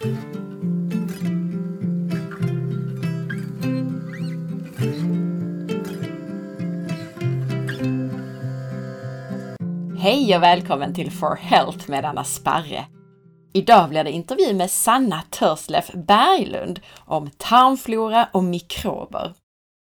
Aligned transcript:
Hej 0.00 0.12
och 10.36 10.42
välkommen 10.42 10.94
till 10.94 11.10
For 11.10 11.36
Health 11.36 11.90
med 11.90 12.04
Anna 12.04 12.24
Sparre. 12.24 12.86
Idag 13.52 13.88
blir 13.88 14.04
det 14.04 14.10
intervju 14.10 14.54
med 14.54 14.70
Sanna 14.70 15.22
Törslef 15.30 15.90
Berglund 15.94 16.80
om 16.98 17.30
tarmflora 17.30 18.28
och 18.32 18.44
mikrober. 18.44 19.34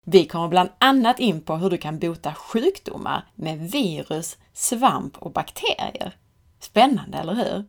Vi 0.06 0.26
kommer 0.26 0.48
bland 0.48 0.70
annat 0.78 1.20
in 1.20 1.40
på 1.40 1.56
hur 1.56 1.70
du 1.70 1.78
kan 1.78 1.98
bota 1.98 2.34
sjukdomar 2.34 3.24
med 3.34 3.58
virus, 3.70 4.38
svamp 4.52 5.18
och 5.18 5.32
bakterier. 5.32 6.16
Spännande, 6.60 7.18
eller 7.18 7.34
hur? 7.34 7.64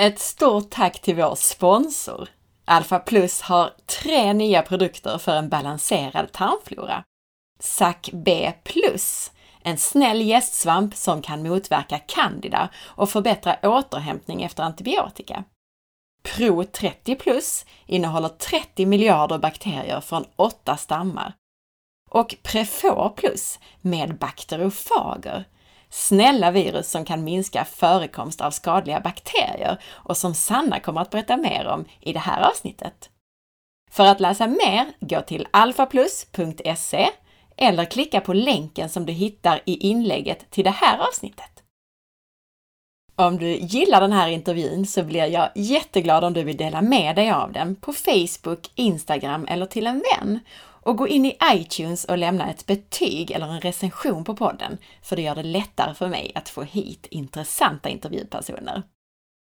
Ett 0.00 0.18
stort 0.18 0.70
tack 0.70 1.00
till 1.00 1.16
vår 1.16 1.34
sponsor! 1.34 2.28
Alpha 2.64 2.98
Plus 2.98 3.40
har 3.40 3.70
tre 3.86 4.32
nya 4.32 4.62
produkter 4.62 5.18
för 5.18 5.36
en 5.36 5.48
balanserad 5.48 6.32
tarmflora. 6.32 7.04
SAC 7.60 8.10
B 8.12 8.52
Plus 8.64 9.32
en 9.62 9.78
snäll 9.78 10.22
gästsvamp 10.22 10.94
som 10.94 11.22
kan 11.22 11.42
motverka 11.42 11.98
candida 11.98 12.68
och 12.76 13.10
förbättra 13.10 13.56
återhämtning 13.62 14.42
efter 14.42 14.62
antibiotika. 14.62 15.44
Pro 16.22 16.64
30 16.64 17.14
plus 17.14 17.66
innehåller 17.86 18.28
30 18.28 18.86
miljarder 18.86 19.38
bakterier 19.38 20.00
från 20.00 20.24
åtta 20.36 20.76
stammar. 20.76 21.32
Och 22.10 22.34
Prefor 22.42 23.08
plus 23.16 23.58
med 23.80 24.18
bakteriofager, 24.18 25.44
snälla 25.90 26.50
virus 26.50 26.90
som 26.90 27.04
kan 27.04 27.24
minska 27.24 27.64
förekomst 27.64 28.40
av 28.40 28.50
skadliga 28.50 29.00
bakterier 29.00 29.82
och 29.88 30.16
som 30.16 30.34
Sanna 30.34 30.80
kommer 30.80 31.00
att 31.00 31.10
berätta 31.10 31.36
mer 31.36 31.66
om 31.66 31.84
i 32.00 32.12
det 32.12 32.18
här 32.18 32.48
avsnittet. 32.50 33.10
För 33.90 34.04
att 34.04 34.20
läsa 34.20 34.46
mer, 34.46 34.92
gå 35.00 35.20
till 35.20 35.46
alfaplus.se 35.50 37.10
eller 37.56 37.84
klicka 37.84 38.20
på 38.20 38.32
länken 38.32 38.88
som 38.88 39.06
du 39.06 39.12
hittar 39.12 39.60
i 39.64 39.76
inlägget 39.76 40.50
till 40.50 40.64
det 40.64 40.70
här 40.70 40.98
avsnittet. 40.98 41.62
Om 43.20 43.38
du 43.38 43.48
gillar 43.48 44.00
den 44.00 44.12
här 44.12 44.28
intervjun 44.28 44.86
så 44.86 45.02
blir 45.02 45.24
jag 45.24 45.48
jätteglad 45.54 46.24
om 46.24 46.32
du 46.32 46.42
vill 46.42 46.56
dela 46.56 46.82
med 46.82 47.16
dig 47.16 47.30
av 47.30 47.52
den 47.52 47.76
på 47.76 47.92
Facebook, 47.92 48.70
Instagram 48.74 49.46
eller 49.48 49.66
till 49.66 49.86
en 49.86 50.02
vän. 50.14 50.40
Och 50.88 50.96
gå 50.96 51.08
in 51.08 51.26
i 51.26 51.36
iTunes 51.52 52.04
och 52.04 52.18
lämna 52.18 52.50
ett 52.50 52.66
betyg 52.66 53.30
eller 53.30 53.46
en 53.46 53.60
recension 53.60 54.24
på 54.24 54.36
podden, 54.36 54.78
för 55.02 55.16
det 55.16 55.22
gör 55.22 55.34
det 55.34 55.42
lättare 55.42 55.94
för 55.94 56.08
mig 56.08 56.32
att 56.34 56.48
få 56.48 56.62
hit 56.62 57.06
intressanta 57.10 57.88
intervjupersoner. 57.88 58.82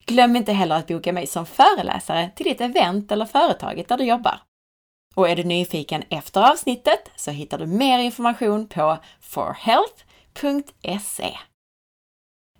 Glöm 0.06 0.36
inte 0.36 0.52
heller 0.52 0.76
att 0.76 0.86
boka 0.86 1.12
mig 1.12 1.26
som 1.26 1.46
föreläsare 1.46 2.30
till 2.36 2.46
ditt 2.46 2.60
event 2.60 3.12
eller 3.12 3.26
företaget 3.26 3.88
där 3.88 3.98
du 3.98 4.04
jobbar. 4.04 4.40
Och 5.14 5.28
är 5.28 5.36
du 5.36 5.44
nyfiken 5.44 6.02
efter 6.08 6.50
avsnittet 6.50 7.10
så 7.16 7.30
hittar 7.30 7.58
du 7.58 7.66
mer 7.66 7.98
information 7.98 8.68
på 8.68 8.98
forhealth.se. 9.20 11.38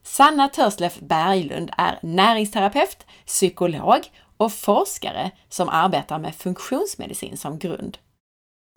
Sanna 0.02 0.48
Törslef 0.48 1.00
Berglund 1.00 1.70
är 1.76 1.98
näringsterapeut, 2.02 3.06
psykolog 3.26 4.12
och 4.36 4.52
forskare 4.52 5.30
som 5.48 5.68
arbetar 5.68 6.18
med 6.18 6.34
funktionsmedicin 6.34 7.36
som 7.36 7.58
grund. 7.58 7.98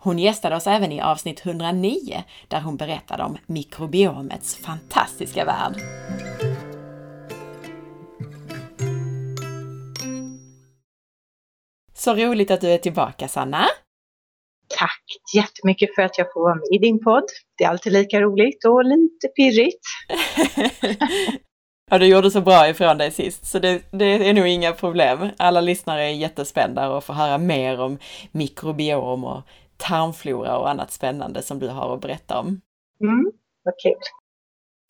Hon 0.04 0.20
gästade 0.20 0.56
oss 0.56 0.68
även 0.68 0.92
i 0.92 1.02
avsnitt 1.02 1.46
109 1.46 2.24
där 2.48 2.62
hon 2.62 2.78
berättade 2.78 3.24
om 3.24 3.38
mikrobiomets 3.46 4.56
fantastiska 4.56 5.46
värld. 5.46 5.74
Så 11.94 12.16
roligt 12.16 12.52
att 12.52 12.62
du 12.62 12.70
är 12.70 12.78
tillbaka 12.78 13.28
Sanna! 13.28 13.66
Tack 14.78 15.04
jättemycket 15.36 15.96
för 15.96 16.02
att 16.02 16.18
jag 16.18 16.34
får 16.34 16.42
vara 16.42 16.56
med 16.56 16.68
i 16.72 16.78
din 16.78 17.04
podd. 17.04 17.26
Det 17.58 17.64
är 17.64 17.70
alltid 17.70 17.94
lika 17.94 18.22
roligt 18.22 18.66
och 18.66 18.86
lite 18.86 19.28
pirrigt. 19.28 19.86
ja, 21.92 21.98
du 21.98 22.06
gjorde 22.06 22.32
så 22.32 22.42
bra 22.42 22.70
ifrån 22.70 22.98
dig 22.98 23.12
sist, 23.12 23.46
så 23.46 23.60
det, 23.60 23.82
det, 23.92 24.30
är 24.30 24.34
nog 24.34 24.48
inga 24.48 24.72
problem. 24.72 25.30
Alla 25.38 25.62
lyssnare 25.62 26.04
är 26.04 26.14
jättespända 26.14 26.90
och 26.90 27.04
får 27.04 27.14
höra 27.14 27.38
mer 27.38 27.80
om 27.80 28.00
mikrobiom 28.32 29.24
och 29.24 29.44
tarmflora 29.84 30.58
och 30.58 30.70
annat 30.70 30.92
spännande 30.92 31.42
som 31.42 31.60
du 31.60 31.68
har 31.68 31.94
att 31.94 32.02
berätta 32.02 32.40
om. 32.40 32.62
Mm, 33.02 33.32
vad 33.64 33.74
kul. 33.84 34.00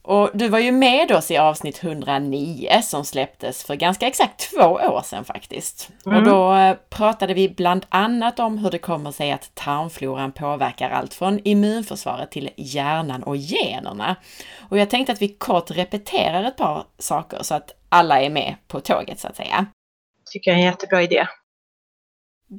Och 0.05 0.29
du 0.33 0.47
var 0.47 0.59
ju 0.59 0.71
med 0.71 1.11
oss 1.11 1.31
i 1.31 1.37
avsnitt 1.37 1.83
109 1.83 2.81
som 2.81 3.05
släpptes 3.05 3.63
för 3.63 3.75
ganska 3.75 4.07
exakt 4.07 4.51
två 4.51 4.63
år 4.65 5.01
sedan 5.03 5.25
faktiskt. 5.25 5.89
Mm. 6.05 6.17
Och 6.17 6.23
då 6.23 6.53
eh, 6.53 6.77
pratade 6.89 7.33
vi 7.33 7.49
bland 7.49 7.85
annat 7.89 8.39
om 8.39 8.57
hur 8.57 8.71
det 8.71 8.77
kommer 8.77 9.11
sig 9.11 9.31
att 9.31 9.55
tarmfloran 9.55 10.31
påverkar 10.31 10.89
allt 10.89 11.13
från 11.13 11.39
immunförsvaret 11.43 12.31
till 12.31 12.49
hjärnan 12.57 13.23
och 13.23 13.37
generna. 13.37 14.15
Och 14.69 14.77
jag 14.77 14.89
tänkte 14.89 15.13
att 15.13 15.21
vi 15.21 15.27
kort 15.27 15.71
repeterar 15.71 16.43
ett 16.43 16.57
par 16.57 16.83
saker 16.97 17.43
så 17.43 17.55
att 17.55 17.71
alla 17.89 18.21
är 18.21 18.29
med 18.29 18.55
på 18.67 18.79
tåget 18.79 19.19
så 19.19 19.27
att 19.27 19.35
säga. 19.35 19.65
Tycker 20.31 20.51
jag 20.51 20.59
är 20.59 20.61
en 20.61 20.69
jättebra 20.69 21.01
idé. 21.01 21.27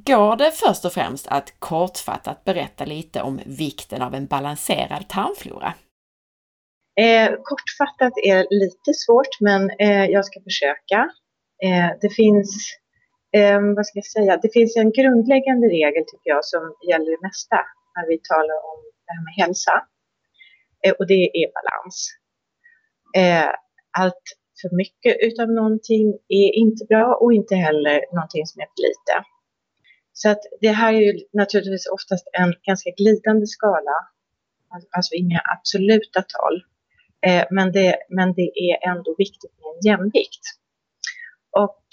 Går 0.03 0.35
det 0.35 0.51
först 0.51 0.85
och 0.85 0.93
främst 0.93 1.27
att 1.27 1.59
kortfattat 1.59 2.43
berätta 2.43 2.85
lite 2.85 3.21
om 3.21 3.39
vikten 3.45 4.01
av 4.01 4.13
en 4.15 4.25
balanserad 4.25 5.09
tarmflora? 5.09 5.73
Eh, 6.99 7.29
kortfattat 7.43 8.13
är 8.23 8.47
lite 8.49 8.93
svårt, 8.93 9.39
men 9.39 9.69
eh, 9.79 10.05
jag 10.05 10.25
ska 10.25 10.41
försöka. 10.41 11.09
Eh, 11.63 11.89
det 12.01 12.09
finns, 12.09 12.49
eh, 13.37 13.61
vad 13.75 13.85
ska 13.85 13.97
jag 13.97 14.05
säga, 14.05 14.37
det 14.37 14.53
finns 14.53 14.77
en 14.77 14.91
grundläggande 14.91 15.67
regel 15.67 16.03
tycker 16.07 16.29
jag 16.35 16.45
som 16.45 16.75
gäller 16.89 17.11
det 17.11 17.27
mesta 17.27 17.59
när 17.95 18.07
vi 18.07 18.17
talar 18.31 18.57
om 18.71 18.79
det 19.05 19.11
här 19.13 19.23
med 19.27 19.35
hälsa. 19.45 19.75
Eh, 20.85 20.93
och 20.99 21.07
det 21.07 21.23
är 21.41 21.47
balans. 21.57 21.97
Eh, 23.21 23.49
allt 23.97 24.25
för 24.61 24.75
mycket 24.75 25.15
utav 25.27 25.47
någonting 25.49 26.07
är 26.43 26.49
inte 26.63 26.85
bra 26.85 27.17
och 27.21 27.33
inte 27.33 27.55
heller 27.55 27.97
någonting 28.15 28.45
som 28.45 28.61
är 28.61 28.65
för 28.65 28.81
lite. 28.87 29.34
Så 30.17 30.29
att 30.29 30.41
det 30.61 30.71
här 30.81 30.93
är 30.93 30.99
ju 30.99 31.13
naturligtvis 31.33 31.87
oftast 31.87 32.25
en 32.33 32.53
ganska 32.67 32.89
glidande 32.97 33.47
skala, 33.47 33.95
alltså, 34.73 34.89
alltså 34.97 35.15
inga 35.15 35.41
absoluta 35.55 36.21
tal. 36.21 36.55
Eh, 37.27 37.45
men, 37.51 37.71
det, 37.71 37.95
men 38.09 38.33
det 38.33 38.49
är 38.67 38.89
ändå 38.91 39.15
viktigt 39.17 39.53
med 39.59 39.69
en 39.73 39.81
jämvikt. 39.89 40.45
Och 41.51 41.83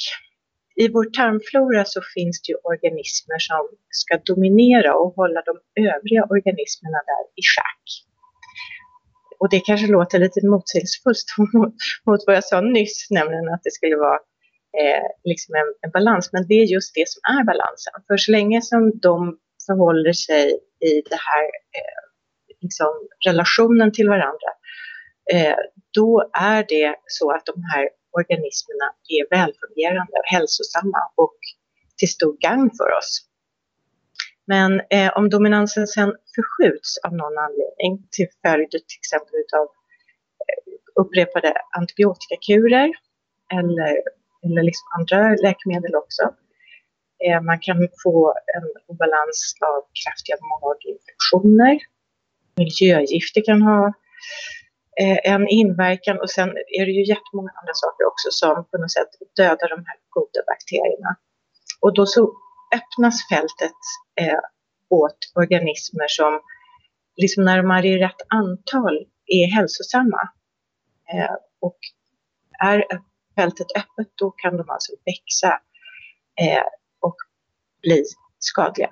i 0.76 0.88
vår 0.88 1.04
tarmflora 1.04 1.84
så 1.84 2.00
finns 2.14 2.42
det 2.42 2.50
ju 2.52 2.56
organismer 2.72 3.38
som 3.38 3.68
ska 3.90 4.18
dominera 4.32 4.94
och 4.94 5.14
hålla 5.14 5.42
de 5.50 5.54
övriga 5.90 6.22
organismerna 6.34 7.00
där 7.10 7.22
i 7.40 7.42
schack. 7.52 7.84
Och 9.40 9.48
det 9.50 9.60
kanske 9.60 9.86
låter 9.86 10.18
lite 10.18 10.46
motsägelsefullt 10.46 11.28
mot, 11.54 11.74
mot 12.06 12.20
vad 12.26 12.36
jag 12.36 12.44
sa 12.44 12.60
nyss, 12.60 13.06
nämligen 13.10 13.48
att 13.54 13.62
det 13.62 13.70
skulle 13.70 13.96
vara 13.96 14.18
eh, 14.80 15.06
liksom 15.24 15.54
en, 15.54 15.74
en, 15.80 15.90
balans. 15.90 16.30
Men 16.32 16.46
det 16.48 16.54
är 16.54 16.64
just 16.64 16.94
det 16.94 17.08
som 17.08 17.20
är 17.36 17.44
balansen. 17.44 17.92
För 18.06 18.16
så 18.16 18.32
länge 18.32 18.62
som 18.62 18.98
de 18.98 19.38
förhåller 19.66 20.12
sig 20.12 20.44
i 20.80 20.92
den 21.10 21.18
här 21.28 21.44
eh, 21.78 22.02
liksom 22.60 22.92
relationen 23.26 23.92
till 23.92 24.08
varandra 24.08 24.48
Eh, 25.30 25.56
då 25.94 26.30
är 26.32 26.64
det 26.68 26.94
så 27.06 27.30
att 27.30 27.46
de 27.46 27.62
här 27.74 27.88
organismerna 28.12 28.86
är 29.08 29.36
välfungerande 29.36 30.12
och 30.12 30.30
hälsosamma 30.34 30.98
och 31.16 31.38
till 31.96 32.08
stor 32.08 32.36
gagn 32.40 32.70
för 32.78 32.98
oss. 32.98 33.28
Men 34.46 34.80
eh, 34.90 35.16
om 35.16 35.30
dominansen 35.30 35.86
sen 35.86 36.12
förskjuts 36.34 36.98
av 36.98 37.12
någon 37.14 37.38
anledning 37.38 38.08
till 38.10 38.28
följd 38.42 38.70
till 38.70 39.00
exempel 39.02 39.40
av 39.60 39.66
eh, 40.48 41.02
upprepade 41.02 41.54
antibiotikakurer 41.70 42.92
eller, 43.52 44.02
eller 44.44 44.62
liksom 44.62 44.86
andra 44.98 45.18
läkemedel 45.46 45.94
också. 45.94 46.22
Eh, 47.24 47.40
man 47.40 47.58
kan 47.60 47.88
få 48.02 48.34
en 48.56 48.66
obalans 48.86 49.56
av 49.60 49.80
kraftiga 50.00 50.36
maginfektioner. 50.50 51.78
Miljögifter 52.56 53.42
kan 53.44 53.62
ha 53.62 53.86
eh, 55.00 55.32
en 55.32 55.48
inverkan 55.48 56.20
och 56.20 56.30
sen 56.30 56.48
är 56.48 56.84
det 56.86 56.92
ju 56.92 57.04
jättemånga 57.14 57.52
andra 57.60 57.74
saker 57.74 58.04
också 58.10 58.28
som 58.30 58.64
på 58.70 58.78
något 58.78 58.92
sätt 58.92 59.12
dödar 59.36 59.68
de 59.68 59.80
här 59.88 59.98
goda 60.08 60.40
bakterierna. 60.50 61.16
Och 61.80 61.94
då 61.94 62.06
så 62.06 62.22
öppnas 62.78 63.16
fältet 63.30 63.80
eh, 64.20 64.42
åt 64.88 65.18
organismer 65.34 66.08
som, 66.08 66.40
liksom 67.16 67.44
när 67.44 67.56
de 67.56 67.70
är 67.70 67.84
i 67.86 67.98
rätt 67.98 68.22
antal, 68.28 69.06
är 69.26 69.46
hälsosamma. 69.46 70.28
Och 71.60 71.78
är 72.64 72.84
fältet 73.36 73.66
öppet 73.76 74.12
då 74.14 74.30
kan 74.30 74.56
de 74.56 74.70
alltså 74.70 74.92
växa 75.04 75.60
eh, 76.40 76.64
och 77.00 77.16
bli 77.82 78.04
skadliga. 78.38 78.90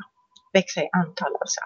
Växa 0.52 0.82
i 0.82 0.88
antal 0.92 1.32
alltså. 1.40 1.60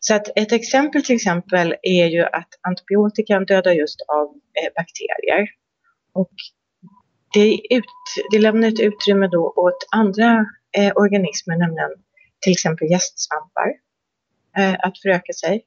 Så 0.00 0.14
att 0.14 0.28
ett 0.36 0.52
exempel 0.52 1.04
till 1.04 1.16
exempel 1.16 1.76
är 1.82 2.06
ju 2.06 2.22
att 2.22 2.48
antibiotikan 2.60 3.44
dödar 3.44 3.72
just 3.72 4.00
av 4.08 4.26
eh, 4.26 4.72
bakterier. 4.76 5.48
Och 6.12 6.32
det, 7.32 7.74
ut, 7.74 7.84
det 8.30 8.38
lämnar 8.38 8.68
ett 8.68 8.80
utrymme 8.80 9.28
då 9.28 9.52
åt 9.56 9.86
andra 9.90 10.46
eh, 10.78 10.92
organismer, 10.96 11.56
nämligen 11.56 11.90
till 12.40 12.52
exempel 12.52 12.90
gästsvampar, 12.90 13.68
eh, 14.58 14.74
att 14.78 14.98
föröka 15.02 15.32
sig. 15.32 15.64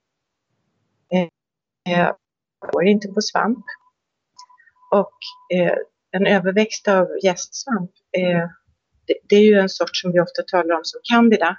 Eh, 1.14 1.28
eh 1.94 2.12
går 2.72 2.86
inte 2.88 3.08
på 3.08 3.22
svamp. 3.22 3.66
Och 4.92 5.18
eh, 5.54 5.76
en 6.12 6.28
överväxt 6.28 6.88
av 6.88 7.08
gästsvamp, 7.24 7.92
eh, 8.18 8.50
det, 9.08 9.16
det, 9.30 9.36
är 9.36 9.44
ju 9.44 9.60
en 9.60 9.70
sort 9.70 9.96
som 9.96 10.12
vi 10.12 10.20
ofta 10.20 10.42
talar 10.48 10.76
om 10.76 10.84
som 10.84 11.02
candida. 11.04 11.58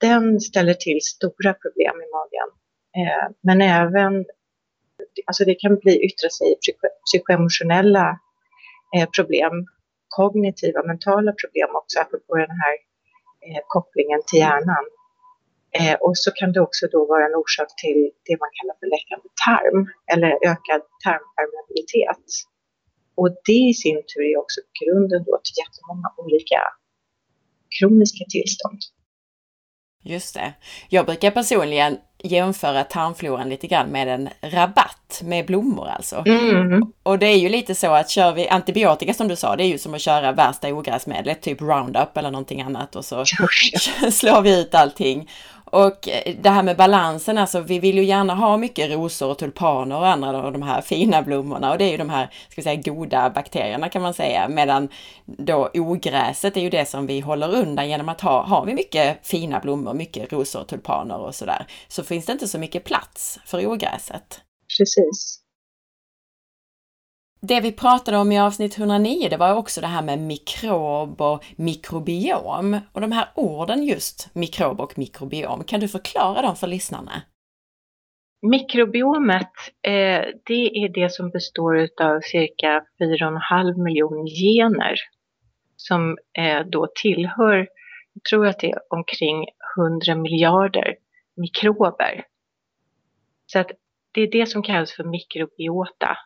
Den 0.00 0.40
ställer 0.40 0.74
till 0.74 0.98
stora 1.02 1.54
problem 1.54 1.94
i 2.04 2.08
magen. 2.16 2.50
Eh, 2.96 3.28
men 3.40 3.60
även, 3.60 4.24
alltså 5.26 5.44
det 5.44 5.54
kan 5.54 5.76
bli, 5.78 6.04
yttra 6.04 6.30
sig 6.30 6.52
i 6.52 6.56
psykoemotionella 7.04 8.18
eh, 8.96 9.08
problem, 9.16 9.66
kognitiva, 10.08 10.82
mentala 10.82 11.32
problem 11.32 11.70
också, 11.74 12.00
apropå 12.00 12.36
den 12.36 12.56
här 12.62 12.74
eh, 13.46 13.62
kopplingen 13.68 14.22
till 14.26 14.38
hjärnan. 14.38 14.84
Eh, 15.78 15.94
och 15.94 16.18
så 16.18 16.30
kan 16.30 16.52
det 16.52 16.60
också 16.60 16.86
då 16.92 17.06
vara 17.06 17.26
en 17.26 17.34
orsak 17.34 17.68
till 17.82 18.10
det 18.26 18.36
man 18.42 18.50
kallar 18.58 18.74
för 18.80 18.86
läckande 18.94 19.28
tarm 19.46 19.80
eller 20.12 20.30
ökad 20.50 20.82
tarmpermeabilitet. 21.04 22.26
Och 23.20 23.30
det 23.44 23.62
i 23.70 23.74
sin 23.74 23.96
tur 24.10 24.22
är 24.30 24.36
också 24.42 24.60
grunden 24.80 25.24
då 25.24 25.40
till 25.44 25.56
jättemånga 25.62 26.08
olika 26.16 26.60
kroniska 27.78 28.24
tillstånd. 28.30 28.80
Just 30.02 30.34
det. 30.34 30.52
Jag 30.88 31.06
brukar 31.06 31.30
personligen 31.30 31.98
jämföra 32.22 32.84
tarmfloran 32.84 33.48
lite 33.48 33.66
grann 33.66 33.88
med 33.88 34.08
en 34.08 34.28
rabatt 34.40 35.20
med 35.24 35.46
blommor 35.46 35.88
alltså. 35.88 36.24
Mm. 36.26 36.92
Och 37.02 37.18
det 37.18 37.26
är 37.26 37.36
ju 37.36 37.48
lite 37.48 37.74
så 37.74 37.92
att 37.92 38.10
kör 38.10 38.32
vi 38.32 38.48
antibiotika 38.48 39.14
som 39.14 39.28
du 39.28 39.36
sa, 39.36 39.56
det 39.56 39.64
är 39.64 39.68
ju 39.68 39.78
som 39.78 39.94
att 39.94 40.00
köra 40.00 40.32
värsta 40.32 40.68
ogräsmedlet, 40.68 41.42
typ 41.42 41.60
Roundup 41.60 42.16
eller 42.16 42.30
någonting 42.30 42.60
annat 42.60 42.96
och 42.96 43.04
så 43.04 43.24
slår 44.10 44.42
vi 44.42 44.60
ut 44.60 44.74
allting. 44.74 45.30
Och 45.70 46.08
eh, 46.08 46.34
det 46.40 46.50
här 46.50 46.62
med 46.62 46.76
balansen, 46.76 47.38
alltså 47.38 47.60
vi 47.60 47.78
vill 47.78 47.96
ju 47.96 48.04
gärna 48.04 48.34
ha 48.34 48.56
mycket 48.56 48.90
rosor 48.90 49.30
och 49.30 49.38
tulpaner 49.38 49.96
och 49.96 50.08
andra 50.08 50.42
av 50.42 50.52
de 50.52 50.62
här 50.62 50.80
fina 50.80 51.22
blommorna 51.22 51.72
och 51.72 51.78
det 51.78 51.84
är 51.84 51.90
ju 51.90 51.96
de 51.96 52.10
här, 52.10 52.26
ska 52.48 52.54
vi 52.56 52.62
säga, 52.62 52.82
goda 52.94 53.30
bakterierna 53.30 53.88
kan 53.88 54.02
man 54.02 54.14
säga. 54.14 54.48
Medan 54.48 54.88
då 55.24 55.70
ogräset 55.74 56.56
är 56.56 56.60
ju 56.60 56.70
det 56.70 56.88
som 56.88 57.06
vi 57.06 57.20
håller 57.20 57.54
undan 57.54 57.88
genom 57.88 58.08
att 58.08 58.20
ha, 58.20 58.42
har 58.42 58.66
vi 58.66 58.74
mycket 58.74 59.26
fina 59.26 59.60
blommor, 59.60 59.94
mycket 59.94 60.32
rosor 60.32 60.60
och 60.60 60.68
tulpaner 60.68 61.18
och 61.18 61.34
sådär, 61.34 61.66
så 61.88 62.04
finns 62.04 62.26
det 62.26 62.32
inte 62.32 62.48
så 62.48 62.58
mycket 62.58 62.84
plats 62.84 63.38
för 63.44 63.66
ogräset. 63.66 64.40
Precis. 64.78 65.39
Det 67.42 67.60
vi 67.60 67.72
pratade 67.72 68.16
om 68.18 68.32
i 68.32 68.40
avsnitt 68.40 68.78
109, 68.78 69.28
det 69.30 69.36
var 69.36 69.54
också 69.54 69.80
det 69.80 69.86
här 69.86 70.02
med 70.02 70.18
mikrob 70.18 71.20
och 71.20 71.44
mikrobiom. 71.56 72.80
Och 72.92 73.00
de 73.00 73.12
här 73.12 73.28
orden 73.34 73.82
just, 73.82 74.34
mikrob 74.34 74.80
och 74.80 74.98
mikrobiom, 74.98 75.64
kan 75.64 75.80
du 75.80 75.88
förklara 75.88 76.42
dem 76.42 76.56
för 76.56 76.66
lyssnarna? 76.66 77.22
Mikrobiomet, 78.42 79.52
eh, 79.82 80.24
det 80.46 80.84
är 80.84 80.88
det 80.88 81.12
som 81.12 81.30
består 81.30 81.88
av 82.02 82.20
cirka 82.20 82.84
4,5 83.00 83.84
miljoner 83.84 84.30
gener 84.30 84.96
som 85.76 86.18
eh, 86.38 86.66
då 86.66 86.88
tillhör, 86.94 87.56
jag 88.12 88.24
tror 88.30 88.46
att 88.46 88.58
det 88.60 88.70
är 88.70 88.78
omkring 88.90 89.46
100 89.78 90.14
miljarder 90.14 90.96
mikrober. 91.36 92.24
Så 93.46 93.58
att 93.58 93.70
det 94.12 94.20
är 94.20 94.30
det 94.30 94.46
som 94.46 94.62
kallas 94.62 94.92
för 94.92 95.04
mikrobiota. 95.04 96.16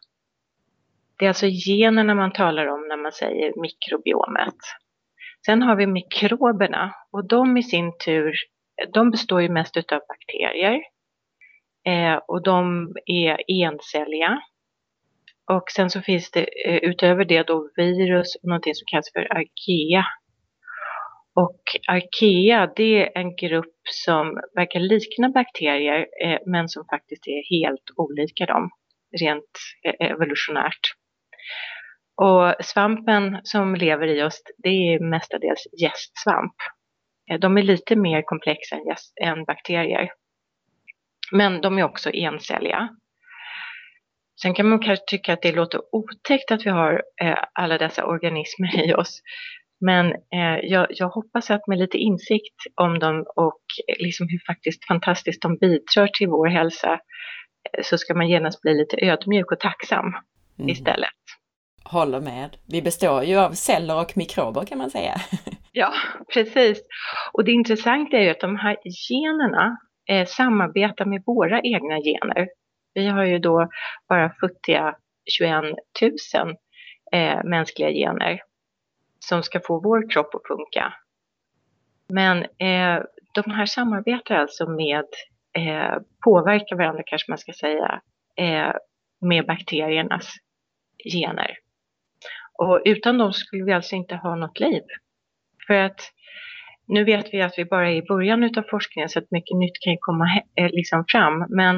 Det 1.18 1.24
är 1.24 1.28
alltså 1.28 1.46
generna 1.46 2.14
man 2.14 2.32
talar 2.32 2.66
om 2.66 2.88
när 2.88 2.96
man 2.96 3.12
säger 3.12 3.60
mikrobiomet. 3.60 4.56
Sen 5.46 5.62
har 5.62 5.76
vi 5.76 5.86
mikroberna 5.86 6.94
och 7.12 7.28
de 7.28 7.56
i 7.56 7.62
sin 7.62 7.98
tur, 8.04 8.34
de 8.94 9.10
består 9.10 9.42
ju 9.42 9.48
mest 9.48 9.76
av 9.76 10.00
bakterier. 10.08 10.82
Eh, 11.86 12.16
och 12.28 12.42
de 12.42 12.88
är 13.06 13.64
encelliga. 13.64 14.40
Och 15.52 15.70
sen 15.70 15.90
så 15.90 16.00
finns 16.02 16.30
det 16.30 16.66
eh, 16.66 16.76
utöver 16.76 17.24
det 17.24 17.42
då 17.42 17.70
virus 17.76 18.36
och 18.36 18.48
någonting 18.48 18.74
som 18.74 18.84
kallas 18.86 19.12
för 19.12 19.32
arkea. 19.32 20.04
Och 21.34 21.62
arkea 21.88 22.72
det 22.76 23.02
är 23.02 23.18
en 23.18 23.36
grupp 23.36 23.80
som 23.90 24.40
verkar 24.54 24.80
likna 24.80 25.28
bakterier 25.28 26.06
eh, 26.24 26.38
men 26.46 26.68
som 26.68 26.84
faktiskt 26.90 27.26
är 27.26 27.58
helt 27.58 27.90
olika 27.96 28.46
dem 28.46 28.70
rent 29.20 29.50
eh, 29.84 30.10
evolutionärt. 30.10 30.94
Och 32.16 32.64
svampen 32.64 33.40
som 33.42 33.74
lever 33.74 34.06
i 34.06 34.22
oss, 34.22 34.42
det 34.58 34.68
är 34.68 35.10
mestadels 35.10 35.66
gästsvamp. 35.82 36.54
Eh, 37.30 37.38
de 37.38 37.58
är 37.58 37.62
lite 37.62 37.96
mer 37.96 38.22
komplexa 38.22 38.76
än, 38.76 38.86
gäst, 38.86 39.12
än 39.22 39.44
bakterier. 39.44 40.10
Men 41.32 41.60
de 41.60 41.78
är 41.78 41.82
också 41.82 42.10
encelliga. 42.10 42.88
Sen 44.42 44.54
kan 44.54 44.68
man 44.68 44.78
kanske 44.78 45.04
tycka 45.06 45.32
att 45.32 45.42
det 45.42 45.52
låter 45.52 45.80
otäckt 45.92 46.50
att 46.50 46.66
vi 46.66 46.70
har 46.70 47.02
eh, 47.22 47.38
alla 47.52 47.78
dessa 47.78 48.06
organismer 48.06 48.88
i 48.88 48.94
oss. 48.94 49.22
Men 49.80 50.06
eh, 50.12 50.58
jag, 50.62 50.86
jag, 50.90 51.08
hoppas 51.08 51.50
att 51.50 51.66
med 51.66 51.78
lite 51.78 51.98
insikt 51.98 52.56
om 52.74 52.98
dem 52.98 53.24
och 53.36 53.62
liksom 53.98 54.26
hur 54.28 54.40
faktiskt 54.46 54.86
fantastiskt 54.86 55.42
de 55.42 55.56
bidrar 55.56 56.08
till 56.08 56.28
vår 56.28 56.46
hälsa 56.46 56.92
eh, 56.92 57.82
så 57.82 57.98
ska 57.98 58.14
man 58.14 58.28
genast 58.28 58.62
bli 58.62 58.74
lite 58.74 58.96
ödmjuk 59.06 59.52
och 59.52 59.60
tacksam 59.60 60.06
mm. 60.58 60.68
istället. 60.68 61.23
Håller 61.84 62.20
med. 62.20 62.56
Vi 62.66 62.82
består 62.82 63.22
ju 63.22 63.36
av 63.36 63.50
celler 63.50 64.00
och 64.00 64.16
mikrober 64.16 64.64
kan 64.64 64.78
man 64.78 64.90
säga. 64.90 65.14
ja, 65.72 65.92
precis. 66.34 66.82
Och 67.32 67.44
det 67.44 67.52
intressanta 67.52 68.16
är 68.16 68.20
ju 68.20 68.30
att 68.30 68.40
de 68.40 68.56
här 68.56 68.76
generna 69.10 69.78
eh, 70.08 70.26
samarbetar 70.26 71.04
med 71.04 71.22
våra 71.26 71.60
egna 71.60 71.98
gener. 72.00 72.48
Vi 72.94 73.06
har 73.06 73.24
ju 73.24 73.38
då 73.38 73.68
bara 74.08 74.34
futtiga 74.40 74.96
21 75.38 75.62
000 76.34 76.56
eh, 77.12 77.44
mänskliga 77.44 77.90
gener 77.90 78.40
som 79.18 79.42
ska 79.42 79.60
få 79.60 79.80
vår 79.80 80.10
kropp 80.10 80.34
att 80.34 80.46
funka. 80.46 80.94
Men 82.08 82.42
eh, 82.42 83.02
de 83.34 83.50
här 83.50 83.66
samarbetar 83.66 84.34
alltså 84.34 84.68
med, 84.68 85.06
eh, 85.58 85.98
påverkar 86.24 86.76
varandra 86.76 87.02
kanske 87.06 87.30
man 87.30 87.38
ska 87.38 87.52
säga, 87.52 88.00
eh, 88.36 88.74
med 89.20 89.46
bakteriernas 89.46 90.32
gener. 91.12 91.63
Och 92.58 92.82
utan 92.84 93.18
dem 93.18 93.32
skulle 93.32 93.64
vi 93.64 93.72
alltså 93.72 93.94
inte 93.94 94.16
ha 94.16 94.36
något 94.36 94.60
liv. 94.60 94.82
För 95.66 95.74
att 95.74 96.00
nu 96.86 97.04
vet 97.04 97.34
vi 97.34 97.42
att 97.42 97.58
vi 97.58 97.64
bara 97.64 97.90
är 97.90 97.94
i 97.94 98.02
början 98.02 98.44
av 98.44 98.62
forskningen 98.70 99.08
så 99.08 99.18
att 99.18 99.30
mycket 99.30 99.56
nytt 99.56 99.80
kan 99.80 99.96
komma 100.00 100.24
eh, 100.56 100.70
liksom 100.70 101.04
fram. 101.08 101.46
Men 101.48 101.76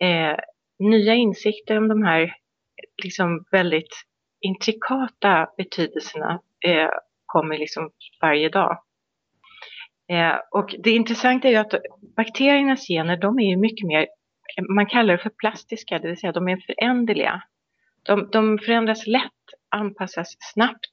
eh, 0.00 0.36
nya 0.78 1.14
insikter 1.14 1.78
om 1.78 1.88
de 1.88 2.02
här 2.02 2.34
liksom 3.02 3.44
väldigt 3.50 4.04
intrikata 4.40 5.48
betydelserna 5.56 6.40
eh, 6.66 6.88
kommer 7.26 7.58
liksom 7.58 7.90
varje 8.20 8.48
dag. 8.48 8.78
Eh, 10.08 10.36
och 10.50 10.74
det 10.78 10.90
intressanta 10.90 11.48
är 11.48 11.52
ju 11.52 11.58
att 11.58 11.74
bakteriernas 12.16 12.86
gener, 12.86 13.16
de 13.16 13.38
är 13.38 13.50
ju 13.50 13.56
mycket 13.56 13.86
mer, 13.86 14.06
man 14.68 14.86
kallar 14.86 15.16
det 15.16 15.22
för 15.22 15.30
plastiska, 15.30 15.98
det 15.98 16.08
vill 16.08 16.16
säga 16.16 16.32
de 16.32 16.48
är 16.48 16.56
föränderliga. 16.56 17.42
De, 18.06 18.28
de 18.32 18.58
förändras 18.58 19.06
lätt, 19.06 19.32
anpassas 19.68 20.36
snabbt 20.40 20.90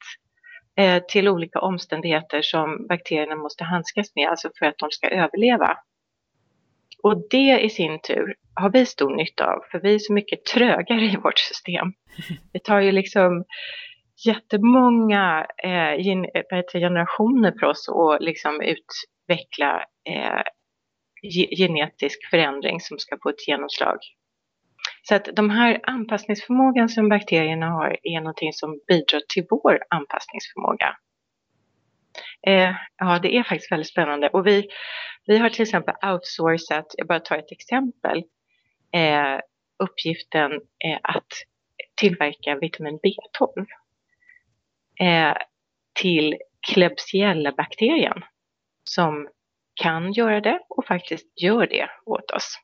eh, 0.77 1.03
till 1.03 1.29
olika 1.29 1.59
omständigheter 1.59 2.41
som 2.41 2.87
bakterierna 2.87 3.35
måste 3.35 3.63
handskas 3.63 4.15
med, 4.15 4.29
alltså 4.29 4.49
för 4.59 4.65
att 4.65 4.77
de 4.77 4.91
ska 4.91 5.09
överleva. 5.09 5.77
Och 7.03 7.29
det 7.29 7.59
i 7.59 7.69
sin 7.69 8.01
tur 8.01 8.35
har 8.53 8.69
vi 8.69 8.85
stor 8.85 9.15
nytta 9.15 9.45
av, 9.45 9.59
för 9.71 9.79
vi 9.79 9.95
är 9.95 9.99
så 9.99 10.13
mycket 10.13 10.45
trögare 10.45 11.05
i 11.05 11.15
vårt 11.15 11.39
system. 11.39 11.93
Det 12.53 12.63
tar 12.63 12.79
ju 12.79 12.91
liksom 12.91 13.43
jättemånga 14.25 15.47
eh, 15.63 16.05
gen 16.05 16.25
generationer 16.73 17.53
för 17.59 17.67
oss 17.67 17.89
att 17.89 18.21
liksom 18.21 18.61
utveckla 18.61 19.85
eh, 20.09 20.43
genetisk 21.57 22.29
förändring 22.29 22.79
som 22.79 22.99
ska 22.99 23.17
få 23.23 23.29
ett 23.29 23.47
genomslag. 23.47 23.97
Så 25.03 25.15
att 25.15 25.29
de 25.35 25.49
här 25.49 25.79
anpassningsförmågan 25.83 26.89
som 26.89 27.09
bakterierna 27.09 27.69
har 27.69 27.97
är 28.03 28.19
någonting 28.19 28.53
som 28.53 28.79
bidrar 28.87 29.21
till 29.33 29.45
vår 29.49 29.79
anpassningsförmåga. 29.89 30.95
Eh, 32.47 32.75
ja, 32.97 33.19
det 33.19 33.37
är 33.37 33.43
faktiskt 33.43 33.71
väldigt 33.71 33.87
spännande. 33.87 34.29
Och 34.29 34.47
vi, 34.47 34.67
vi 35.25 35.37
har 35.37 35.49
till 35.49 35.61
exempel 35.61 35.95
outsourcat, 36.11 36.85
jag 36.97 37.07
bara 37.07 37.19
tar 37.19 37.37
ett 37.37 37.51
exempel, 37.51 38.23
eh, 38.93 39.39
uppgiften 39.83 40.51
eh, 40.85 40.99
att 41.03 41.27
tillverka 41.95 42.55
vitamin 42.55 42.99
B12 42.99 43.65
eh, 44.99 45.37
till 45.93 46.37
Klebsiella-bakterien 46.67 48.23
som 48.83 49.29
kan 49.75 50.13
göra 50.13 50.41
det 50.41 50.59
och 50.69 50.85
faktiskt 50.85 51.41
gör 51.41 51.67
det 51.67 51.89
åt 52.05 52.31
oss. 52.31 52.59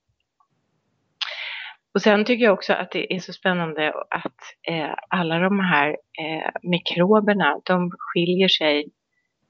Och 1.94 2.02
sen 2.02 2.26
tycker 2.26 2.46
jag 2.46 2.54
också 2.54 2.74
att 2.74 2.92
det 2.92 3.14
är 3.14 3.20
så 3.20 3.34
spännande 3.34 3.94
att 4.10 4.42
eh, 4.68 4.94
alla 5.10 5.40
de 5.40 5.60
här 5.60 5.90
eh, 5.90 6.52
mikroberna, 6.62 7.62
de 7.66 7.92
skiljer 7.98 8.48
sig 8.48 8.90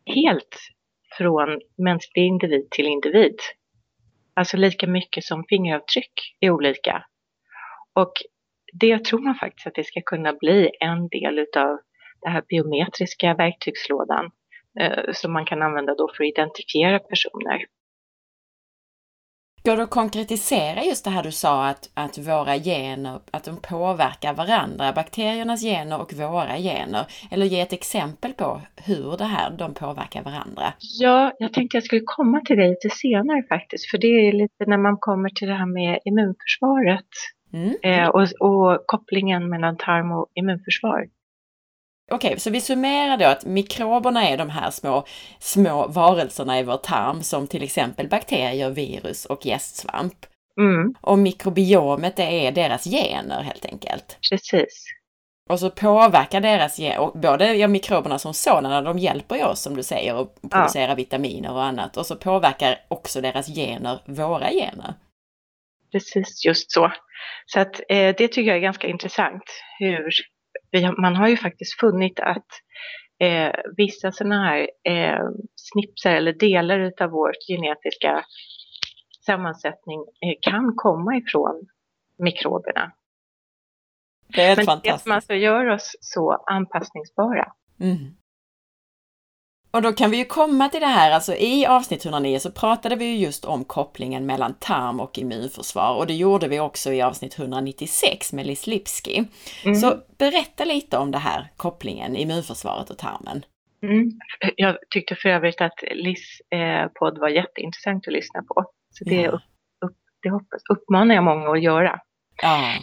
helt 0.06 0.58
från 1.18 1.60
mänsklig 1.78 2.26
individ 2.26 2.72
till 2.72 2.88
individ. 2.88 3.36
Alltså 4.34 4.58
lika 4.58 4.88
mycket 4.88 5.24
som 5.24 5.44
fingeravtryck 5.50 6.38
är 6.40 6.50
olika. 6.50 7.06
Och 7.94 8.14
det 8.74 9.06
tror 9.06 9.20
man 9.20 9.36
faktiskt 9.36 9.68
att 9.68 9.76
det 9.76 9.84
ska 9.84 10.02
kunna 10.06 10.34
bli 10.34 10.70
en 10.80 11.08
del 11.08 11.40
utav 11.40 11.80
den 12.22 12.32
här 12.32 12.44
biometriska 12.48 13.34
verktygslådan 13.34 14.32
eh, 14.80 15.14
som 15.14 15.34
man 15.34 15.46
kan 15.46 15.62
använda 15.62 15.96
då 15.96 16.10
för 16.18 16.24
att 16.24 16.30
identifiera 16.30 17.00
personer. 17.00 17.66
Går 19.64 19.78
det 19.78 19.84
att 19.84 19.90
konkretisera 19.90 20.84
just 20.84 21.06
det 21.06 21.10
här 21.10 21.24
du 21.24 21.32
sa 21.32 21.68
att, 21.68 21.90
att 21.94 22.18
våra 22.18 22.56
gener, 22.58 23.20
att 23.32 23.44
de 23.44 23.58
påverkar 23.62 24.34
varandra, 24.34 24.94
bakteriernas 24.94 25.62
gener 25.62 26.02
och 26.02 26.14
våra 26.14 26.58
gener? 26.58 27.06
Eller 27.32 27.46
ge 27.46 27.62
ett 27.62 27.74
exempel 27.74 28.34
på 28.34 28.62
hur 28.86 29.18
det 29.18 29.24
här, 29.24 29.52
de 29.52 29.74
påverkar 29.74 30.24
varandra? 30.24 30.74
Ja, 31.00 31.32
jag 31.40 31.54
tänkte 31.54 31.78
jag 31.78 31.84
skulle 31.84 32.02
komma 32.06 32.42
till 32.42 32.58
det 32.58 32.70
lite 32.70 32.90
senare 32.90 33.44
faktiskt, 33.50 33.92
för 33.92 33.98
det 33.98 34.08
är 34.08 34.32
lite 34.32 34.66
när 34.68 34.78
man 34.78 34.98
kommer 35.00 35.30
till 35.30 35.48
det 35.48 35.56
här 35.56 35.74
med 35.74 36.00
immunförsvaret 36.06 37.10
mm. 37.54 37.76
eh, 37.84 38.08
och, 38.08 38.22
och 38.22 38.84
kopplingen 38.86 39.50
mellan 39.50 39.78
tarm 39.78 40.12
och 40.12 40.28
immunförsvar. 40.34 41.06
Okej, 42.12 42.28
okay, 42.28 42.40
så 42.40 42.50
vi 42.50 42.62
summerar 42.62 43.18
då 43.18 43.26
att 43.26 43.46
mikroberna 43.46 44.28
är 44.28 44.38
de 44.38 44.50
här 44.50 44.72
små, 44.72 45.06
små 45.40 45.88
varelserna 45.88 46.60
i 46.60 46.64
vår 46.64 46.78
tarm 46.78 47.24
som 47.24 47.48
till 47.48 47.64
exempel 47.64 48.08
bakterier, 48.08 48.70
virus 48.70 49.26
och 49.26 49.46
gästsvamp. 49.46 50.26
Mm. 50.60 50.94
Och 51.02 51.20
mikrobiomet 51.20 52.16
det 52.16 52.48
är 52.48 52.52
deras 52.52 52.84
gener 52.84 53.42
helt 53.42 53.66
enkelt. 53.66 54.18
Precis. 54.30 54.86
Och 55.50 55.60
så 55.60 55.70
påverkar 55.70 56.42
deras 56.42 56.78
gener, 56.78 57.12
både 57.16 57.54
ja, 57.54 57.68
mikroberna 57.68 58.20
som 58.20 58.34
sådana, 58.34 58.82
de 58.82 59.00
hjälper 59.00 59.36
ju 59.36 59.44
oss 59.44 59.62
som 59.62 59.76
du 59.76 59.84
säger 59.84 60.22
att 60.22 60.42
producera 60.52 60.88
ja. 60.88 60.96
vitaminer 60.96 61.52
och 61.52 61.64
annat. 61.64 61.98
Och 61.98 62.06
så 62.06 62.16
påverkar 62.16 62.80
också 62.88 63.22
deras 63.22 63.48
gener 63.48 64.00
våra 64.06 64.50
gener. 64.50 64.94
Precis, 65.92 66.46
just 66.46 66.72
så. 66.72 66.92
Så 67.46 67.60
att 67.60 67.80
eh, 67.90 68.16
det 68.18 68.28
tycker 68.28 68.42
jag 68.42 68.58
är 68.58 68.62
ganska 68.62 68.88
intressant 68.88 69.44
hur 69.80 70.10
man 70.98 71.16
har 71.16 71.28
ju 71.28 71.38
faktiskt 71.38 71.80
funnit 71.80 72.20
att 72.20 72.48
eh, 73.20 73.52
vissa 73.78 74.12
sådana 74.12 74.44
här 74.44 74.70
eh, 74.84 75.24
snipsar 75.56 76.12
eller 76.12 76.34
delar 76.34 76.80
utav 76.80 77.10
vår 77.10 77.34
genetiska 77.48 78.26
sammansättning 79.26 80.00
eh, 80.00 80.52
kan 80.52 80.74
komma 80.76 81.18
ifrån 81.18 81.68
mikroberna. 82.18 82.92
Det 84.28 84.42
är 84.42 84.56
Men 84.56 84.66
fantastiskt. 84.66 84.96
det 84.98 85.04
som 85.04 85.12
alltså 85.12 85.34
gör 85.34 85.66
oss 85.66 85.96
så 86.00 86.44
anpassningsbara. 86.52 87.52
Mm. 87.80 88.16
Och 89.72 89.82
då 89.82 89.94
kan 89.94 90.12
vi 90.12 90.18
ju 90.18 90.26
komma 90.26 90.70
till 90.70 90.80
det 90.80 90.86
här, 90.86 91.12
alltså 91.12 91.36
i 91.36 91.66
avsnitt 91.66 92.06
109 92.06 92.40
så 92.40 92.52
pratade 92.52 92.96
vi 92.96 93.06
ju 93.06 93.18
just 93.18 93.46
om 93.46 93.64
kopplingen 93.64 94.26
mellan 94.26 94.54
tarm 94.54 95.00
och 95.00 95.18
immunförsvar 95.18 95.96
och 95.96 96.08
det 96.08 96.14
gjorde 96.14 96.48
vi 96.48 96.60
också 96.60 96.92
i 96.92 97.02
avsnitt 97.02 97.40
196 97.40 98.34
med 98.34 98.46
Liz 98.46 98.68
Lipski. 98.68 99.26
Mm. 99.66 99.76
Så 99.76 99.98
berätta 100.18 100.66
lite 100.66 100.98
om 100.98 101.12
det 101.12 101.18
här 101.18 101.52
kopplingen 101.58 102.16
immunförsvaret 102.16 102.90
och 102.90 102.98
tarmen. 102.98 103.46
Mm. 103.84 104.12
Jag 104.56 104.78
tyckte 104.90 105.16
för 105.16 105.30
övrigt 105.30 105.62
att 105.62 105.84
Liz 105.92 106.42
eh, 106.52 106.88
podd 107.00 107.18
var 107.18 107.30
jätteintressant 107.30 108.08
att 108.08 108.14
lyssna 108.14 108.42
på. 108.42 108.66
Så 108.90 109.04
det, 109.04 109.22
ja. 109.22 109.30
upp, 109.32 109.42
upp, 109.86 109.98
det 110.22 110.30
hoppas, 110.30 110.62
uppmanar 110.70 111.16
jag 111.16 111.24
många 111.24 111.50
att 111.52 111.62
göra. 111.62 112.00
Ja. 112.42 112.74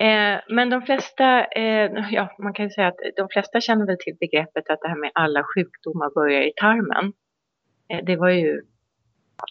Eh, 0.00 0.40
men 0.48 0.70
de 0.70 0.82
flesta, 0.82 1.44
eh, 1.44 1.90
ja 2.10 2.36
man 2.38 2.54
kan 2.54 2.70
säga 2.70 2.88
att 2.88 2.98
de 3.16 3.28
flesta 3.28 3.60
känner 3.60 3.86
väl 3.86 3.96
till 4.00 4.16
begreppet 4.20 4.70
att 4.70 4.80
det 4.80 4.88
här 4.88 5.00
med 5.00 5.10
alla 5.14 5.44
sjukdomar 5.54 6.14
börjar 6.14 6.42
i 6.42 6.52
tarmen. 6.56 7.12
Eh, 7.88 8.04
det 8.04 8.16
var 8.16 8.28
ju, 8.28 8.62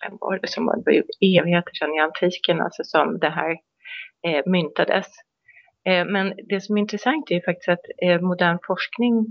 vem 0.04 0.18
var 0.22 0.40
det 0.40 0.48
som 0.48 0.66
var, 0.66 0.76
det 0.76 0.84
var 0.86 0.94
ju 0.94 1.04
evigheter 1.40 1.74
sedan 1.74 1.96
i 1.96 2.00
antiken 2.00 2.62
alltså 2.62 2.84
som 2.84 3.20
det 3.20 3.30
här 3.30 3.52
eh, 4.28 4.42
myntades. 4.46 5.08
Eh, 5.86 6.06
men 6.06 6.34
det 6.50 6.62
som 6.62 6.78
är 6.78 6.82
intressant 6.82 7.32
är 7.32 7.36
ju 7.36 7.42
faktiskt 7.42 7.70
att 7.70 7.86
eh, 8.04 8.22
modern 8.22 8.58
forskning 8.68 9.26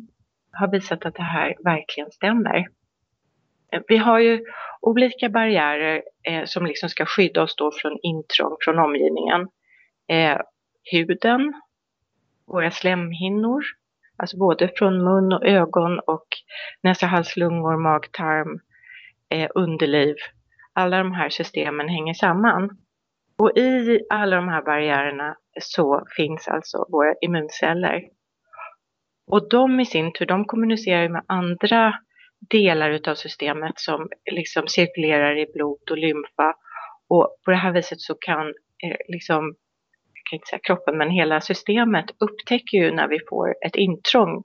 har 0.52 0.68
visat 0.68 1.06
att 1.06 1.14
det 1.14 1.22
här 1.22 1.54
verkligen 1.64 2.10
stämmer. 2.10 2.66
Eh, 3.72 3.80
vi 3.88 3.96
har 3.96 4.18
ju 4.18 4.44
olika 4.80 5.28
barriärer 5.28 6.02
eh, 6.28 6.44
som 6.44 6.66
liksom 6.66 6.88
ska 6.88 7.06
skydda 7.06 7.42
oss 7.42 7.56
då 7.56 7.70
från 7.82 7.98
intrång 8.02 8.56
från 8.60 8.78
omgivningen 8.78 9.48
eh, 10.08 10.38
huden, 10.90 11.52
våra 12.46 12.70
slemhinnor, 12.70 13.62
alltså 14.16 14.38
både 14.38 14.70
från 14.76 15.04
mun 15.04 15.32
och 15.32 15.46
ögon 15.46 15.98
och 15.98 16.26
näsa, 16.82 17.06
hals, 17.06 17.36
lungor, 17.36 17.76
mag, 17.76 18.12
tarm, 18.12 18.60
eh, 19.30 19.50
underliv. 19.54 20.16
Alla 20.72 20.98
de 20.98 21.12
här 21.12 21.28
systemen 21.28 21.88
hänger 21.88 22.14
samman. 22.14 22.78
Och 23.38 23.58
i 23.58 24.00
alla 24.10 24.36
de 24.36 24.48
här 24.48 24.62
barriärerna 24.62 25.36
så 25.60 26.04
finns 26.16 26.48
alltså 26.48 26.86
våra 26.88 27.14
immunceller. 27.20 28.02
Och 29.26 29.48
de 29.48 29.80
i 29.80 29.86
sin 29.86 30.12
tur, 30.12 30.26
de 30.26 30.44
kommunicerar 30.44 31.08
med 31.08 31.24
andra 31.28 31.94
delar 32.50 32.90
utav 32.90 33.14
systemet 33.14 33.72
som 33.76 34.08
liksom 34.30 34.68
cirkulerar 34.68 35.38
i 35.38 35.46
blod 35.54 35.90
och 35.90 35.98
lymfa. 35.98 36.54
Och 37.08 37.36
på 37.44 37.50
det 37.50 37.56
här 37.56 37.72
viset 37.72 38.00
så 38.00 38.14
kan 38.14 38.46
eh, 38.84 38.96
liksom 39.08 39.54
kan 40.32 40.36
inte 40.36 40.48
säga 40.48 40.60
kroppen, 40.62 40.98
men 40.98 41.10
hela 41.10 41.40
systemet 41.40 42.04
upptäcker 42.18 42.78
ju 42.78 42.90
när 42.90 43.08
vi 43.08 43.18
får 43.28 43.54
ett 43.66 43.76
intrång 43.76 44.44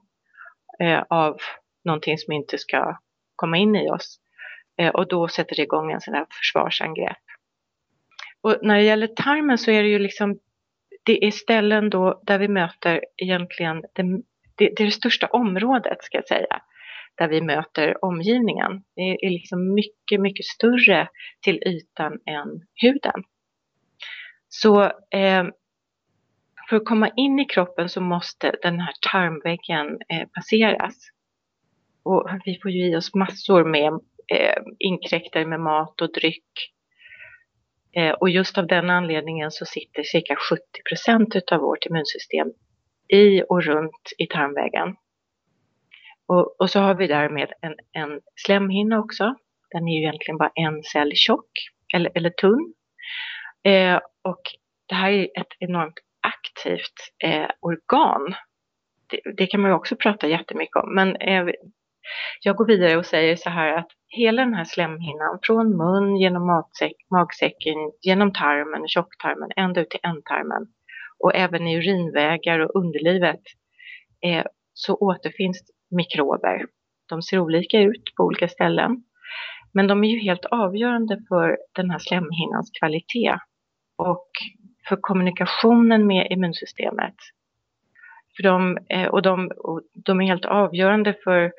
eh, 0.80 1.02
av 1.08 1.36
någonting 1.84 2.18
som 2.18 2.32
inte 2.32 2.58
ska 2.58 2.98
komma 3.36 3.56
in 3.56 3.76
i 3.76 3.90
oss. 3.90 4.18
Eh, 4.78 4.94
och 4.94 5.08
då 5.08 5.28
sätter 5.28 5.56
det 5.56 5.62
igång 5.62 5.92
en 5.92 6.00
sån 6.00 6.14
här 6.14 6.26
försvarsangrepp. 6.30 7.22
Och 8.42 8.56
när 8.62 8.76
det 8.76 8.82
gäller 8.82 9.06
tarmen 9.06 9.58
så 9.58 9.70
är 9.70 9.82
det 9.82 9.88
ju 9.88 9.98
liksom, 9.98 10.38
det 11.02 11.26
är 11.26 11.30
ställen 11.30 11.90
då 11.90 12.20
där 12.22 12.38
vi 12.38 12.48
möter 12.48 13.04
egentligen, 13.16 13.80
det, 13.80 14.02
det, 14.56 14.72
det 14.76 14.82
är 14.82 14.84
det 14.84 14.90
största 14.90 15.26
området 15.26 16.04
ska 16.04 16.18
jag 16.18 16.28
säga, 16.28 16.62
där 17.14 17.28
vi 17.28 17.40
möter 17.40 18.04
omgivningen. 18.04 18.82
Det 18.96 19.26
är 19.26 19.30
liksom 19.30 19.74
mycket, 19.74 20.20
mycket 20.20 20.46
större 20.46 21.08
till 21.44 21.62
ytan 21.66 22.12
än 22.26 22.48
huden. 22.74 23.22
Så 24.48 24.82
eh, 25.10 25.44
för 26.68 26.76
att 26.76 26.84
komma 26.84 27.10
in 27.16 27.38
i 27.38 27.44
kroppen 27.44 27.88
så 27.88 28.00
måste 28.00 28.56
den 28.62 28.80
här 28.80 28.92
tarmväggen 29.12 29.98
eh, 30.08 30.28
passeras. 30.28 30.94
Och 32.02 32.28
vi 32.44 32.58
får 32.62 32.70
ju 32.70 32.92
i 32.92 32.96
oss 32.96 33.14
massor 33.14 33.64
med 33.64 33.92
eh, 34.32 34.62
inkräktare 34.78 35.46
med 35.46 35.60
mat 35.60 36.00
och 36.00 36.12
dryck. 36.12 36.52
Eh, 37.96 38.10
och 38.10 38.30
just 38.30 38.58
av 38.58 38.66
den 38.66 38.90
anledningen 38.90 39.50
så 39.50 39.64
sitter 39.64 40.02
cirka 40.02 40.36
70 40.50 40.62
procent 40.88 41.52
av 41.52 41.60
vårt 41.60 41.86
immunsystem 41.86 42.52
i 43.08 43.42
och 43.48 43.64
runt 43.64 44.12
i 44.18 44.26
tarmväggen. 44.26 44.96
Och, 46.26 46.60
och 46.60 46.70
så 46.70 46.80
har 46.80 46.94
vi 46.94 47.06
därmed 47.06 47.52
en, 47.60 47.74
en 47.92 48.20
slemhinna 48.46 48.98
också. 48.98 49.34
Den 49.70 49.88
är 49.88 49.92
ju 49.92 49.98
egentligen 49.98 50.38
bara 50.38 50.52
en 50.54 50.82
cell 50.82 51.12
tjock 51.14 51.50
eller, 51.94 52.10
eller 52.14 52.30
tunn. 52.30 52.74
Eh, 53.64 54.00
och 54.22 54.40
det 54.86 54.94
här 54.94 55.10
är 55.10 55.24
ett 55.24 55.52
enormt 55.58 56.00
aktivt 56.28 56.98
eh, 57.24 57.50
organ. 57.60 58.34
Det, 59.10 59.20
det, 59.36 59.46
kan 59.46 59.60
man 59.60 59.70
ju 59.70 59.74
också 59.74 59.96
prata 59.96 60.28
jättemycket 60.28 60.76
om, 60.76 60.94
men 60.94 61.16
eh, 61.16 61.44
jag 62.40 62.56
går 62.56 62.66
vidare 62.66 62.96
och 62.96 63.06
säger 63.06 63.36
så 63.36 63.50
här 63.50 63.72
att 63.78 63.88
hela 64.08 64.44
den 64.44 64.54
här 64.54 64.64
slemhinnan 64.64 65.38
från 65.42 65.76
mun, 65.76 66.16
genom 66.16 66.46
matsäck, 66.46 66.96
magsäcken, 67.10 67.76
genom 68.02 68.32
tarmen, 68.32 68.88
tjocktarmen, 68.88 69.50
ända 69.56 69.80
ut 69.80 69.90
till 69.90 70.00
ändtarmen 70.02 70.66
och 71.24 71.34
även 71.34 71.66
i 71.66 71.76
urinvägar 71.76 72.58
och 72.58 72.76
underlivet 72.82 73.42
eh, 74.24 74.44
så 74.72 74.94
återfinns 74.94 75.62
mikrober. 75.90 76.66
De 77.08 77.22
ser 77.22 77.38
olika 77.38 77.80
ut 77.80 78.04
på 78.16 78.22
olika 78.24 78.48
ställen, 78.48 79.04
men 79.72 79.86
de 79.86 80.04
är 80.04 80.08
ju 80.08 80.18
helt 80.18 80.44
avgörande 80.44 81.18
för 81.28 81.58
den 81.74 81.90
här 81.90 81.98
slemhinnans 81.98 82.70
kvalitet 82.78 83.38
och 83.96 84.28
för 84.88 84.96
kommunikationen 85.00 86.06
med 86.06 86.26
immunsystemet. 86.30 87.14
För 88.36 88.42
de, 88.42 88.78
eh, 88.88 89.06
och, 89.06 89.22
de, 89.22 89.50
och 89.56 89.82
de 89.94 90.20
är 90.20 90.26
helt 90.26 90.44
avgörande 90.44 91.14
för, 91.24 91.52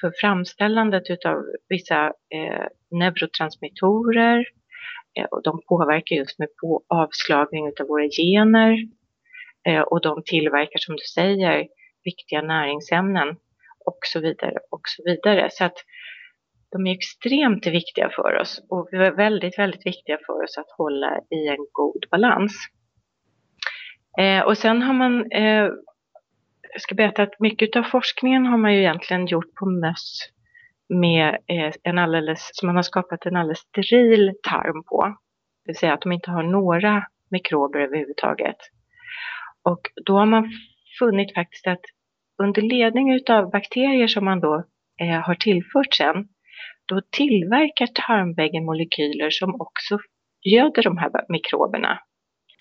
för 0.00 0.12
framställandet 0.20 1.02
av 1.26 1.44
vissa 1.68 2.06
eh, 2.06 2.66
neurotransmittorer 2.90 4.46
eh, 5.18 5.24
och 5.24 5.42
de 5.42 5.60
påverkar 5.68 6.16
just 6.16 6.38
med 6.38 6.48
på 6.60 6.82
avslagning 6.88 7.66
av 7.80 7.86
våra 7.88 8.08
gener 8.08 8.76
eh, 9.68 9.80
och 9.80 10.00
de 10.00 10.22
tillverkar 10.26 10.78
som 10.78 10.96
du 10.96 11.04
säger 11.14 11.66
viktiga 12.04 12.42
näringsämnen 12.42 13.28
och 13.86 13.98
så 14.12 14.20
vidare 14.20 14.58
och 14.70 14.80
så 14.84 15.02
vidare. 15.04 15.48
Så 15.52 15.64
att 15.64 15.76
de 16.72 16.86
är 16.86 16.92
extremt 16.92 17.66
viktiga 17.66 18.10
för 18.16 18.40
oss 18.40 18.60
och 18.68 18.88
väldigt, 18.92 19.58
väldigt 19.58 19.86
viktiga 19.86 20.18
för 20.26 20.44
oss 20.44 20.58
att 20.58 20.70
hålla 20.78 21.20
i 21.30 21.48
en 21.48 21.66
god 21.72 22.04
balans. 22.10 22.52
Eh, 24.18 24.40
och 24.40 24.58
sen 24.58 24.82
har 24.82 24.94
man, 24.94 25.32
eh, 25.32 25.68
jag 26.72 26.80
ska 26.80 26.94
berätta 26.94 27.22
att 27.22 27.40
mycket 27.40 27.76
av 27.76 27.82
forskningen 27.82 28.46
har 28.46 28.58
man 28.58 28.74
ju 28.74 28.80
egentligen 28.80 29.26
gjort 29.26 29.54
på 29.54 29.66
möss 29.66 30.30
med 30.88 31.28
eh, 31.28 31.72
en 31.82 31.98
alldeles, 31.98 32.50
som 32.52 32.66
man 32.66 32.76
har 32.76 32.82
skapat 32.82 33.26
en 33.26 33.36
alldeles 33.36 33.58
steril 33.58 34.32
tarm 34.42 34.82
på. 34.84 35.04
Det 35.64 35.70
vill 35.70 35.76
säga 35.76 35.94
att 35.94 36.00
de 36.00 36.12
inte 36.12 36.30
har 36.30 36.42
några 36.42 37.06
mikrober 37.30 37.80
överhuvudtaget. 37.80 38.56
Och 39.62 39.80
då 40.06 40.18
har 40.18 40.26
man 40.26 40.50
funnit 40.98 41.34
faktiskt 41.34 41.66
att 41.66 41.80
under 42.42 42.62
ledning 42.62 43.20
av 43.30 43.50
bakterier 43.50 44.06
som 44.06 44.24
man 44.24 44.40
då 44.40 44.64
eh, 45.00 45.20
har 45.20 45.34
tillfört 45.34 45.94
sen, 45.94 46.28
då 46.88 47.00
tillverkar 47.10 47.86
tarmväggen 47.86 48.64
molekyler 48.64 49.30
som 49.30 49.60
också 49.60 49.98
göder 50.42 50.82
de 50.82 50.98
här 50.98 51.10
mikroberna. 51.28 51.98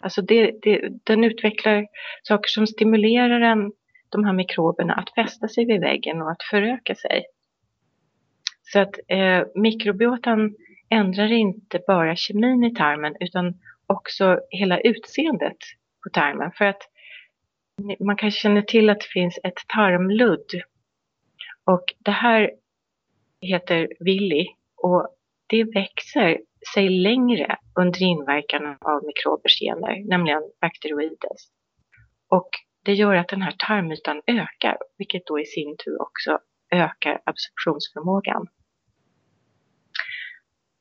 Alltså 0.03 0.21
det, 0.21 0.51
det, 0.61 0.89
den 1.03 1.23
utvecklar 1.23 1.87
saker 2.23 2.49
som 2.49 2.67
stimulerar 2.67 3.41
en, 3.41 3.71
de 4.09 4.25
här 4.25 4.33
mikroberna 4.33 4.93
att 4.93 5.13
fästa 5.15 5.47
sig 5.47 5.65
vid 5.65 5.81
väggen 5.81 6.21
och 6.21 6.31
att 6.31 6.43
föröka 6.49 6.95
sig. 6.95 7.23
Så 8.61 8.79
att 8.79 8.99
eh, 9.07 9.43
mikrobiotan 9.55 10.55
ändrar 10.89 11.31
inte 11.31 11.79
bara 11.87 12.15
kemin 12.15 12.63
i 12.63 12.75
tarmen 12.75 13.15
utan 13.19 13.53
också 13.87 14.39
hela 14.49 14.79
utseendet 14.79 15.57
på 16.03 16.09
tarmen. 16.09 16.51
För 16.57 16.65
att 16.65 16.81
man 17.99 18.15
kanske 18.15 18.39
känner 18.39 18.61
till 18.61 18.89
att 18.89 18.99
det 18.99 19.13
finns 19.13 19.39
ett 19.43 19.59
tarmludd. 19.67 20.45
Och 21.65 21.83
det 21.99 22.11
här 22.11 22.51
heter 23.41 23.87
villi 23.99 24.47
och 24.77 25.07
det 25.47 25.63
växer 25.63 26.39
sig 26.73 26.89
längre 26.89 27.57
under 27.79 28.03
inverkan 28.03 28.77
av 28.81 29.03
mikrobers 29.05 29.59
gener, 29.59 30.09
nämligen 30.09 30.41
bakteroides. 30.61 31.41
Och 32.29 32.49
det 32.85 32.93
gör 32.93 33.15
att 33.15 33.27
den 33.27 33.41
här 33.41 33.55
tarmytan 33.67 34.21
ökar, 34.27 34.77
vilket 34.97 35.25
då 35.25 35.39
i 35.39 35.45
sin 35.45 35.75
tur 35.85 36.01
också 36.01 36.39
ökar 36.71 37.21
absorptionsförmågan. 37.25 38.47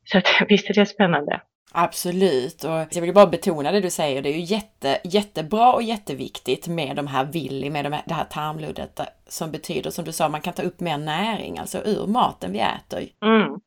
Så 0.04 0.18
att, 0.18 0.26
visst 0.48 0.70
är 0.70 0.74
det 0.74 0.86
spännande. 0.86 1.40
Absolut, 1.74 2.64
och 2.64 2.70
jag 2.70 3.00
vill 3.00 3.14
bara 3.14 3.26
betona 3.26 3.72
det 3.72 3.80
du 3.80 3.90
säger, 3.90 4.22
det 4.22 4.28
är 4.28 4.38
ju 4.38 4.40
jätte, 4.40 5.00
jättebra 5.04 5.72
och 5.72 5.82
jätteviktigt 5.82 6.68
med 6.68 6.96
de 6.96 7.06
här 7.06 7.24
villi, 7.24 7.70
med 7.70 7.84
de 7.84 7.92
här, 7.92 8.02
det 8.06 8.14
här 8.14 8.24
tarmluddet 8.24 9.00
som 9.26 9.50
betyder, 9.50 9.90
som 9.90 10.04
du 10.04 10.12
sa, 10.12 10.28
man 10.28 10.40
kan 10.40 10.54
ta 10.54 10.62
upp 10.62 10.80
mer 10.80 10.98
näring, 10.98 11.58
alltså 11.58 11.78
ur 11.84 12.06
maten 12.06 12.52
vi 12.52 12.58
äter. 12.58 13.08
Mm. 13.24 13.60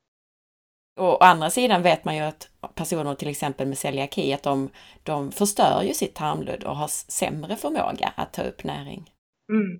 Och 0.96 1.14
å 1.14 1.18
andra 1.18 1.50
sidan 1.50 1.82
vet 1.82 2.06
man 2.06 2.16
ju 2.16 2.22
att 2.22 2.50
personer 2.76 3.16
till 3.16 3.30
exempel 3.30 3.68
med 3.68 3.78
celiaki, 3.78 4.34
att 4.34 4.44
de, 4.44 4.70
de 5.04 5.32
förstör 5.32 5.82
ju 5.84 5.94
sitt 5.94 6.16
tarmludd 6.16 6.64
och 6.64 6.76
har 6.76 6.88
sämre 6.88 7.56
förmåga 7.56 8.14
att 8.16 8.34
ta 8.34 8.44
upp 8.44 8.64
näring. 8.64 9.10
Mm. 9.50 9.80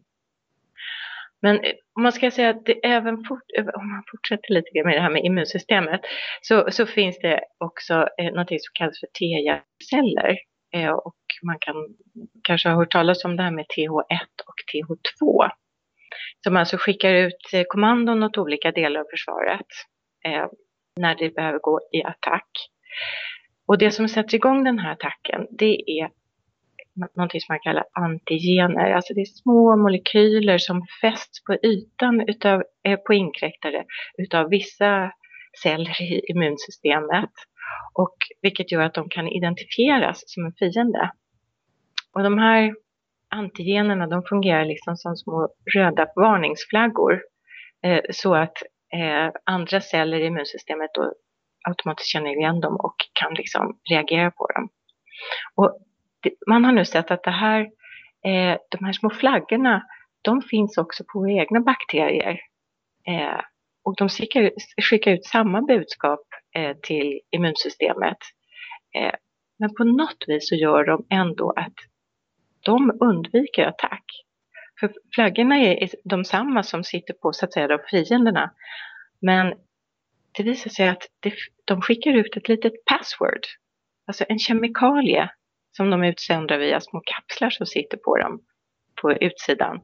Men 1.42 1.56
eh, 1.56 1.74
om 1.96 2.04
man 2.04 2.12
ska 2.12 2.32
säga 2.32 2.50
att 2.50 2.66
det 2.66 2.86
även 2.86 3.24
fort, 3.24 3.44
eh, 3.58 3.66
om 3.66 3.90
man 3.90 4.04
fortsätter 4.12 4.54
lite 4.54 4.70
grann 4.74 4.88
med 4.88 4.98
det 4.98 5.02
här 5.02 5.10
med 5.10 5.26
immunsystemet 5.26 6.02
så, 6.42 6.72
så 6.72 6.86
finns 6.86 7.20
det 7.20 7.42
också 7.58 7.94
eh, 7.94 8.34
något 8.34 8.48
som 8.48 8.72
kallas 8.74 9.00
för 9.00 9.08
T-hjärtceller. 9.20 10.38
Eh, 10.76 10.92
och 10.92 11.24
man 11.44 11.58
kan 11.60 11.76
kanske 12.44 12.70
ha 12.70 12.76
hört 12.76 12.92
talas 12.92 13.26
om 13.26 13.36
det 13.36 13.44
här 13.44 13.52
med 13.52 13.66
TH1 13.66 14.28
och 14.50 14.60
TH2. 14.74 15.50
Som 16.44 16.58
alltså 16.58 16.78
skickar 16.78 17.14
ut 17.14 17.54
eh, 17.54 17.64
kommandon 17.68 18.24
åt 18.24 18.38
olika 18.38 18.72
delar 18.72 19.00
av 19.00 19.06
försvaret 19.12 19.68
eh, 20.26 20.46
när 20.96 21.16
det 21.16 21.36
behöver 21.36 21.60
gå 21.60 21.80
i 21.92 22.04
attack. 22.04 22.48
Och 23.68 23.78
det 23.78 23.92
som 23.92 24.10
sätter 24.10 24.36
igång 24.36 24.64
den 24.64 24.80
här 24.80 24.92
attacken 24.92 25.48
det 25.52 25.92
är 26.00 26.10
någonting 27.16 27.42
som 27.42 27.54
man 27.54 27.60
kallar 27.60 27.86
antigener. 27.94 28.92
Alltså 28.92 29.14
det 29.14 29.22
är 29.22 29.26
små 29.26 29.76
molekyler 29.76 30.58
som 30.58 30.82
fästs 31.02 31.44
på 31.44 31.54
ytan 31.54 32.30
utav, 32.30 32.64
eh, 32.84 33.00
på 33.00 33.14
inkräktare 33.14 33.86
utav 34.18 34.50
vissa 34.50 35.12
celler 35.64 36.02
i 36.02 36.22
immunsystemet. 36.32 37.32
Och 37.94 38.16
vilket 38.42 38.72
gör 38.72 38.82
att 38.82 38.94
de 38.94 39.10
kan 39.10 39.28
identifieras 39.28 40.24
som 40.26 40.46
en 40.46 40.54
fiende. 40.54 41.12
Och 42.14 42.24
de 42.24 42.38
här 42.38 42.76
antigenerna 43.30 44.08
de 44.08 44.24
fungerar 44.24 44.66
liksom 44.66 44.98
som 44.98 45.16
små 45.16 45.50
röda 45.76 46.08
varningsflaggor. 46.16 47.22
Eh, 47.86 48.02
så 48.10 48.36
att 48.36 48.58
eh, 48.96 49.32
andra 49.44 49.82
celler 49.82 50.18
i 50.18 50.26
immunsystemet 50.26 50.90
då 50.94 51.14
automatiskt 51.70 52.10
känner 52.10 52.38
igen 52.38 52.60
dem 52.60 52.76
och 52.76 52.96
kan 53.14 53.34
liksom 53.34 53.80
reagera 53.90 54.32
på 54.32 54.48
dem. 54.48 54.70
Och 55.56 55.80
man 56.48 56.66
har 56.66 56.72
nu 56.72 56.86
sett 56.86 57.12
att 57.12 57.24
det 57.24 57.32
här, 57.32 57.62
eh, 58.26 58.58
de 58.70 58.86
här 58.86 58.94
små 58.94 59.10
flaggorna, 59.10 59.84
de 60.22 60.42
finns 60.42 60.78
också 60.78 61.04
på 61.14 61.20
våra 61.20 61.32
egna 61.32 61.60
bakterier. 61.60 62.40
Eh, 63.08 63.42
och 63.84 63.96
de 63.98 64.10
skickar, 64.10 64.52
skickar 64.82 65.12
ut 65.12 65.26
samma 65.26 65.62
budskap 65.62 66.22
eh, 66.56 66.78
till 66.84 67.20
immunsystemet. 67.32 68.18
Eh, 68.96 69.14
men 69.60 69.76
på 69.76 69.84
något 69.84 70.24
vis 70.28 70.50
så 70.50 70.56
gör 70.56 70.84
de 70.86 71.06
ändå 71.10 71.54
att 71.56 71.74
de 72.66 72.98
undviker 73.00 73.66
attack. 73.66 74.06
För 74.80 74.94
flaggorna 75.16 75.58
är 75.58 75.90
de 76.04 76.26
samma 76.26 76.64
som 76.64 76.84
sitter 76.84 77.14
på 77.14 77.34
så 77.34 77.46
att 77.46 77.54
säga 77.54 77.68
de 77.68 77.80
fienderna. 77.90 78.52
Men 79.22 79.54
det 80.32 80.44
visar 80.44 80.70
sig 80.70 80.88
att 80.88 81.04
det, 81.20 81.34
de 81.66 81.82
skickar 81.82 82.12
ut 82.12 82.38
ett 82.38 82.48
litet 82.48 82.86
password, 82.86 83.42
alltså 84.08 84.26
en 84.30 84.40
kemikalie 84.40 85.30
som 85.72 85.90
de 85.90 86.04
utsöndrar 86.04 86.58
via 86.58 86.80
små 86.82 87.02
kapslar 87.06 87.50
som 87.50 87.66
sitter 87.66 87.98
på 87.98 88.18
dem 88.18 88.42
på 89.02 89.14
utsidan. 89.14 89.82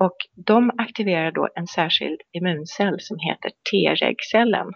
Och 0.00 0.16
de 0.34 0.70
aktiverar 0.78 1.32
då 1.32 1.48
en 1.54 1.66
särskild 1.66 2.20
immuncell 2.32 3.00
som 3.00 3.18
heter 3.18 3.50
T-regcellen. 3.70 4.72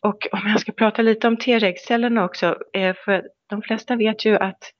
Och 0.00 0.28
om 0.32 0.40
jag 0.44 0.60
ska 0.60 0.72
prata 0.72 1.02
lite 1.02 1.28
om 1.28 1.36
T-regcellerna 1.36 2.24
också, 2.24 2.56
eh, 2.72 2.96
för 3.04 3.28
de 3.46 3.62
flesta 3.62 3.96
vet 3.96 4.24
ju 4.24 4.36
att 4.36 4.72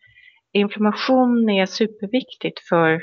inflammation 0.59 1.51
är 1.51 1.67
superviktigt 1.67 2.61
för 2.69 3.03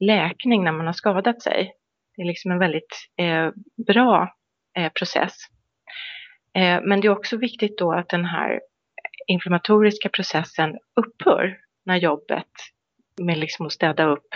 läkning 0.00 0.64
när 0.64 0.72
man 0.72 0.86
har 0.86 0.92
skadat 0.92 1.42
sig. 1.42 1.72
Det 2.16 2.22
är 2.22 2.26
liksom 2.26 2.50
en 2.50 2.58
väldigt 2.58 3.08
eh, 3.16 3.50
bra 3.86 4.34
eh, 4.76 4.92
process. 4.92 5.32
Eh, 6.54 6.80
men 6.82 7.00
det 7.00 7.06
är 7.06 7.12
också 7.12 7.36
viktigt 7.36 7.78
då 7.78 7.92
att 7.92 8.08
den 8.08 8.24
här 8.24 8.60
inflammatoriska 9.26 10.08
processen 10.08 10.78
upphör 11.00 11.56
när 11.86 11.96
jobbet 11.96 12.48
med 13.20 13.38
liksom 13.38 13.66
att 13.66 13.72
städa 13.72 14.04
upp 14.04 14.28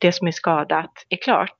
det 0.00 0.12
som 0.12 0.26
är 0.26 0.32
skadat 0.32 0.92
är 1.08 1.16
klart. 1.16 1.58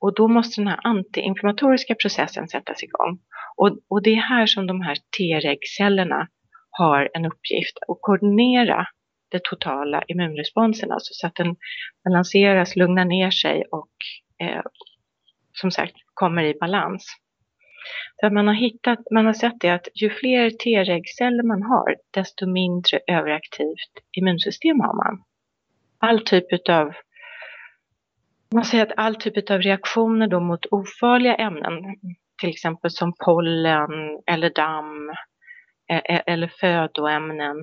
Och 0.00 0.14
då 0.14 0.28
måste 0.28 0.60
den 0.60 0.68
här 0.68 0.80
antiinflammatoriska 0.82 1.94
processen 1.94 2.48
sättas 2.48 2.82
igång. 2.82 3.18
Och, 3.56 3.78
och 3.88 4.02
det 4.02 4.10
är 4.10 4.20
här 4.20 4.46
som 4.46 4.66
de 4.66 4.80
här 4.80 4.94
T-regcellerna 4.94 6.28
har 6.70 7.10
en 7.14 7.24
uppgift 7.24 7.78
att 7.88 7.98
koordinera 8.00 8.86
den 9.30 9.40
totala 9.44 10.02
immunresponsen, 10.08 10.92
alltså 10.92 11.14
så 11.14 11.26
att 11.26 11.34
den 11.34 11.56
balanseras, 12.04 12.76
lugnar 12.76 13.04
ner 13.04 13.30
sig 13.30 13.64
och 13.70 13.94
eh, 14.42 14.62
som 15.52 15.70
sagt 15.70 15.94
kommer 16.14 16.42
i 16.44 16.54
balans. 16.60 17.06
För 18.20 18.30
man 18.30 18.46
har, 18.46 18.54
hittat, 18.54 18.98
man 19.10 19.26
har 19.26 19.32
sett 19.32 19.60
det 19.60 19.70
att 19.70 19.88
ju 19.94 20.10
fler 20.10 20.50
T-regceller 20.50 21.42
man 21.42 21.62
har, 21.62 21.96
desto 22.10 22.46
mindre 22.46 23.00
överaktivt 23.06 23.94
immunsystem 24.18 24.80
har 24.80 24.94
man. 24.94 25.22
All 25.98 26.24
typ 26.24 26.52
utav 26.52 26.92
man 28.54 28.64
säger 28.64 28.86
att 28.86 28.92
all 28.96 29.16
typ 29.16 29.50
av 29.50 29.60
reaktioner 29.60 30.26
då 30.26 30.40
mot 30.40 30.66
ofarliga 30.66 31.34
ämnen, 31.34 31.74
till 32.40 32.50
exempel 32.50 32.90
som 32.90 33.12
pollen 33.24 33.90
eller 34.26 34.50
damm 34.50 35.10
eh, 35.90 36.16
eh, 36.16 36.22
eller 36.26 36.52
födoämnen, 36.60 37.56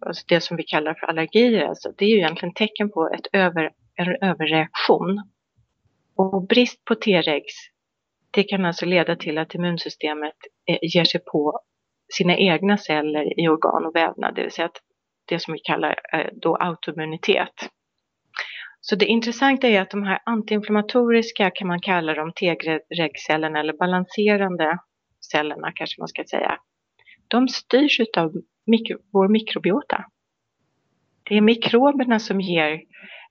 alltså 0.00 0.24
det 0.28 0.40
som 0.40 0.56
vi 0.56 0.62
kallar 0.62 0.94
för 0.94 1.06
allergier, 1.06 1.66
alltså, 1.66 1.92
det 1.96 2.04
är 2.04 2.08
ju 2.08 2.16
egentligen 2.16 2.54
tecken 2.54 2.90
på 2.90 3.10
ett 3.14 3.26
över, 3.32 3.70
en 3.94 4.16
överreaktion. 4.30 5.22
Och 6.16 6.46
brist 6.46 6.84
på 6.84 6.94
T-regs 6.94 7.70
det 8.36 8.44
kan 8.44 8.64
alltså 8.64 8.86
leda 8.86 9.16
till 9.16 9.38
att 9.38 9.54
immunsystemet 9.54 10.36
eh, 10.68 10.78
ger 10.82 11.04
sig 11.04 11.20
på 11.24 11.60
sina 12.14 12.36
egna 12.36 12.78
celler 12.78 13.40
i 13.40 13.48
organ 13.48 13.86
och 13.86 13.96
vävnad, 13.96 14.34
det 14.34 14.42
vill 14.42 14.52
säga 14.52 14.66
att 14.66 14.80
det 15.24 15.38
som 15.40 15.52
vi 15.52 15.58
kallar 15.58 15.96
eh, 16.12 16.26
då 16.32 16.56
autoimmunitet. 16.56 17.68
Så 18.80 18.96
det 18.96 19.06
intressanta 19.06 19.68
är 19.68 19.80
att 19.80 19.90
de 19.90 20.02
här 20.02 20.18
antiinflammatoriska 20.26 21.50
kan 21.50 21.68
man 21.68 21.80
kalla 21.80 22.14
dem 22.14 22.32
T-regcellerna 22.32 23.60
eller 23.60 23.72
balanserande 23.72 24.78
cellerna 25.32 25.72
kanske 25.74 26.00
man 26.00 26.08
ska 26.08 26.24
säga. 26.30 26.58
De 27.28 27.48
styrs 27.48 28.00
av 28.16 28.32
mikro, 28.66 28.98
vår 29.12 29.28
mikrobiota. 29.28 30.04
Det 31.22 31.36
är 31.36 31.40
mikroberna 31.40 32.18
som 32.18 32.40
ger 32.40 32.82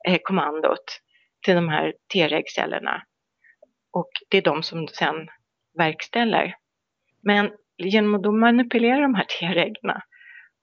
eh, 0.08 0.18
kommandot 0.24 1.02
till 1.46 1.56
de 1.56 1.70
här 1.70 1.94
T-regcellerna 2.14 3.04
och 3.94 4.10
det 4.30 4.38
är 4.38 4.42
de 4.42 4.64
som 4.64 4.88
sen 4.88 5.28
verkställer. 5.78 6.56
Men 7.24 7.52
genom 7.78 8.16
att 8.16 8.24
då 8.24 8.32
manipulera 8.32 9.02
de 9.02 9.16
här 9.16 9.26
T-reglerna 9.40 10.04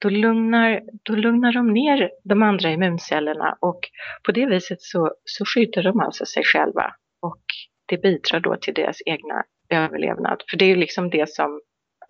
då 0.03 0.09
lugnar, 0.09 0.81
då 1.03 1.15
lugnar 1.15 1.53
de 1.53 1.73
ner 1.73 2.11
de 2.25 2.43
andra 2.43 2.71
immuncellerna 2.71 3.57
och 3.61 3.81
på 4.27 4.33
det 4.33 4.47
viset 4.47 4.83
så, 4.83 5.15
så 5.25 5.45
skyddar 5.45 5.83
de 5.83 6.01
alltså 6.01 6.25
sig 6.27 6.43
själva 6.45 6.95
och 7.21 7.43
det 7.87 7.99
bidrar 7.99 8.41
då 8.41 8.57
till 8.57 8.75
deras 8.75 8.99
egna 9.07 9.45
överlevnad. 9.69 10.43
För 10.51 10.57
det 10.57 10.65
är 10.65 10.69
ju 10.69 10.77
liksom 10.77 11.11
det 11.11 11.29
som 11.29 11.61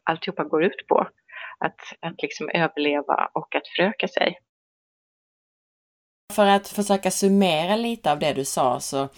alltihopa 0.05 0.45
går 0.45 0.65
ut 0.65 0.87
på, 0.89 1.09
att, 1.65 2.11
att 2.11 2.23
liksom 2.23 2.51
överleva 2.55 3.31
och 3.35 3.55
att 3.55 3.69
föröka 3.77 4.09
sig. 4.09 4.39
För 6.33 6.47
att 6.47 6.69
försöka 6.69 7.11
summera 7.11 7.77
lite 7.77 8.13
av 8.13 8.19
det 8.19 8.33
du 8.33 8.45
sa 8.45 8.81
så 8.81 9.09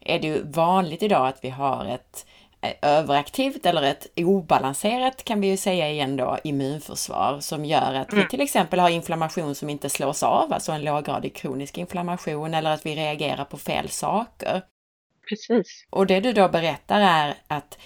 är 0.00 0.18
det 0.18 0.26
ju 0.26 0.42
vanligt 0.42 1.02
idag 1.02 1.26
att 1.26 1.44
vi 1.44 1.48
har 1.50 1.84
ett 1.84 2.26
eh, 2.60 2.72
överaktivt 2.98 3.66
eller 3.66 3.82
ett 3.82 4.06
obalanserat 4.16 5.24
kan 5.24 5.40
vi 5.40 5.46
ju 5.46 5.56
säga 5.56 5.90
igen 5.90 6.16
då 6.16 6.38
immunförsvar 6.44 7.40
som 7.40 7.64
gör 7.64 7.94
att 7.94 8.12
vi 8.12 8.16
mm. 8.16 8.28
till 8.28 8.40
exempel 8.40 8.80
har 8.80 8.90
inflammation 8.90 9.54
som 9.54 9.68
inte 9.70 9.90
slås 9.90 10.22
av, 10.22 10.52
alltså 10.52 10.72
en 10.72 10.84
låggradig 10.84 11.34
kronisk 11.34 11.78
inflammation 11.78 12.54
eller 12.54 12.70
att 12.70 12.86
vi 12.86 12.96
reagerar 12.96 13.44
på 13.44 13.56
fel 13.56 13.88
saker. 13.88 14.62
Precis. 15.28 15.86
Och 15.90 16.06
det 16.06 16.20
du 16.20 16.32
då 16.32 16.48
berättar 16.48 17.00
är 17.00 17.34
att 17.48 17.78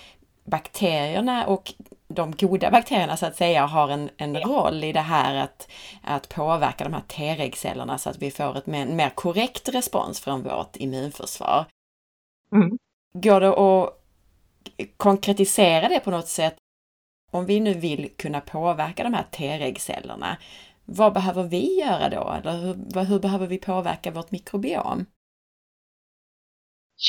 bakterierna 0.45 1.47
och 1.47 1.73
de 2.15 2.33
goda 2.33 2.71
bakterierna 2.71 3.17
så 3.17 3.27
att 3.27 3.37
säga 3.37 3.67
har 3.67 3.89
en, 3.89 4.11
en 4.17 4.37
roll 4.37 4.85
i 4.85 4.93
det 4.93 5.01
här 5.01 5.35
att, 5.35 5.71
att 6.03 6.29
påverka 6.29 6.85
de 6.85 6.93
här 6.93 7.03
T-regcellerna 7.09 7.99
så 7.99 8.11
att 8.11 8.23
vi 8.23 8.31
får 8.31 8.59
ett 8.59 8.67
mer, 8.67 8.87
mer 8.87 9.11
korrekt 9.11 9.69
respons 9.69 10.21
från 10.21 10.43
vårt 10.43 10.77
immunförsvar. 10.77 11.67
Mm. 12.53 12.79
Går 13.15 13.41
det 13.41 13.49
att 13.49 13.99
konkretisera 14.97 15.89
det 15.89 16.01
på 16.01 16.11
något 16.11 16.29
sätt? 16.29 16.57
Om 17.31 17.47
vi 17.47 17.61
nu 17.61 17.75
vill 17.75 18.11
kunna 18.17 18.41
påverka 18.41 19.03
de 19.03 19.15
här 19.15 19.27
T-regcellerna, 19.31 20.37
vad 20.85 21.13
behöver 21.13 21.43
vi 21.43 21.81
göra 21.81 22.09
då? 22.09 22.31
Eller 22.31 22.61
hur, 22.61 23.05
hur 23.05 23.19
behöver 23.19 23.47
vi 23.47 23.59
påverka 23.59 24.11
vårt 24.11 24.31
mikrobiom? 24.31 25.07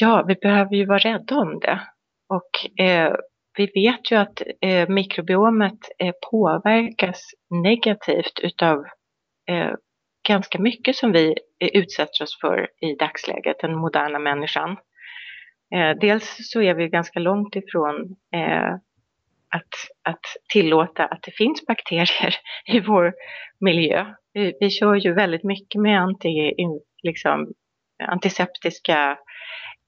Ja, 0.01 0.23
vi 0.27 0.35
behöver 0.35 0.75
ju 0.75 0.85
vara 0.85 0.99
rädda 0.99 1.35
om 1.35 1.59
det. 1.59 1.81
Och 2.29 2.81
eh, 2.85 3.13
vi 3.57 3.65
vet 3.65 4.11
ju 4.11 4.15
att 4.15 4.41
eh, 4.61 4.89
mikrobiomet 4.89 5.79
eh, 5.99 6.13
påverkas 6.31 7.21
negativt 7.49 8.39
utav 8.41 8.85
eh, 9.49 9.71
ganska 10.27 10.59
mycket 10.59 10.95
som 10.95 11.11
vi 11.11 11.35
eh, 11.59 11.69
utsätter 11.73 12.23
oss 12.23 12.39
för 12.41 12.69
i 12.81 12.95
dagsläget, 12.95 13.59
den 13.59 13.75
moderna 13.75 14.19
människan. 14.19 14.77
Eh, 15.75 15.97
dels 16.01 16.37
så 16.39 16.61
är 16.61 16.73
vi 16.73 16.87
ganska 16.87 17.19
långt 17.19 17.55
ifrån 17.55 18.15
eh, 18.35 18.73
att, 19.49 19.73
att 20.03 20.25
tillåta 20.53 21.05
att 21.05 21.23
det 21.23 21.31
finns 21.31 21.65
bakterier 21.65 22.35
i 22.65 22.79
vår 22.79 23.13
miljö. 23.59 24.05
Vi, 24.33 24.53
vi 24.59 24.69
kör 24.69 24.95
ju 24.95 25.13
väldigt 25.13 25.43
mycket 25.43 25.81
med 25.81 26.01
anti, 26.01 26.53
liksom, 27.03 27.53
antiseptiska 28.03 29.17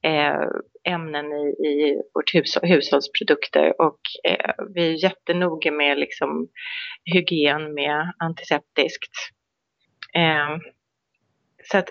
eh, 0.02 0.48
ämnen 0.86 1.32
i, 1.32 1.66
i 1.66 2.02
vårt 2.14 2.34
hus, 2.34 2.58
hushållsprodukter 2.62 3.80
och 3.80 4.00
eh, 4.24 4.54
vi 4.74 4.88
är 4.88 5.04
jättenoga 5.04 5.72
med 5.72 5.98
liksom, 5.98 6.48
hygien 7.04 7.74
med 7.74 8.12
antiseptiskt. 8.18 9.12
Eh, 10.14 10.56
så 11.64 11.78
att 11.78 11.88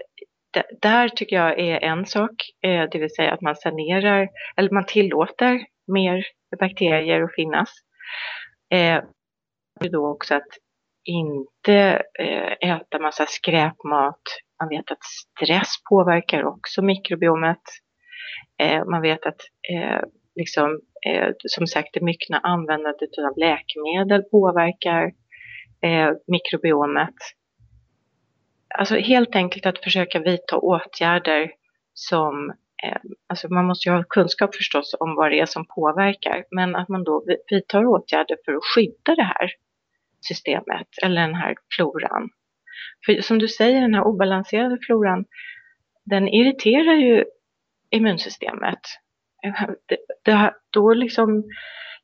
där 0.81 1.09
tycker 1.09 1.35
jag 1.35 1.59
är 1.59 1.79
en 1.79 2.05
sak, 2.05 2.31
eh, 2.61 2.89
det 2.91 2.99
vill 2.99 3.15
säga 3.15 3.33
att 3.33 3.41
man 3.41 3.55
sanerar, 3.55 4.29
eller 4.57 4.69
man 4.69 4.85
tillåter 4.85 5.65
mer 5.87 6.25
bakterier 6.59 7.21
att 7.21 7.35
finnas. 7.35 7.69
Eh, 8.71 9.03
då 9.91 10.07
också 10.07 10.35
att 10.35 10.47
inte 11.03 12.03
eh, 12.19 12.69
äta 12.71 12.99
massa 12.99 13.25
skräpmat. 13.25 14.21
Man 14.59 14.69
vet 14.69 14.91
att 14.91 15.03
stress 15.03 15.83
påverkar 15.89 16.43
också 16.43 16.81
mikrobiomet. 16.81 17.61
Eh, 18.59 18.85
man 18.85 19.01
vet 19.01 19.25
att 19.25 19.41
eh, 19.73 20.01
liksom, 20.35 20.81
eh, 21.07 21.29
som 21.37 21.67
sagt 21.67 21.89
det 21.93 22.01
myckna 22.01 22.39
användandet 22.39 23.09
av 23.17 23.37
läkemedel 23.37 24.23
påverkar 24.23 25.11
eh, 25.81 26.11
mikrobiomet. 26.27 27.15
Alltså 28.77 28.95
helt 28.95 29.35
enkelt 29.35 29.65
att 29.65 29.83
försöka 29.83 30.19
vidta 30.19 30.57
åtgärder 30.57 31.51
som 31.93 32.49
eh, 32.83 32.97
Alltså 33.27 33.53
man 33.53 33.65
måste 33.65 33.89
ju 33.89 33.95
ha 33.95 34.03
kunskap 34.03 34.55
förstås 34.55 34.95
om 34.99 35.15
vad 35.15 35.31
det 35.31 35.39
är 35.39 35.45
som 35.45 35.65
påverkar, 35.75 36.43
men 36.51 36.75
att 36.75 36.89
man 36.89 37.03
då 37.03 37.25
vidtar 37.49 37.85
åtgärder 37.85 38.37
för 38.45 38.53
att 38.53 38.63
skydda 38.75 39.15
det 39.15 39.23
här 39.23 39.51
systemet 40.27 40.87
eller 41.03 41.21
den 41.21 41.35
här 41.35 41.55
floran. 41.75 42.29
För 43.05 43.21
som 43.21 43.39
du 43.39 43.47
säger, 43.47 43.81
den 43.81 43.93
här 43.93 44.03
obalanserade 44.03 44.77
floran, 44.87 45.25
den 46.05 46.27
irriterar 46.27 46.93
ju 46.93 47.25
immunsystemet. 47.95 48.79
Det, 49.87 49.97
det, 50.23 50.53
då 50.69 50.93
liksom, 50.93 51.43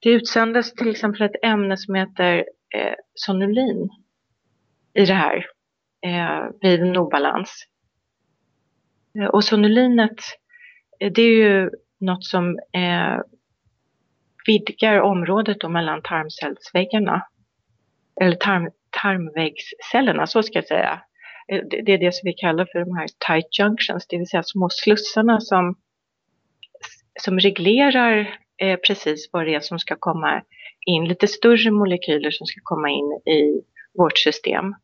det 0.02 0.10
utsändes 0.10 0.74
till 0.74 0.92
exempel 0.92 1.22
ett 1.22 1.44
ämne 1.44 1.78
som 1.78 1.96
heter 1.96 2.38
eh, 2.76 2.94
sonulin 3.14 3.90
i 4.94 5.06
det 5.06 5.14
här 5.14 5.46
eh, 6.06 6.50
vid 6.62 6.82
en 6.82 6.98
obalans. 6.98 7.66
Eh, 9.20 9.26
och 9.26 9.44
sonulinet, 9.44 10.20
eh, 11.00 11.12
det 11.12 11.22
är 11.22 11.36
ju 11.36 11.70
något 12.00 12.26
som 12.26 12.60
eh, 12.74 13.20
vidgar 14.48 15.00
området 15.00 15.60
då 15.60 15.70
mellan 15.70 16.02
tarmcellsväggarna. 16.02 17.28
Eller 18.22 18.36
tarm, 18.36 18.70
tarmväggscellerna, 19.02 20.28
så 20.28 20.44
ska 20.44 20.58
jag 20.58 20.68
säga. 20.68 21.02
Det 21.52 21.94
är 21.94 21.98
det 21.98 22.16
som 22.16 22.28
vi 22.28 22.34
kallar 22.34 22.68
för 22.72 22.80
de 22.80 22.98
här 22.98 23.08
tight 23.28 23.60
junctions, 23.60 24.08
det 24.08 24.18
vill 24.18 24.28
säga 24.28 24.44
små 24.44 24.70
slussarna 24.72 25.40
som, 25.40 25.76
som 27.20 27.40
reglerar 27.40 28.40
eh, 28.62 28.80
precis 28.88 29.30
vad 29.32 29.46
det 29.46 29.56
är 29.56 29.60
som 29.60 29.80
ska 29.80 29.96
komma 30.00 30.44
in, 30.86 31.06
lite 31.06 31.28
större 31.28 31.72
molekyler 31.72 32.32
som 32.32 32.48
ska 32.48 32.60
komma 32.64 32.90
in 32.90 33.34
i 33.34 33.62
vårt 33.98 34.18
system. 34.18 34.76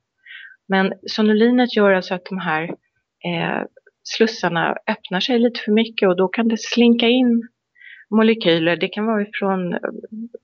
Men 0.68 0.94
sonolinet 1.08 1.76
gör 1.76 1.92
alltså 1.92 2.14
att 2.14 2.26
de 2.26 2.38
här 2.38 2.64
eh, 3.26 3.64
slussarna 4.04 4.78
öppnar 4.88 5.20
sig 5.20 5.40
lite 5.40 5.60
för 5.60 5.72
mycket 5.72 6.10
och 6.10 6.18
då 6.18 6.28
kan 6.28 6.48
det 6.48 6.60
slinka 6.60 7.08
in 7.08 7.48
molekyler. 8.10 8.78
Det 8.78 8.88
kan 8.88 9.06
vara 9.06 9.26
från 9.40 9.74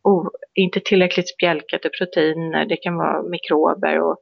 oh, 0.04 0.26
eh, 0.26 0.64
inte 0.64 0.80
tillräckligt 0.80 1.30
spjälkade 1.30 1.90
proteiner, 1.90 2.66
det 2.66 2.78
kan 2.78 2.96
vara 2.96 3.24
mikrober 3.24 4.00
och 4.00 4.18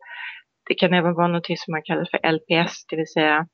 det 0.72 0.76
kan 0.76 0.94
även 0.94 1.14
vara 1.14 1.28
något 1.28 1.46
som 1.46 1.72
man 1.72 1.82
kallar 1.84 2.06
för 2.12 2.32
LPS, 2.32 2.86
det 2.86 2.96
vill 2.96 3.08
säga 3.08 3.48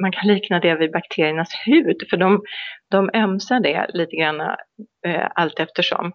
man 0.00 0.12
kan 0.12 0.26
likna 0.28 0.60
det 0.60 0.74
vid 0.74 0.92
bakteriernas 0.92 1.48
hud, 1.66 1.96
för 2.10 2.16
de, 2.16 2.42
de 2.88 3.10
ömsar 3.14 3.60
det 3.60 3.86
lite 3.94 4.16
grann 4.16 4.40
eh, 5.06 5.28
allt 5.34 5.60
eftersom. 5.60 6.12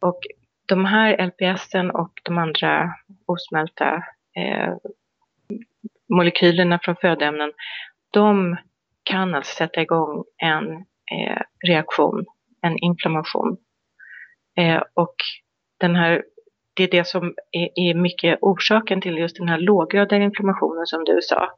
Och 0.00 0.20
de 0.66 0.84
här 0.84 1.26
LPSen 1.26 1.90
och 1.90 2.12
de 2.22 2.38
andra 2.38 2.94
osmälta 3.26 4.04
eh, 4.36 4.74
molekylerna 6.08 6.78
från 6.82 6.96
födoämnen, 6.96 7.52
de 8.12 8.56
kan 9.02 9.34
alltså 9.34 9.54
sätta 9.54 9.82
igång 9.82 10.24
en 10.42 10.72
eh, 11.12 11.42
reaktion, 11.66 12.24
en 12.62 12.78
inflammation. 12.78 13.56
Eh, 14.58 14.82
och 14.94 15.16
den 15.80 15.96
här 15.96 16.22
det 16.78 16.84
är 16.84 16.90
det 16.90 17.06
som 17.06 17.34
är, 17.50 17.68
är 17.74 17.94
mycket 17.94 18.38
orsaken 18.40 19.00
till 19.00 19.18
just 19.18 19.36
den 19.36 19.48
här 19.48 19.58
låggradiga 19.58 20.22
inflammationen 20.22 20.86
som 20.86 21.04
du 21.04 21.18
sa. 21.22 21.50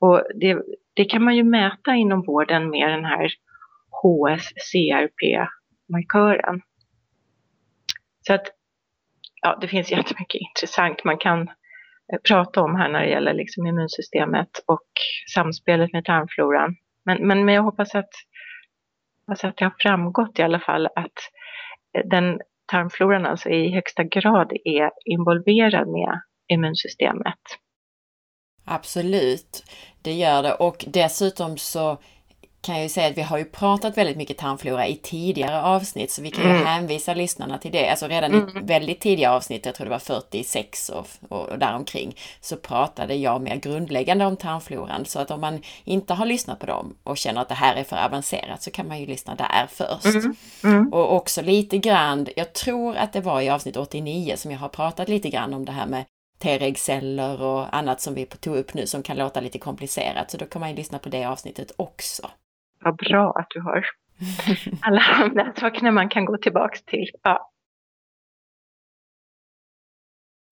Och 0.00 0.22
det, 0.34 0.62
det 0.94 1.04
kan 1.04 1.24
man 1.24 1.36
ju 1.36 1.44
mäta 1.44 1.94
inom 1.94 2.22
vården 2.22 2.70
med 2.70 2.90
den 2.90 3.04
här 3.04 3.30
HSCRP-markören. 4.02 6.60
Så 8.26 8.34
att 8.34 8.46
ja, 9.42 9.58
det 9.60 9.68
finns 9.68 9.90
jättemycket 9.90 10.40
intressant 10.40 11.04
man 11.04 11.18
kan 11.18 11.40
eh, 12.12 12.18
prata 12.28 12.60
om 12.60 12.76
här 12.76 12.88
när 12.88 13.00
det 13.00 13.10
gäller 13.10 13.34
liksom 13.34 13.66
immunsystemet 13.66 14.50
och 14.66 14.88
samspelet 15.34 15.92
med 15.92 16.04
tarmfloran. 16.04 16.76
Men, 17.04 17.26
men, 17.26 17.44
men 17.44 17.54
jag 17.54 17.62
hoppas 17.62 17.94
att, 17.94 18.10
hoppas 19.26 19.44
att 19.44 19.56
det 19.56 19.64
har 19.64 19.74
framgått 19.78 20.38
i 20.38 20.42
alla 20.42 20.60
fall 20.60 20.86
att 20.86 21.18
eh, 21.98 22.08
den 22.08 22.40
tarmfloran 22.72 23.26
alltså 23.26 23.48
i 23.48 23.74
högsta 23.74 24.04
grad 24.04 24.52
är 24.64 24.90
involverad 25.04 25.88
med 25.88 26.20
immunsystemet. 26.48 27.42
Absolut, 28.64 29.64
det 30.02 30.12
gör 30.12 30.42
det 30.42 30.54
och 30.54 30.84
dessutom 30.88 31.58
så 31.58 31.98
kan 32.62 32.74
jag 32.74 32.82
ju 32.82 32.88
säga 32.88 33.08
att 33.08 33.18
vi 33.18 33.22
har 33.22 33.38
ju 33.38 33.44
pratat 33.44 33.98
väldigt 33.98 34.16
mycket 34.16 34.38
tarmflora 34.38 34.86
i 34.86 34.96
tidigare 34.96 35.62
avsnitt 35.62 36.10
så 36.10 36.22
vi 36.22 36.30
kan 36.30 36.44
ju 36.44 36.50
mm. 36.50 36.66
hänvisa 36.66 37.14
lyssnarna 37.14 37.58
till 37.58 37.72
det. 37.72 37.88
Alltså 37.88 38.08
redan 38.08 38.34
mm. 38.34 38.56
i 38.56 38.60
väldigt 38.60 39.00
tidiga 39.00 39.32
avsnitt, 39.32 39.66
jag 39.66 39.74
tror 39.74 39.84
det 39.84 39.90
var 39.90 39.98
46 39.98 40.88
och, 40.88 41.06
och, 41.28 41.48
och 41.48 41.58
däromkring, 41.58 42.16
så 42.40 42.56
pratade 42.56 43.14
jag 43.14 43.42
mer 43.42 43.56
grundläggande 43.56 44.26
om 44.26 44.36
tarmfloran. 44.36 45.04
Så 45.04 45.18
att 45.18 45.30
om 45.30 45.40
man 45.40 45.62
inte 45.84 46.14
har 46.14 46.26
lyssnat 46.26 46.58
på 46.58 46.66
dem 46.66 46.94
och 47.04 47.16
känner 47.16 47.40
att 47.40 47.48
det 47.48 47.54
här 47.54 47.76
är 47.76 47.84
för 47.84 47.96
avancerat 47.96 48.62
så 48.62 48.70
kan 48.70 48.88
man 48.88 49.00
ju 49.00 49.06
lyssna 49.06 49.34
där 49.34 49.66
först. 49.70 50.04
Mm. 50.04 50.36
Mm. 50.64 50.92
Och 50.92 51.14
också 51.14 51.42
lite 51.42 51.78
grann, 51.78 52.26
jag 52.36 52.52
tror 52.52 52.96
att 52.96 53.12
det 53.12 53.20
var 53.20 53.40
i 53.40 53.50
avsnitt 53.50 53.76
89 53.76 54.34
som 54.36 54.50
jag 54.50 54.58
har 54.58 54.68
pratat 54.68 55.08
lite 55.08 55.30
grann 55.30 55.54
om 55.54 55.64
det 55.64 55.72
här 55.72 55.86
med 55.86 56.04
T-regceller 56.38 57.42
och 57.42 57.76
annat 57.76 58.00
som 58.00 58.14
vi 58.14 58.26
tog 58.26 58.56
upp 58.56 58.74
nu 58.74 58.86
som 58.86 59.02
kan 59.02 59.16
låta 59.16 59.40
lite 59.40 59.58
komplicerat. 59.58 60.30
Så 60.30 60.36
då 60.36 60.44
kan 60.44 60.60
man 60.60 60.70
ju 60.70 60.76
lyssna 60.76 60.98
på 60.98 61.08
det 61.08 61.24
avsnittet 61.24 61.72
också. 61.76 62.30
Vad 62.84 62.96
bra 62.96 63.32
att 63.32 63.46
du 63.50 63.60
har 63.60 63.86
alla 64.80 65.02
de 65.20 65.34
där 65.34 65.52
sakerna 65.60 65.90
man 65.90 66.08
kan 66.08 66.24
gå 66.24 66.36
tillbaks 66.36 66.82
till. 66.82 67.10
Ja. 67.22 67.48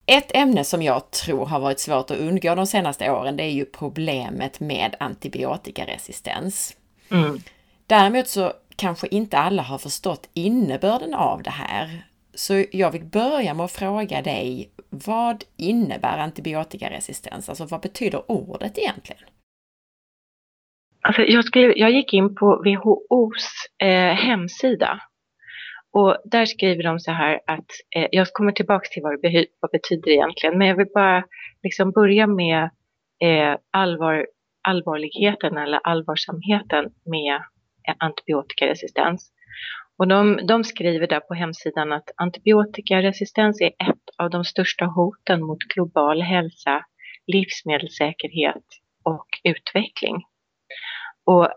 Ett 0.05 0.35
ämne 0.35 0.63
som 0.63 0.81
jag 0.81 1.11
tror 1.11 1.45
har 1.45 1.59
varit 1.59 1.79
svårt 1.79 2.11
att 2.11 2.17
undgå 2.17 2.55
de 2.55 2.67
senaste 2.67 3.11
åren, 3.11 3.37
det 3.37 3.43
är 3.43 3.51
ju 3.51 3.65
problemet 3.65 4.59
med 4.59 4.95
antibiotikaresistens. 4.99 6.77
Mm. 7.11 7.39
Däremot 7.87 8.27
så 8.27 8.53
kanske 8.75 9.07
inte 9.07 9.37
alla 9.37 9.63
har 9.63 9.77
förstått 9.77 10.29
innebörden 10.33 11.13
av 11.13 11.43
det 11.43 11.49
här. 11.49 12.05
Så 12.33 12.65
jag 12.71 12.91
vill 12.91 13.05
börja 13.05 13.53
med 13.53 13.63
att 13.63 13.71
fråga 13.71 14.21
dig, 14.21 14.69
vad 14.89 15.43
innebär 15.57 16.17
antibiotikaresistens? 16.17 17.49
Alltså 17.49 17.65
vad 17.65 17.81
betyder 17.81 18.31
ordet 18.31 18.77
egentligen? 18.77 19.23
Alltså 21.01 21.21
jag, 21.21 21.45
skrev, 21.45 21.73
jag 21.75 21.91
gick 21.91 22.13
in 22.13 22.35
på 22.35 22.63
WHOs 22.65 23.53
eh, 23.83 24.13
hemsida 24.15 25.01
och 25.93 26.17
där 26.25 26.45
skriver 26.45 26.83
de 26.83 26.99
så 26.99 27.11
här 27.11 27.39
att, 27.47 27.65
eh, 27.95 28.07
jag 28.11 28.27
kommer 28.33 28.51
tillbaka 28.51 28.87
till 28.91 29.03
vad 29.03 29.21
det, 29.21 29.45
vad 29.59 29.71
betyder 29.71 30.11
egentligen, 30.11 30.57
men 30.57 30.67
jag 30.67 30.75
vill 30.75 30.91
bara 30.93 31.23
liksom 31.63 31.91
börja 31.91 32.27
med 32.27 32.63
eh, 33.23 33.55
allvar, 33.71 34.27
allvarligheten 34.67 35.57
eller 35.57 35.79
allvarsamheten 35.83 36.85
med 37.05 37.35
eh, 37.87 37.95
antibiotikaresistens. 37.99 39.31
Och 39.97 40.07
de, 40.07 40.39
de 40.47 40.63
skriver 40.63 41.07
där 41.07 41.19
på 41.19 41.33
hemsidan 41.33 41.91
att 41.91 42.09
antibiotikaresistens 42.15 43.61
är 43.61 43.67
ett 43.67 44.05
av 44.17 44.29
de 44.29 44.43
största 44.43 44.85
hoten 44.85 45.43
mot 45.43 45.59
global 45.59 46.21
hälsa, 46.21 46.85
livsmedelssäkerhet 47.27 48.65
och 49.03 49.27
utveckling. 49.43 50.23
Och 51.25 51.49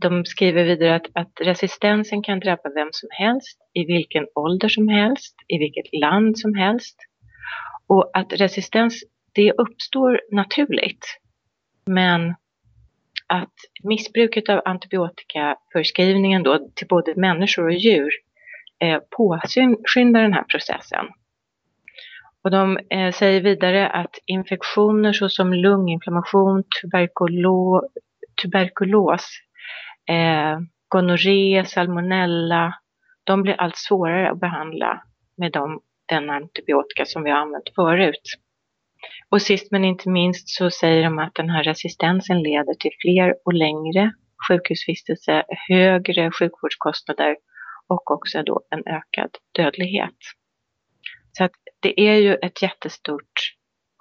de 0.00 0.24
skriver 0.24 0.64
vidare 0.64 0.94
att, 0.94 1.06
att, 1.12 1.32
resistensen 1.40 2.22
kan 2.22 2.40
drabba 2.40 2.70
vem 2.74 2.88
som 2.92 3.08
helst, 3.12 3.58
i 3.74 3.84
vilken 3.84 4.26
ålder 4.34 4.68
som 4.68 4.88
helst, 4.88 5.36
i 5.48 5.58
vilket 5.58 6.00
land 6.00 6.38
som 6.38 6.54
helst. 6.54 6.96
Och 7.86 8.10
att 8.14 8.32
resistens, 8.32 9.04
det 9.34 9.52
uppstår 9.52 10.20
naturligt. 10.32 11.04
Men 11.86 12.34
att 13.26 13.54
missbruket 13.82 14.48
av 14.48 14.62
antibiotikaförskrivningen 14.64 16.42
då 16.42 16.70
till 16.74 16.86
både 16.86 17.14
människor 17.16 17.64
och 17.64 17.74
djur 17.74 18.10
eh, 18.82 18.98
påskyndar 19.16 20.22
den 20.22 20.32
här 20.32 20.44
processen. 20.44 21.06
Och 22.44 22.50
de 22.50 22.78
eh, 22.90 23.12
säger 23.12 23.40
vidare 23.40 23.88
att 23.88 24.18
infektioner 24.26 25.12
såsom 25.12 25.52
lunginflammation, 25.54 26.64
tuberkulo, 26.82 27.82
tuberkulos, 28.42 29.26
eh, 30.08 30.58
gonorré, 30.88 31.64
salmonella, 31.64 32.74
de 33.24 33.42
blir 33.42 33.60
allt 33.60 33.76
svårare 33.76 34.30
att 34.30 34.40
behandla 34.40 35.02
med 35.36 35.52
de, 35.52 35.80
den 36.08 36.30
antibiotika 36.30 37.04
som 37.04 37.24
vi 37.24 37.30
har 37.30 37.38
använt 37.38 37.74
förut. 37.74 38.22
Och 39.30 39.42
sist 39.42 39.72
men 39.72 39.84
inte 39.84 40.08
minst 40.08 40.48
så 40.48 40.70
säger 40.70 41.04
de 41.04 41.18
att 41.18 41.34
den 41.34 41.50
här 41.50 41.64
resistensen 41.64 42.42
leder 42.42 42.74
till 42.74 42.90
fler 43.00 43.34
och 43.44 43.54
längre 43.54 44.12
sjukhusvistelse, 44.48 45.44
högre 45.68 46.30
sjukvårdskostnader 46.30 47.36
och 47.88 48.10
också 48.10 48.42
då 48.42 48.62
en 48.70 48.82
ökad 48.86 49.30
dödlighet. 49.54 50.16
Så 51.32 51.44
att 51.44 51.52
det 51.80 52.00
är 52.00 52.16
ju 52.16 52.34
ett 52.34 52.62
jättestort 52.62 53.32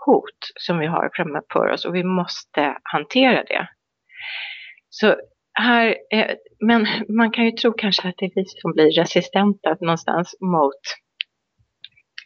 hot 0.06 0.39
som 0.56 0.80
vi 0.80 0.86
har 0.86 1.10
framför 1.13 1.74
oss 1.74 1.86
och 1.86 1.95
vi 1.95 2.04
måste 2.04 2.78
hantera 2.84 3.43
det. 3.43 3.67
Så 4.90 5.16
här, 5.54 5.96
eh, 6.14 6.36
men 6.60 6.88
man 7.10 7.32
kan 7.32 7.46
ju 7.46 7.52
tro 7.52 7.74
kanske 7.74 8.08
att 8.08 8.16
det 8.18 8.26
är 8.26 8.32
vi 8.36 8.46
som 8.46 8.72
blir 8.72 8.92
resistenta 8.92 9.78
någonstans 9.82 10.36
mot 10.42 10.82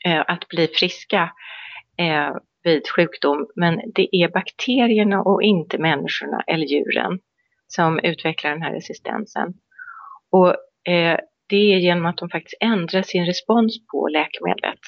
eh, 0.06 0.24
att 0.28 0.48
bli 0.48 0.68
friska. 0.68 1.32
Eh, 1.98 2.36
vid 2.64 2.90
sjukdom, 2.96 3.48
men 3.56 3.82
det 3.96 4.16
är 4.16 4.28
bakterierna 4.32 5.22
och 5.22 5.44
inte 5.44 5.78
människorna 5.78 6.44
eller 6.48 6.66
djuren 6.66 7.20
som 7.68 8.00
utvecklar 8.00 8.52
den 8.52 8.62
här 8.62 8.74
resistensen. 8.74 9.54
Och 10.32 10.56
det 11.50 11.74
är 11.74 11.78
genom 11.78 12.06
att 12.06 12.18
de 12.18 12.30
faktiskt 12.30 12.58
ändrar 12.60 13.02
sin 13.02 13.26
respons 13.26 13.88
på 13.88 14.08
läkemedlet. 14.08 14.80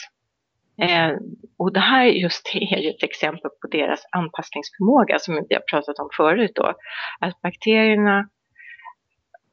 Eh, 0.82 1.12
och 1.58 1.74
det 1.74 1.80
här 1.80 2.06
just 2.06 2.52
är 2.54 2.78
ju 2.78 2.90
ett 2.90 3.04
exempel 3.04 3.52
på 3.62 3.68
deras 3.72 4.06
anpassningsförmåga 4.12 5.20
som 5.20 5.46
vi 5.50 5.56
har 5.56 5.64
pratat 5.72 6.00
om 6.00 6.10
förut 6.18 6.52
då. 6.56 6.74
Att 7.20 7.42
bakterierna, 7.42 8.30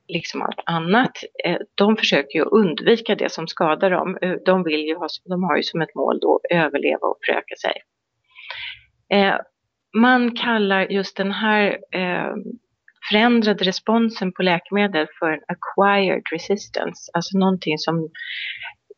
liksom 0.09 0.43
allt 0.43 0.61
annat, 0.67 1.13
eh, 1.45 1.59
de 1.75 1.97
försöker 1.97 2.39
ju 2.39 2.45
undvika 2.45 3.15
det 3.15 3.33
som 3.33 3.47
skadar 3.47 3.91
dem. 3.91 4.19
Eh, 4.23 4.35
de, 4.45 4.65
vill 4.65 4.81
ju 4.81 4.97
ha, 4.97 5.09
de 5.25 5.45
har 5.45 5.57
ju 5.57 5.63
som 5.63 5.81
ett 5.81 5.95
mål 5.95 6.19
då 6.21 6.37
att 6.37 6.57
överleva 6.57 7.07
och 7.07 7.19
föröka 7.27 7.55
sig. 7.57 7.83
Eh, 9.19 9.37
man 9.97 10.37
kallar 10.37 10.87
just 10.87 11.17
den 11.17 11.33
här 11.33 11.79
eh, 11.93 12.35
förändrade 13.11 13.65
responsen 13.65 14.33
på 14.33 14.43
läkemedel 14.43 15.07
för 15.19 15.31
en 15.31 15.41
acquired 15.49 16.23
resistance, 16.33 17.11
alltså 17.15 17.39
någonting 17.39 17.79
som 17.79 18.09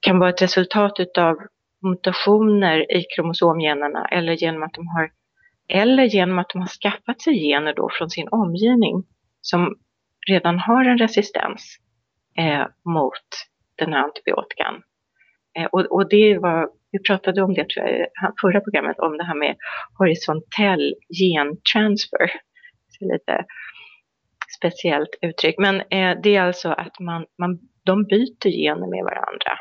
kan 0.00 0.18
vara 0.18 0.30
ett 0.30 0.42
resultat 0.42 1.00
utav 1.00 1.37
mutationer 1.82 2.96
i 2.96 3.04
kromosomgenerna 3.16 4.08
eller 4.08 4.32
genom 4.32 4.62
att 4.62 4.74
de 4.74 4.86
har 4.88 5.10
eller 5.68 6.04
genom 6.04 6.38
att 6.38 6.48
de 6.48 6.60
har 6.60 6.68
skaffat 6.68 7.20
sig 7.20 7.34
gener 7.34 7.74
då 7.74 7.88
från 7.92 8.10
sin 8.10 8.28
omgivning 8.30 9.04
som 9.40 9.78
redan 10.28 10.58
har 10.58 10.84
en 10.84 10.98
resistens 10.98 11.76
eh, 12.38 12.66
mot 12.84 13.28
den 13.76 13.92
här 13.92 14.02
antibiotikan. 14.02 14.82
Eh, 15.58 15.64
och, 15.64 15.80
och, 15.80 16.08
det 16.08 16.38
var 16.38 16.70
vi 16.92 16.98
pratade 16.98 17.42
om 17.42 17.54
det 17.54 17.68
tror 17.68 17.86
jag, 17.86 18.00
i 18.00 18.06
förra 18.40 18.60
programmet, 18.60 18.98
om 18.98 19.16
det 19.16 19.24
här 19.24 19.34
med 19.34 19.56
horisontell 19.98 20.94
gentransfer. 21.20 22.30
Lite 23.00 23.44
speciellt 24.56 25.10
uttryck. 25.22 25.58
Men 25.58 25.80
eh, 25.80 26.20
det 26.22 26.36
är 26.36 26.42
alltså 26.42 26.68
att 26.68 27.00
man, 27.00 27.26
man, 27.38 27.58
de 27.84 28.04
byter 28.04 28.50
gener 28.50 28.86
med 28.86 29.04
varandra. 29.04 29.52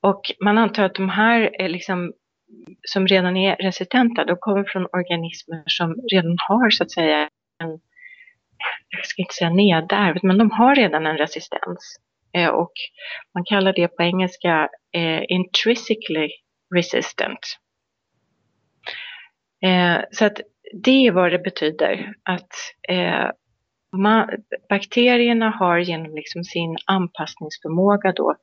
Och 0.00 0.20
man 0.40 0.58
antar 0.58 0.84
att 0.84 0.94
de 0.94 1.08
här 1.08 1.60
är 1.62 1.68
liksom, 1.68 2.12
som 2.82 3.06
redan 3.06 3.36
är 3.36 3.56
resistenta, 3.56 4.24
de 4.24 4.36
kommer 4.40 4.64
från 4.64 4.86
organismer 4.92 5.62
som 5.66 5.96
redan 6.12 6.36
har 6.48 6.70
så 6.70 6.82
att 6.82 6.90
säga 6.90 7.28
en, 7.62 7.80
jag 8.88 9.06
ska 9.06 9.22
inte 9.22 9.34
säga 9.34 9.50
nedärvd, 9.50 10.24
men 10.24 10.38
de 10.38 10.50
har 10.50 10.74
redan 10.74 11.06
en 11.06 11.18
resistens. 11.18 12.00
Eh, 12.32 12.48
och 12.48 12.72
man 13.34 13.44
kallar 13.44 13.72
det 13.72 13.88
på 13.88 14.02
engelska 14.02 14.68
eh, 14.92 15.22
intrinsically 15.28 16.30
resistant. 16.74 17.58
Eh, 19.64 20.00
så 20.10 20.24
att 20.24 20.40
det 20.72 21.06
är 21.06 21.12
vad 21.12 21.32
det 21.32 21.38
betyder 21.38 22.14
att 22.22 22.52
eh, 22.88 23.30
man, 23.96 24.28
bakterierna 24.68 25.50
har 25.50 25.78
genom 25.78 26.14
liksom 26.14 26.44
sin 26.44 26.76
anpassningsförmåga 26.86 28.12
då 28.12 28.36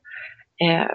eh, 0.62 0.86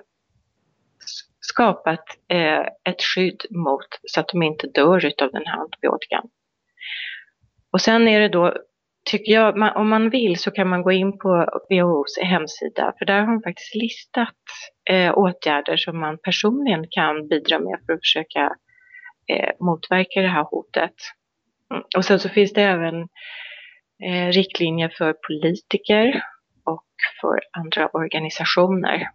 skapat 1.39 2.03
eh, 2.27 2.59
ett 2.59 3.01
skydd 3.01 3.45
mot 3.49 3.87
så 4.03 4.19
att 4.19 4.27
de 4.27 4.43
inte 4.43 4.67
dör 4.67 5.05
av 5.21 5.31
den 5.31 5.45
här 5.45 5.59
antibiotikan. 5.59 6.29
Och 7.71 7.81
sen 7.81 8.07
är 8.07 8.19
det 8.19 8.29
då 8.29 8.53
tycker 9.05 9.31
jag, 9.31 9.57
man, 9.57 9.75
om 9.75 9.89
man 9.89 10.09
vill 10.09 10.39
så 10.39 10.51
kan 10.51 10.69
man 10.69 10.81
gå 10.81 10.91
in 10.91 11.17
på 11.17 11.61
WHOs 11.69 12.17
hemsida, 12.21 12.93
för 12.97 13.05
där 13.05 13.19
har 13.19 13.27
de 13.27 13.41
faktiskt 13.41 13.75
listat 13.75 14.35
eh, 14.89 15.17
åtgärder 15.17 15.77
som 15.77 15.99
man 15.99 16.17
personligen 16.17 16.85
kan 16.91 17.27
bidra 17.27 17.59
med 17.59 17.79
för 17.85 17.93
att 17.93 17.99
försöka 17.99 18.55
eh, 19.27 19.51
motverka 19.59 20.21
det 20.21 20.27
här 20.27 20.43
hotet. 20.43 20.95
Mm. 21.73 21.83
Och 21.97 22.05
sen 22.05 22.19
så 22.19 22.29
finns 22.29 22.53
det 22.53 22.61
även 22.61 23.01
eh, 24.03 24.27
riktlinjer 24.31 24.89
för 24.97 25.13
politiker 25.13 26.23
och 26.63 26.85
för 27.21 27.39
andra 27.51 27.87
organisationer. 27.87 29.07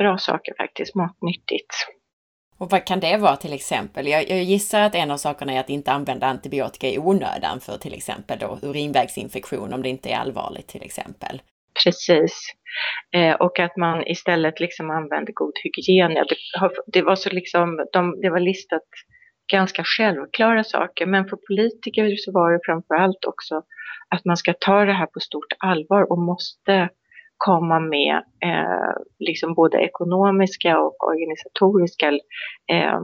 Bra 0.00 0.18
saker 0.18 0.54
faktiskt, 0.58 0.94
matnyttigt. 0.94 1.74
Och 2.58 2.70
vad 2.70 2.86
kan 2.86 3.00
det 3.00 3.16
vara 3.16 3.36
till 3.36 3.52
exempel? 3.52 4.06
Jag, 4.06 4.30
jag, 4.30 4.42
gissar 4.42 4.80
att 4.80 4.94
en 4.94 5.10
av 5.10 5.16
sakerna 5.16 5.52
är 5.52 5.60
att 5.60 5.70
inte 5.70 5.92
använda 5.92 6.26
antibiotika 6.26 6.88
i 6.88 6.98
onödan 6.98 7.60
för 7.60 7.78
till 7.78 7.94
exempel 7.94 8.38
då 8.38 8.58
urinvägsinfektion 8.62 9.72
om 9.72 9.82
det 9.82 9.88
inte 9.88 10.10
är 10.10 10.16
allvarligt 10.16 10.68
till 10.68 10.82
exempel. 10.82 11.42
Precis. 11.84 12.34
Eh, 13.16 13.34
och 13.34 13.58
att 13.58 13.76
man 13.76 14.06
istället 14.06 14.60
liksom 14.60 14.90
använder 14.90 15.32
god 15.32 15.52
hygien. 15.64 16.14
Det, 16.14 16.36
det 16.86 17.02
var 17.02 17.16
så 17.16 17.30
liksom, 17.30 17.86
de, 17.92 18.20
det 18.20 18.30
var 18.30 18.40
listat 18.40 18.88
ganska 19.52 19.82
självklara 19.84 20.64
saker, 20.64 21.06
men 21.06 21.28
för 21.28 21.38
politiker 21.48 22.16
så 22.16 22.32
var 22.32 22.52
det 22.52 22.60
framför 22.64 22.94
allt 22.94 23.24
också 23.24 23.62
att 24.08 24.24
man 24.24 24.36
ska 24.36 24.54
ta 24.60 24.84
det 24.84 24.92
här 24.92 25.06
på 25.06 25.20
stort 25.20 25.52
allvar 25.58 26.12
och 26.12 26.18
måste 26.18 26.88
komma 27.40 27.80
med 27.80 28.16
eh, 28.44 28.92
liksom 29.18 29.54
både 29.54 29.78
ekonomiska 29.78 30.78
och 30.78 31.04
organisatoriska 31.04 32.08
eh, 32.72 33.00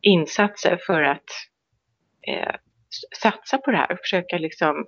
insatser 0.00 0.78
för 0.86 1.02
att 1.02 1.30
eh, 2.26 2.54
satsa 3.22 3.58
på 3.58 3.70
det 3.70 3.76
här 3.76 3.92
och 3.92 3.98
försöka 3.98 4.38
liksom 4.38 4.86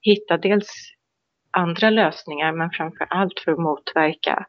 hitta 0.00 0.36
dels 0.36 0.70
andra 1.50 1.90
lösningar 1.90 2.52
men 2.52 2.70
framför 2.70 3.06
allt 3.10 3.40
för 3.40 3.52
att 3.52 3.58
motverka 3.58 4.46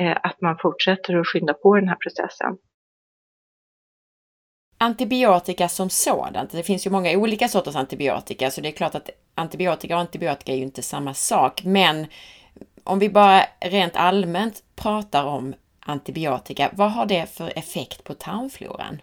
eh, 0.00 0.16
att 0.22 0.40
man 0.40 0.58
fortsätter 0.58 1.16
att 1.16 1.26
skynda 1.26 1.54
på 1.54 1.74
den 1.74 1.88
här 1.88 1.96
processen. 1.96 2.58
Antibiotika 4.78 5.68
som 5.68 5.90
sådant, 5.90 6.50
det 6.50 6.62
finns 6.62 6.86
ju 6.86 6.90
många 6.90 7.18
olika 7.18 7.48
sorters 7.48 7.76
antibiotika 7.76 8.50
så 8.50 8.60
det 8.60 8.68
är 8.68 8.72
klart 8.72 8.94
att 8.94 9.10
antibiotika 9.34 9.94
och 9.94 10.00
antibiotika 10.00 10.52
är 10.52 10.56
ju 10.56 10.62
inte 10.62 10.82
samma 10.82 11.14
sak 11.14 11.64
men 11.64 12.06
om 12.86 12.98
vi 12.98 13.08
bara 13.08 13.42
rent 13.60 13.96
allmänt 13.96 14.62
pratar 14.82 15.24
om 15.24 15.54
antibiotika, 15.80 16.70
vad 16.72 16.92
har 16.92 17.06
det 17.06 17.26
för 17.36 17.58
effekt 17.58 18.04
på 18.04 18.14
tarmfloran? 18.14 19.02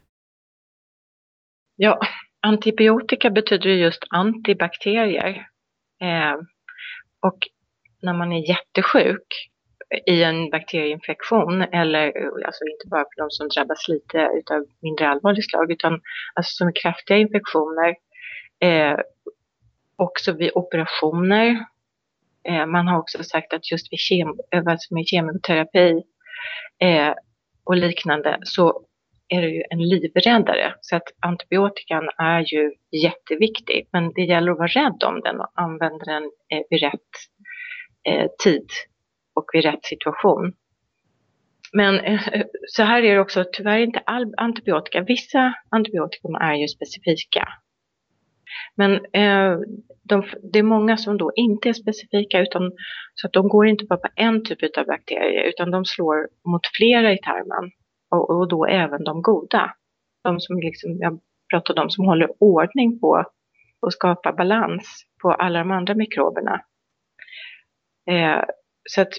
Ja, 1.75 1.99
antibiotika 2.41 3.29
betyder 3.29 3.69
just 3.69 4.03
antibakterier. 4.09 5.47
Eh, 6.01 6.35
och 7.19 7.37
när 8.01 8.13
man 8.13 8.31
är 8.31 8.49
jättesjuk 8.49 9.49
i 10.07 10.23
en 10.23 10.49
bakterieinfektion, 10.49 11.61
eller 11.61 12.05
alltså 12.45 12.63
inte 12.65 12.87
bara 12.87 13.03
för 13.03 13.21
de 13.23 13.29
som 13.29 13.47
drabbas 13.47 13.87
lite 13.87 14.29
utav 14.39 14.65
mindre 14.81 15.09
allvarligt 15.09 15.49
slag, 15.49 15.71
utan 15.71 16.01
alltså 16.33 16.51
som 16.55 16.73
kraftiga 16.73 17.17
infektioner, 17.17 17.95
eh, 18.59 18.99
också 19.95 20.31
vid 20.31 20.51
operationer 20.55 21.65
Eh, 22.49 22.65
man 22.65 22.87
har 22.87 22.99
också 22.99 23.23
sagt 23.23 23.53
att 23.53 23.71
just 23.71 23.93
vid 23.93 23.99
kem, 23.99 24.27
eh, 24.55 24.63
alltså 24.67 24.93
med 24.93 25.07
kemoterapi 25.07 26.03
eh, 26.81 27.13
och 27.65 27.77
liknande 27.77 28.39
så 28.43 28.85
är 29.27 29.41
det 29.41 29.47
ju 29.47 29.63
en 29.69 29.89
livräddare. 29.89 30.73
Så 30.81 30.95
att 30.95 31.07
antibiotikan 31.19 32.09
är 32.17 32.53
ju 32.53 32.73
jätteviktig, 33.03 33.87
men 33.91 34.11
det 34.13 34.21
gäller 34.21 34.51
att 34.51 34.57
vara 34.57 34.67
rädd 34.67 35.03
om 35.03 35.21
den 35.21 35.39
och 35.39 35.51
använda 35.55 36.05
den 36.05 36.23
eh, 36.23 36.61
vid 36.69 36.81
rätt 36.81 37.11
eh, 38.07 38.27
tid 38.43 38.67
och 39.35 39.45
vid 39.53 39.63
rätt 39.63 39.85
situation. 39.85 40.53
Men 41.73 41.99
eh, 41.99 42.21
så 42.67 42.83
här 42.83 43.03
är 43.03 43.15
det 43.15 43.21
också, 43.21 43.45
tyvärr 43.53 43.79
inte 43.79 43.99
all 43.99 44.33
antibiotika. 44.37 45.01
Vissa 45.01 45.53
antibiotikum 45.69 46.35
är 46.35 46.53
ju 46.53 46.67
specifika 46.67 47.47
men 48.75 48.91
eh, 48.93 49.59
de, 50.03 50.23
det 50.53 50.59
är 50.59 50.63
många 50.63 50.97
som 50.97 51.17
då 51.17 51.31
inte 51.35 51.69
är 51.69 51.73
specifika 51.73 52.39
utan 52.39 52.71
så 53.15 53.27
att 53.27 53.33
de 53.33 53.47
går 53.47 53.67
inte 53.67 53.85
bara 53.85 53.99
på 53.99 54.09
en 54.15 54.43
typ 54.45 54.77
av 54.77 54.85
bakterier 54.85 55.43
utan 55.43 55.71
de 55.71 55.85
slår 55.85 56.27
mot 56.47 56.61
flera 56.77 57.13
i 57.13 57.17
tarmen 57.17 57.71
och, 58.11 58.29
och 58.29 58.47
då 58.47 58.65
även 58.65 59.03
de 59.03 59.21
goda. 59.21 59.71
De 60.23 60.39
som 60.39 60.59
liksom, 60.59 60.97
jag 60.99 61.19
pratade 61.49 61.81
om 61.81 61.89
som 61.89 62.05
håller 62.05 62.29
ordning 62.39 62.99
på 62.99 63.25
och 63.81 63.93
skapar 63.93 64.33
balans 64.33 65.03
på 65.21 65.31
alla 65.31 65.59
de 65.59 65.71
andra 65.71 65.95
mikroberna. 65.95 66.61
Eh, 68.09 68.43
så 68.89 69.01
att 69.01 69.13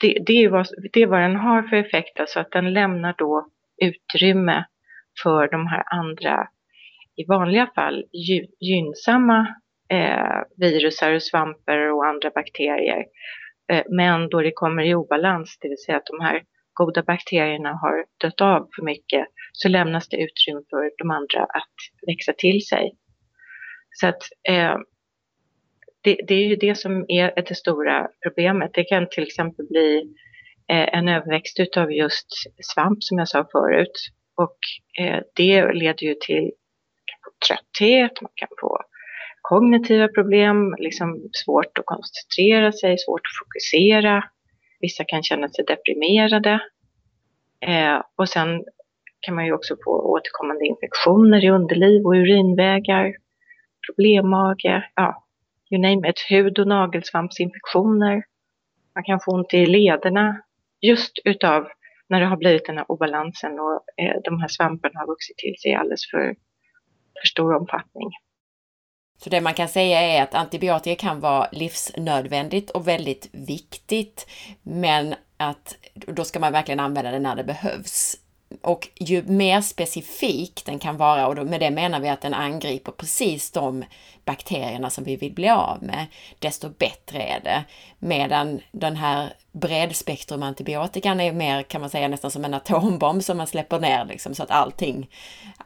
det, 0.00 0.18
det, 0.26 0.32
är 0.32 0.48
vad, 0.48 0.66
det 0.92 1.02
är 1.02 1.06
vad 1.06 1.20
den 1.20 1.36
har 1.36 1.62
för 1.62 1.76
effekt, 1.76 2.20
alltså 2.20 2.40
att 2.40 2.50
den 2.50 2.72
lämnar 2.72 3.14
då 3.18 3.46
utrymme 3.82 4.64
för 5.22 5.48
de 5.48 5.66
här 5.66 5.82
andra 5.86 6.48
i 7.16 7.24
vanliga 7.28 7.70
fall 7.74 8.04
gynnsamma 8.60 9.46
eh, 9.90 10.40
virusar, 10.56 11.18
svampar 11.18 11.92
och 11.92 12.06
andra 12.06 12.30
bakterier. 12.30 13.04
Eh, 13.72 13.84
men 13.88 14.28
då 14.28 14.40
det 14.40 14.52
kommer 14.52 14.82
i 14.82 14.94
obalans, 14.94 15.58
det 15.60 15.68
vill 15.68 15.84
säga 15.86 15.96
att 15.96 16.06
de 16.06 16.20
här 16.20 16.42
goda 16.72 17.02
bakterierna 17.02 17.72
har 17.72 18.04
dött 18.20 18.40
av 18.40 18.68
för 18.76 18.82
mycket, 18.82 19.26
så 19.52 19.68
lämnas 19.68 20.08
det 20.08 20.16
utrymme 20.16 20.62
för 20.70 20.90
de 20.98 21.10
andra 21.10 21.42
att 21.42 22.06
växa 22.06 22.32
till 22.32 22.66
sig. 22.66 22.92
Så 23.90 24.06
att 24.06 24.22
eh, 24.48 24.76
det, 26.02 26.18
det, 26.28 26.34
är 26.34 26.48
ju 26.48 26.56
det 26.56 26.74
som 26.74 27.04
är 27.08 27.42
det 27.42 27.54
stora 27.54 28.08
problemet. 28.22 28.70
Det 28.74 28.84
kan 28.84 29.08
till 29.08 29.22
exempel 29.22 29.66
bli 29.66 30.02
eh, 30.68 30.98
en 30.98 31.08
överväxt 31.08 31.76
av 31.76 31.92
just 31.92 32.26
svamp 32.62 32.98
som 33.00 33.18
jag 33.18 33.28
sa 33.28 33.48
förut. 33.52 34.08
Och 34.36 34.58
eh, 35.04 35.20
det 35.36 35.72
leder 35.72 36.06
ju 36.06 36.14
till 36.14 36.50
trötthet, 37.48 38.20
man 38.22 38.30
kan 38.34 38.48
få 38.60 38.78
kognitiva 39.42 40.08
problem, 40.08 40.74
liksom 40.78 41.28
svårt 41.44 41.78
att 41.78 41.86
koncentrera 41.86 42.72
sig, 42.72 42.98
svårt 42.98 43.20
att 43.20 43.38
fokusera. 43.40 44.24
Vissa 44.80 45.04
kan 45.04 45.22
känna 45.22 45.48
sig 45.48 45.64
deprimerade. 45.64 46.60
Eh, 47.60 48.02
och 48.16 48.28
sen 48.28 48.64
kan 49.20 49.34
man 49.34 49.46
ju 49.46 49.52
också 49.52 49.76
få 49.84 49.90
återkommande 49.90 50.66
infektioner 50.66 51.44
i 51.44 51.50
underliv 51.50 52.06
och 52.06 52.12
urinvägar, 52.12 53.14
problemmage, 53.86 54.90
ja, 54.94 55.24
you 55.70 55.82
name 55.82 56.10
it, 56.10 56.26
hud 56.30 56.58
och 56.58 56.68
nagelsvampsinfektioner. 56.68 58.22
Man 58.94 59.04
kan 59.04 59.20
få 59.20 59.30
ont 59.30 59.54
i 59.54 59.66
lederna 59.66 60.42
just 60.80 61.12
utav 61.24 61.68
när 62.08 62.20
det 62.20 62.26
har 62.26 62.36
blivit 62.36 62.66
den 62.66 62.78
här 62.78 62.92
obalansen 62.92 63.60
och 63.60 63.84
eh, 63.96 64.16
de 64.24 64.40
här 64.40 64.48
svamparna 64.48 65.00
har 65.00 65.06
vuxit 65.06 65.36
till 65.36 65.54
sig 65.62 65.74
alldeles 65.74 66.10
för 66.10 66.34
för 67.20 67.26
stor 67.28 67.54
omfattning. 67.54 68.10
Så 69.18 69.30
det 69.30 69.40
man 69.40 69.54
kan 69.54 69.68
säga 69.68 70.00
är 70.00 70.22
att 70.22 70.34
antibiotika 70.34 71.06
kan 71.06 71.20
vara 71.20 71.48
livsnödvändigt 71.52 72.70
och 72.70 72.88
väldigt 72.88 73.28
viktigt, 73.32 74.26
men 74.62 75.14
att 75.36 75.76
då 75.94 76.24
ska 76.24 76.40
man 76.40 76.52
verkligen 76.52 76.80
använda 76.80 77.10
det 77.10 77.18
när 77.18 77.36
det 77.36 77.44
behövs. 77.44 78.16
Och 78.60 78.88
ju 79.00 79.22
mer 79.22 79.60
specifik 79.60 80.62
den 80.66 80.78
kan 80.78 80.96
vara, 80.96 81.26
och 81.26 81.46
med 81.46 81.60
det 81.60 81.70
menar 81.70 82.00
vi 82.00 82.08
att 82.08 82.20
den 82.20 82.34
angriper 82.34 82.92
precis 82.92 83.50
de 83.50 83.84
bakterierna 84.24 84.90
som 84.90 85.04
vi 85.04 85.16
vill 85.16 85.32
bli 85.32 85.48
av 85.48 85.82
med, 85.82 86.06
desto 86.38 86.68
bättre 86.68 87.22
är 87.22 87.40
det. 87.40 87.64
Medan 87.98 88.60
den 88.72 88.96
här 88.96 89.32
bredspektrum 89.52 90.42
antibiotikan 90.42 91.20
är 91.20 91.32
mer, 91.32 91.62
kan 91.62 91.80
man 91.80 91.90
säga, 91.90 92.08
nästan 92.08 92.30
som 92.30 92.44
en 92.44 92.54
atombomb 92.54 93.22
som 93.22 93.36
man 93.36 93.46
släpper 93.46 93.80
ner 93.80 94.04
liksom, 94.04 94.34
så 94.34 94.42
att 94.42 94.50
allting, 94.50 95.10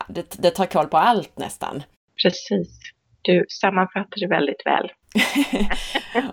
det, 0.08 0.42
det 0.42 0.50
tar 0.50 0.66
koll 0.66 0.86
på 0.86 0.96
allt 0.96 1.38
nästan. 1.38 1.82
Precis. 2.22 2.78
Du 3.22 3.46
sammanfattar 3.48 4.20
det 4.20 4.26
väldigt 4.26 4.62
väl. 4.66 4.90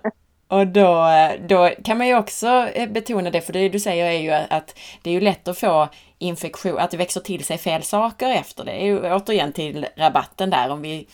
Och 0.53 0.67
då, 0.67 1.07
då 1.47 1.69
kan 1.83 1.97
man 1.97 2.07
ju 2.07 2.17
också 2.17 2.47
eh, 2.73 2.89
betona 2.89 3.29
det, 3.29 3.41
för 3.41 3.53
det 3.53 3.69
du 3.69 3.79
säger 3.79 4.05
är 4.05 4.19
ju 4.19 4.31
att 4.31 4.79
det 5.01 5.09
är 5.09 5.13
ju 5.13 5.19
lätt 5.19 5.47
att 5.47 5.57
få 5.57 5.89
infektion, 6.23 6.77
att 6.77 6.91
det 6.91 6.97
växer 6.97 7.21
till 7.21 7.43
sig 7.45 7.57
fel 7.57 7.83
saker 7.83 8.29
efter 8.29 8.65
det. 8.65 8.71
Det 8.71 8.81
är 8.81 8.85
ju 8.85 9.13
återigen 9.13 9.53
till 9.53 9.87
rabatten 9.95 10.49
där, 10.49 10.69
om 10.69 10.81
vi 10.81 11.07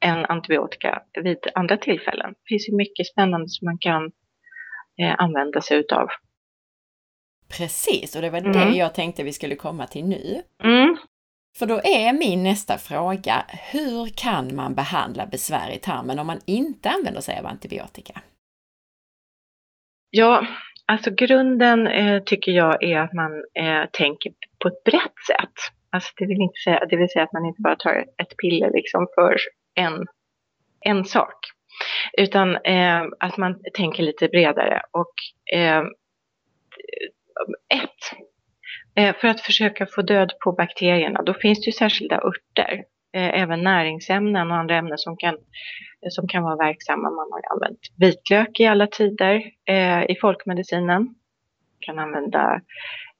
än 0.00 0.24
antibiotika 0.24 1.02
vid 1.22 1.38
andra 1.54 1.76
tillfällen. 1.76 2.30
Det 2.30 2.48
finns 2.48 2.68
ju 2.68 2.76
mycket 2.76 3.06
spännande 3.06 3.48
som 3.48 3.64
man 3.64 3.78
kan 3.78 4.04
eh, 5.00 5.14
använda 5.18 5.60
sig 5.60 5.78
utav. 5.78 6.08
Precis, 7.58 8.16
och 8.16 8.22
det 8.22 8.30
var 8.30 8.38
mm. 8.38 8.52
det 8.52 8.76
jag 8.76 8.94
tänkte 8.94 9.22
vi 9.22 9.32
skulle 9.32 9.54
komma 9.54 9.86
till 9.86 10.04
nu. 10.04 10.42
Mm. 10.64 10.96
För 11.58 11.66
då 11.66 11.80
är 11.84 12.12
min 12.12 12.42
nästa 12.42 12.78
fråga, 12.78 13.44
hur 13.72 14.08
kan 14.16 14.56
man 14.56 14.74
behandla 14.74 15.26
besvär 15.26 15.70
i 15.70 15.78
tarmen 15.78 16.18
om 16.18 16.26
man 16.26 16.40
inte 16.46 16.90
använder 16.90 17.20
sig 17.20 17.38
av 17.38 17.46
antibiotika? 17.46 18.20
Ja, 20.10 20.46
alltså 20.86 21.10
grunden 21.10 21.86
eh, 21.86 22.22
tycker 22.22 22.52
jag 22.52 22.82
är 22.82 22.98
att 22.98 23.12
man 23.12 23.32
eh, 23.54 23.88
tänker 23.92 24.32
på 24.62 24.68
ett 24.68 24.84
brett 24.84 25.18
sätt. 25.26 25.56
Alltså 25.90 26.12
det, 26.16 26.26
vill 26.26 26.40
inte 26.40 26.60
säga, 26.64 26.86
det 26.86 26.96
vill 26.96 27.08
säga 27.08 27.24
att 27.24 27.32
man 27.32 27.46
inte 27.46 27.62
bara 27.62 27.76
tar 27.76 28.04
ett 28.22 28.36
piller 28.36 28.70
liksom 28.72 29.06
för 29.14 29.36
en, 29.76 30.06
en 30.80 31.04
sak. 31.04 31.34
Utan 32.18 32.56
eh, 32.56 33.02
att 33.20 33.36
man 33.36 33.62
tänker 33.74 34.02
lite 34.02 34.28
bredare. 34.28 34.82
Och 34.90 35.12
eh, 35.52 35.82
ett, 37.68 38.18
eh, 38.94 39.16
för 39.16 39.28
att 39.28 39.40
försöka 39.40 39.86
få 39.86 40.02
död 40.02 40.32
på 40.44 40.52
bakterierna, 40.52 41.22
då 41.22 41.34
finns 41.34 41.60
det 41.60 41.66
ju 41.66 41.72
särskilda 41.72 42.16
örter, 42.16 42.84
eh, 43.12 43.42
även 43.42 43.62
näringsämnen 43.62 44.50
och 44.50 44.56
andra 44.56 44.76
ämnen 44.76 44.98
som 44.98 45.16
kan, 45.16 45.36
som 46.10 46.28
kan 46.28 46.42
vara 46.42 46.56
verksamma. 46.56 47.10
Man 47.10 47.32
har 47.32 47.52
använt 47.52 47.80
vitlök 47.98 48.60
i 48.60 48.66
alla 48.66 48.86
tider 48.86 49.42
eh, 49.68 50.02
i 50.10 50.16
folkmedicinen. 50.20 51.02
Man 51.02 51.14
kan 51.80 51.98
använda 51.98 52.60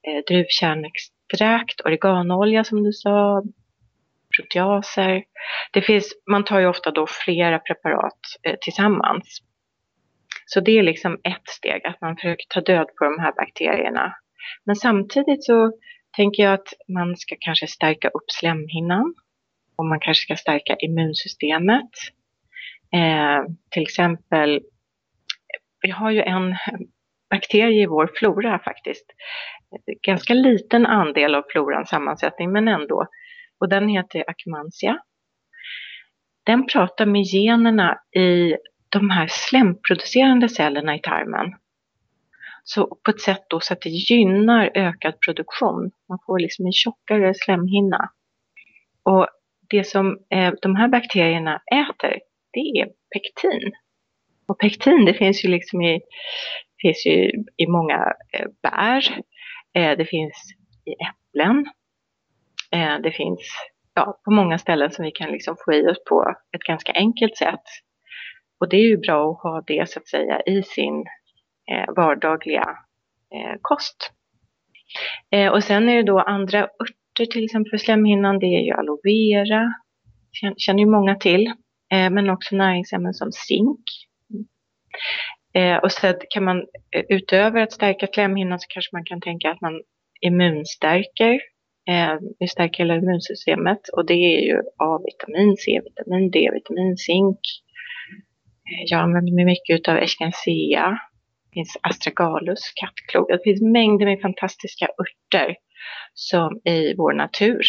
eh, 0.07 0.23
druvkärnextrakt, 0.27 1.81
oreganoolja 1.85 2.63
som 2.63 2.83
du 2.83 2.93
sa, 2.93 3.43
proteaser. 4.37 5.23
Det 5.71 5.81
finns, 5.81 6.13
man 6.31 6.43
tar 6.43 6.59
ju 6.59 6.67
ofta 6.67 6.91
då 6.91 7.07
flera 7.07 7.59
preparat 7.59 8.19
eh, 8.43 8.55
tillsammans. 8.61 9.41
Så 10.45 10.59
det 10.59 10.79
är 10.79 10.83
liksom 10.83 11.19
ett 11.23 11.47
steg, 11.47 11.85
att 11.85 12.01
man 12.01 12.15
försöker 12.15 12.45
ta 12.49 12.61
död 12.61 12.87
på 12.97 13.05
de 13.05 13.19
här 13.19 13.31
bakterierna. 13.31 14.13
Men 14.65 14.75
samtidigt 14.75 15.43
så 15.43 15.71
tänker 16.15 16.43
jag 16.43 16.53
att 16.53 16.73
man 16.87 17.17
ska 17.17 17.35
kanske 17.39 17.67
stärka 17.67 18.07
upp 18.07 18.31
slemhinnan 18.31 19.13
och 19.77 19.85
man 19.85 19.99
kanske 19.99 20.23
ska 20.23 20.35
stärka 20.35 20.75
immunsystemet. 20.79 21.89
Eh, 22.93 23.43
till 23.71 23.83
exempel, 23.83 24.61
vi 25.81 25.89
har 25.89 26.11
ju 26.11 26.21
en 26.21 26.55
bakterie 27.29 27.83
i 27.83 27.85
vår 27.85 28.11
flora 28.15 28.59
faktiskt. 28.59 29.05
Ganska 30.01 30.33
liten 30.33 30.85
andel 30.85 31.35
av 31.35 31.43
florans 31.49 31.89
sammansättning, 31.89 32.51
men 32.51 32.67
ändå. 32.67 33.07
Och 33.59 33.69
den 33.69 33.89
heter 33.89 34.23
Akmansia. 34.27 34.99
Den 36.45 36.67
pratar 36.67 37.05
med 37.05 37.23
generna 37.23 37.97
i 38.15 38.55
de 38.89 39.09
här 39.09 39.27
slemproducerande 39.29 40.49
cellerna 40.49 40.95
i 40.95 40.99
tarmen. 40.99 41.53
Så 42.63 42.97
på 43.05 43.11
ett 43.11 43.21
sätt 43.21 43.45
då 43.49 43.59
så 43.59 43.73
att 43.73 43.81
det 43.81 43.89
gynnar 43.89 44.71
ökad 44.75 45.19
produktion. 45.25 45.91
Man 46.09 46.19
får 46.25 46.39
liksom 46.39 46.65
en 46.65 46.71
tjockare 46.71 47.33
slemhinna. 47.35 48.09
Och 49.03 49.27
det 49.69 49.83
som 49.83 50.17
eh, 50.29 50.53
de 50.61 50.75
här 50.75 50.87
bakterierna 50.87 51.61
äter, 51.71 52.19
det 52.53 52.59
är 52.59 52.87
pektin. 53.13 53.71
Och 54.47 54.59
pektin, 54.59 55.05
det 55.05 55.13
finns 55.13 55.45
ju 55.45 55.49
liksom 55.49 55.81
i, 55.81 56.01
finns 56.81 57.05
ju 57.05 57.31
i 57.57 57.67
många 57.67 58.13
eh, 58.33 58.47
bär. 58.63 59.23
Eh, 59.73 59.97
det 59.97 60.05
finns 60.05 60.33
i 60.85 60.91
äpplen. 60.91 61.65
Eh, 62.71 63.01
det 63.03 63.11
finns 63.11 63.39
ja, 63.93 64.19
på 64.25 64.31
många 64.31 64.57
ställen 64.57 64.91
som 64.91 65.05
vi 65.05 65.11
kan 65.11 65.31
liksom 65.31 65.55
få 65.65 65.73
i 65.73 65.87
oss 65.87 66.03
på 66.09 66.35
ett 66.55 66.61
ganska 66.61 66.91
enkelt 66.91 67.37
sätt. 67.37 67.63
Och 68.59 68.69
det 68.69 68.77
är 68.77 68.87
ju 68.87 68.97
bra 68.97 69.31
att 69.31 69.43
ha 69.43 69.63
det 69.67 69.89
så 69.89 69.99
att 69.99 70.07
säga 70.07 70.41
i 70.41 70.63
sin 70.63 71.05
eh, 71.71 71.93
vardagliga 71.95 72.77
eh, 73.33 73.57
kost. 73.61 74.11
Eh, 75.31 75.51
och 75.51 75.63
sen 75.63 75.89
är 75.89 75.95
det 75.95 76.03
då 76.03 76.19
andra 76.19 76.63
örter 76.63 77.25
till 77.25 77.43
exempel 77.43 77.69
för 77.69 77.77
slemhinnan. 77.77 78.39
Det 78.39 78.45
är 78.45 78.61
ju 78.61 78.71
aloe 78.71 78.99
vera, 79.03 79.73
känner 80.57 80.79
ju 80.79 80.89
många 80.89 81.15
till. 81.15 81.47
Eh, 81.91 82.09
men 82.09 82.29
också 82.29 82.55
näringsämnen 82.55 83.13
som 83.13 83.31
zink. 83.31 83.85
Eh, 85.53 85.77
och 85.77 85.91
sen 85.91 86.15
kan 86.29 86.43
man 86.43 86.57
eh, 86.95 87.03
utöver 87.09 87.61
att 87.61 87.71
stärka 87.71 88.07
slemhinnan 88.07 88.59
så 88.59 88.65
kanske 88.69 88.95
man 88.95 89.05
kan 89.05 89.21
tänka 89.21 89.51
att 89.51 89.61
man 89.61 89.81
immunstärker. 90.21 91.39
Eh, 91.87 92.15
vi 92.39 92.47
stärker 92.47 92.83
hela 92.83 92.95
immunsystemet 92.95 93.87
och 93.93 94.05
det 94.05 94.13
är 94.13 94.41
ju 94.41 94.61
A-vitamin, 94.77 95.57
C-vitamin, 95.57 96.31
D-vitamin, 96.31 96.97
zink, 96.97 97.39
eh, 98.69 98.83
jag 98.85 98.99
använder 98.99 99.33
mig 99.33 99.45
mycket 99.45 99.87
av 99.87 99.97
echinacea. 99.97 100.99
Det 101.43 101.53
finns 101.53 101.77
astragalus, 101.81 102.61
kattklo. 102.75 103.27
Det 103.27 103.43
finns 103.43 103.61
mängder 103.61 104.05
med 104.05 104.21
fantastiska 104.21 104.87
örter 104.87 105.55
som 106.13 106.61
i 106.65 106.95
vår 106.97 107.13
natur 107.13 107.61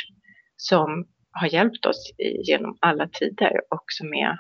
som 0.56 1.06
har 1.30 1.48
hjälpt 1.54 1.86
oss 1.86 2.12
genom 2.48 2.78
alla 2.80 3.08
tider 3.08 3.52
och 3.70 3.84
som 3.86 4.14
är 4.14 4.36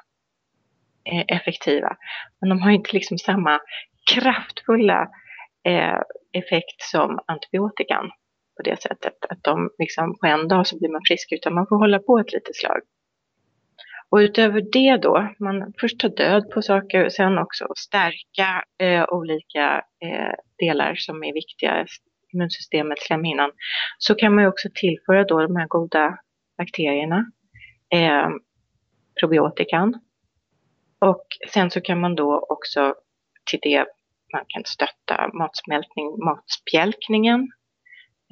eh, 1.12 1.24
effektiva. 1.28 1.96
Men 2.40 2.48
de 2.48 2.62
har 2.62 2.70
inte 2.70 2.92
liksom 2.92 3.18
samma 3.18 3.60
kraftfulla 4.14 5.08
eh, 5.66 5.98
effekt 6.32 6.82
som 6.82 7.18
antibiotikan 7.26 8.10
på 8.58 8.62
det 8.62 8.82
sättet 8.82 9.14
att 9.28 9.42
de 9.42 9.70
liksom 9.78 10.18
på 10.20 10.26
en 10.26 10.48
dag 10.48 10.66
så 10.66 10.78
blir 10.78 10.88
man 10.88 11.00
frisk 11.08 11.32
utan 11.32 11.54
man 11.54 11.66
får 11.66 11.76
hålla 11.76 11.98
på 11.98 12.18
ett 12.18 12.32
litet 12.32 12.56
slag. 12.56 12.80
Och 14.10 14.18
utöver 14.18 14.60
det 14.72 14.96
då, 14.96 15.28
man 15.38 15.72
först 15.80 16.00
tar 16.00 16.08
död 16.08 16.50
på 16.50 16.62
saker 16.62 17.04
och 17.04 17.12
sen 17.12 17.38
också 17.38 17.66
stärka 17.76 18.64
eh, 18.78 19.04
olika 19.08 19.82
eh, 20.04 20.34
delar 20.58 20.94
som 20.94 21.24
är 21.24 21.32
viktiga, 21.32 21.86
immunsystemet, 22.32 22.98
slemhinnan, 22.98 23.50
så 23.98 24.14
kan 24.14 24.34
man 24.34 24.44
ju 24.44 24.48
också 24.48 24.68
tillföra 24.74 25.24
då 25.24 25.40
de 25.40 25.56
här 25.56 25.66
goda 25.66 26.18
bakterierna, 26.58 27.24
eh, 27.94 28.28
probiotikan. 29.20 29.94
Och 31.00 31.26
sen 31.48 31.70
så 31.70 31.80
kan 31.80 32.00
man 32.00 32.14
då 32.14 32.46
också 32.48 32.94
till 33.50 33.58
det, 33.62 33.86
man 34.32 34.44
kan 34.48 34.62
stötta 34.64 35.30
matsmältning, 35.34 36.06
matspjälkningen 36.24 37.48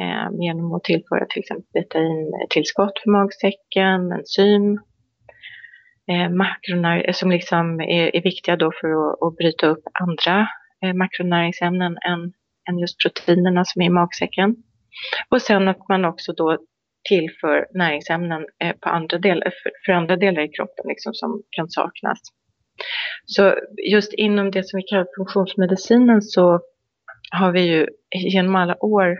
Eh, 0.01 0.29
genom 0.41 0.75
att 0.75 0.85
tillföra 0.85 1.27
till 1.27 1.41
exempel 1.41 1.67
vitamintillskott 1.73 2.99
för 3.03 3.11
magsäcken, 3.11 4.13
enzym, 4.13 4.79
eh, 6.11 7.01
eh, 7.05 7.13
som 7.13 7.31
liksom 7.31 7.81
är, 7.81 8.17
är, 8.17 8.23
viktiga 8.23 8.57
då 8.57 8.73
för 8.81 8.89
att, 8.89 9.23
att 9.23 9.37
bryta 9.37 9.67
upp 9.67 9.83
andra 9.93 10.49
eh, 10.83 10.95
makronäringsämnen 10.95 11.97
än, 12.09 12.33
än 12.69 12.79
just 12.79 13.03
proteinerna 13.03 13.65
som 13.65 13.83
är 13.83 13.87
i 13.87 13.91
magsäcken. 13.91 14.57
Och 15.29 15.43
sen 15.43 15.69
att 15.69 15.89
man 15.89 16.05
också 16.05 16.33
då 16.33 16.59
tillför 17.09 17.67
näringsämnen 17.75 18.47
eh, 18.63 18.77
på 18.77 18.89
andra 18.89 19.19
delar, 19.19 19.47
eh, 19.47 19.53
för, 19.63 19.73
för, 19.87 19.93
andra 19.93 20.17
delar 20.17 20.43
i 20.43 20.49
kroppen 20.49 20.85
liksom, 20.89 21.15
som 21.15 21.43
kan 21.51 21.71
saknas. 21.71 22.19
Så 23.27 23.55
just 23.91 24.13
inom 24.13 24.51
det 24.51 24.65
som 24.65 24.77
vi 24.77 24.83
kallar 24.83 25.07
funktionsmedicinen 25.17 26.23
så 26.23 26.61
har 27.31 27.53
vi 27.53 27.61
ju 27.61 27.87
genom 28.15 28.57
alla 28.57 28.85
år 28.85 29.19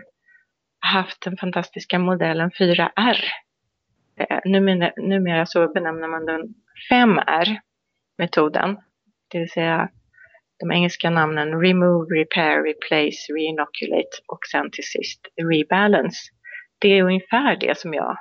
haft 0.87 1.21
den 1.21 1.37
fantastiska 1.37 1.99
modellen 1.99 2.51
4R. 2.51 3.17
Eh, 4.19 4.39
numera, 4.45 4.91
numera 4.97 5.45
så 5.45 5.67
benämner 5.67 6.07
man 6.07 6.25
den 6.25 6.53
5R-metoden, 6.91 8.77
det 9.31 9.39
vill 9.39 9.49
säga 9.49 9.89
de 10.59 10.71
engelska 10.71 11.09
namnen 11.09 11.61
Remove, 11.61 12.15
Repair, 12.15 12.63
Replace, 12.63 13.33
Reinoculate 13.33 14.17
och 14.27 14.39
sen 14.51 14.71
till 14.71 14.83
sist 14.83 15.21
Rebalance. 15.51 16.17
Det 16.79 16.87
är 16.87 17.03
ungefär 17.03 17.55
det 17.55 17.77
som 17.77 17.93
jag 17.93 18.17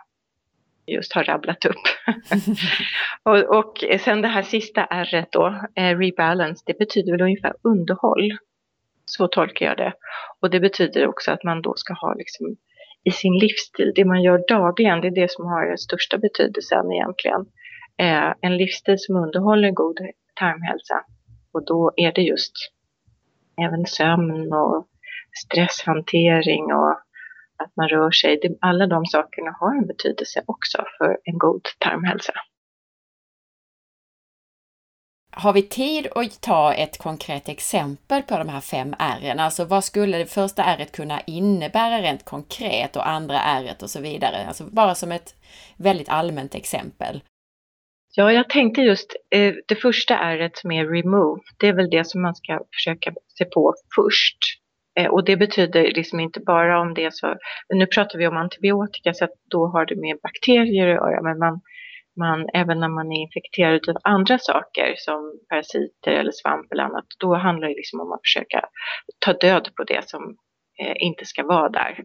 just 0.87 1.13
har 1.13 1.25
rabblat 1.25 1.65
upp. 1.65 1.85
och, 3.23 3.59
och 3.59 3.85
sen 4.01 4.23
det 4.23 4.29
här 4.29 4.43
sista 4.43 4.85
R 4.85 5.27
då, 5.31 5.47
eh, 5.77 5.99
Rebalance, 5.99 6.63
det 6.67 6.79
betyder 6.79 7.13
väl 7.13 7.23
ungefär 7.23 7.55
underhåll. 7.63 8.39
Så 9.07 9.29
tolkar 9.29 9.67
jag 9.67 9.77
det. 9.77 9.93
Och 10.41 10.51
det 10.51 10.61
betyder 10.61 11.07
också 11.07 11.33
att 11.33 11.45
man 11.45 11.63
då 11.63 11.75
ska 11.77 11.95
ha 11.95 12.15
liksom 12.15 12.57
i 13.05 13.11
sin 13.11 13.39
livsstil, 13.39 13.93
det 13.95 14.05
man 14.05 14.23
gör 14.23 14.45
dagligen, 14.49 15.01
det 15.01 15.07
är 15.07 15.15
det 15.15 15.31
som 15.31 15.47
har 15.47 15.67
den 15.67 15.79
största 15.79 16.19
betydelsen 16.19 16.93
egentligen 16.93 17.47
eh, 17.99 18.35
en 18.41 18.57
livsstil 18.57 18.99
som 18.99 19.17
underhåller 19.17 19.71
god 19.71 19.99
tarmhälsa. 20.35 21.05
Och 21.53 21.65
då 21.65 21.93
är 21.97 22.13
det 22.13 22.23
just 22.23 22.53
även 23.61 23.87
sömn 23.87 24.53
och 24.53 24.89
stresshantering 25.45 26.65
och 26.75 26.91
att 27.59 27.77
man 27.77 27.89
rör 27.89 28.11
sig. 28.11 28.41
Alla 28.61 28.87
de 28.87 29.07
sakerna 29.07 29.57
har 29.61 29.75
en 29.77 29.87
betydelse 29.87 30.43
också 30.47 30.85
för 30.99 31.19
en 31.25 31.39
god 31.39 31.63
tarmhälsa. 31.79 32.33
Har 35.39 35.53
vi 35.53 35.63
tid 35.63 36.07
att 36.15 36.41
ta 36.41 36.75
ett 36.75 36.99
konkret 36.99 37.49
exempel 37.49 38.23
på 38.23 38.39
de 38.39 38.49
här 38.49 38.61
fem 38.61 38.95
R? 38.99 39.35
Alltså 39.39 39.65
vad 39.65 39.85
skulle 39.85 40.19
det 40.19 40.27
första 40.27 40.65
R 40.65 40.87
kunna 40.93 41.21
innebära 41.27 42.03
rent 42.03 42.25
konkret 42.25 42.97
och 42.97 43.09
andra 43.09 43.41
R 43.41 43.75
och 43.83 43.91
så 43.91 44.01
vidare? 44.01 44.47
Alltså 44.49 44.65
bara 44.65 44.95
som 44.95 45.13
ett 45.13 45.35
väldigt 45.77 46.09
allmänt 46.09 46.55
exempel. 46.55 47.21
Ja, 48.15 48.33
jag 48.33 48.51
tänkte 48.51 48.81
just, 48.81 49.17
eh, 49.31 49.55
det 49.69 49.77
första 49.77 50.19
R 50.19 50.51
som 50.55 50.73
är 50.73 50.85
remove. 50.85 51.43
Det 51.59 51.69
är 51.69 51.73
väl 51.73 51.91
det 51.91 52.07
som 52.07 52.23
man 52.23 52.35
ska 52.35 52.61
försöka 52.75 53.13
se 53.39 53.45
på 53.45 53.75
först. 53.97 54.39
Eh, 54.99 55.07
och 55.07 55.25
det 55.25 55.37
betyder 55.37 55.83
liksom 55.83 56.21
inte 56.21 56.41
bara 56.41 56.81
om 56.81 56.95
det 56.95 57.05
är 57.05 57.11
så, 57.11 57.37
nu 57.75 57.87
pratar 57.87 58.19
vi 58.19 58.27
om 58.27 58.37
antibiotika 58.37 59.15
så 59.15 59.25
att 59.25 59.35
då 59.51 59.67
har 59.67 59.87
det 59.87 59.97
med 59.97 60.19
bakterier 60.23 60.89
att 60.89 61.13
göra, 61.13 61.23
men 61.23 61.39
man, 61.39 61.61
man, 62.17 62.49
även 62.55 62.81
när 62.81 62.89
man 62.89 63.13
är 63.13 63.21
infekterad 63.21 63.89
av 63.89 63.97
andra 64.03 64.39
saker 64.39 64.95
som 64.97 65.41
parasiter 65.49 66.13
eller 66.13 66.33
svamp 66.33 66.73
eller 66.73 66.85
annat, 66.85 67.07
då 67.19 67.35
handlar 67.35 67.69
det 67.69 67.75
liksom 67.75 68.01
om 68.01 68.13
att 68.13 68.21
försöka 68.23 68.61
ta 69.19 69.33
död 69.33 69.71
på 69.77 69.85
det 69.85 70.09
som 70.09 70.37
eh, 70.81 70.95
inte 70.97 71.25
ska 71.25 71.47
vara 71.47 71.69
där. 71.69 72.05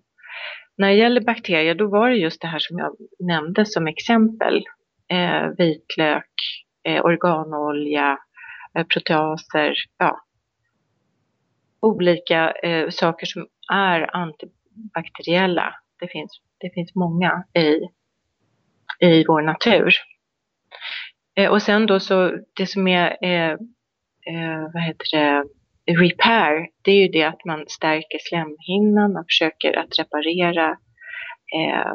När 0.78 0.88
det 0.88 0.96
gäller 0.96 1.22
bakterier, 1.22 1.76
då 1.76 1.88
var 1.88 2.10
det 2.10 2.16
just 2.16 2.42
det 2.42 2.48
här 2.48 2.60
som 2.60 2.78
jag 2.78 2.96
nämnde 3.20 3.66
som 3.66 3.88
exempel. 3.88 4.64
Eh, 5.12 5.48
vitlök, 5.58 6.32
eh, 6.88 7.06
organolja, 7.06 8.18
eh, 8.78 8.86
proteaser, 8.86 9.74
ja. 9.98 10.20
Olika 11.82 12.52
eh, 12.52 12.90
saker 12.90 13.26
som 13.26 13.48
är 13.74 14.16
antibakteriella. 14.16 15.76
Det 16.00 16.08
finns, 16.08 16.42
det 16.60 16.70
finns 16.74 16.96
många 16.96 17.44
i, 17.54 17.80
i 19.02 19.26
vår 19.28 19.42
natur. 19.42 19.94
Eh, 21.36 21.52
och 21.52 21.62
sen 21.62 21.86
då 21.86 22.00
så, 22.00 22.32
det 22.56 22.68
som 22.68 22.88
är, 22.88 23.18
eh, 23.22 23.52
eh, 24.28 24.62
vad 24.74 24.84
heter 24.84 25.06
det, 25.12 25.44
repair, 25.94 26.68
det 26.82 26.92
är 26.92 27.02
ju 27.02 27.08
det 27.08 27.24
att 27.24 27.46
man 27.46 27.66
stärker 27.68 28.20
slemhinnan, 28.22 29.14
man 29.14 29.26
försöker 29.26 29.78
att 29.78 30.00
reparera 30.00 30.78
eh, 31.56 31.94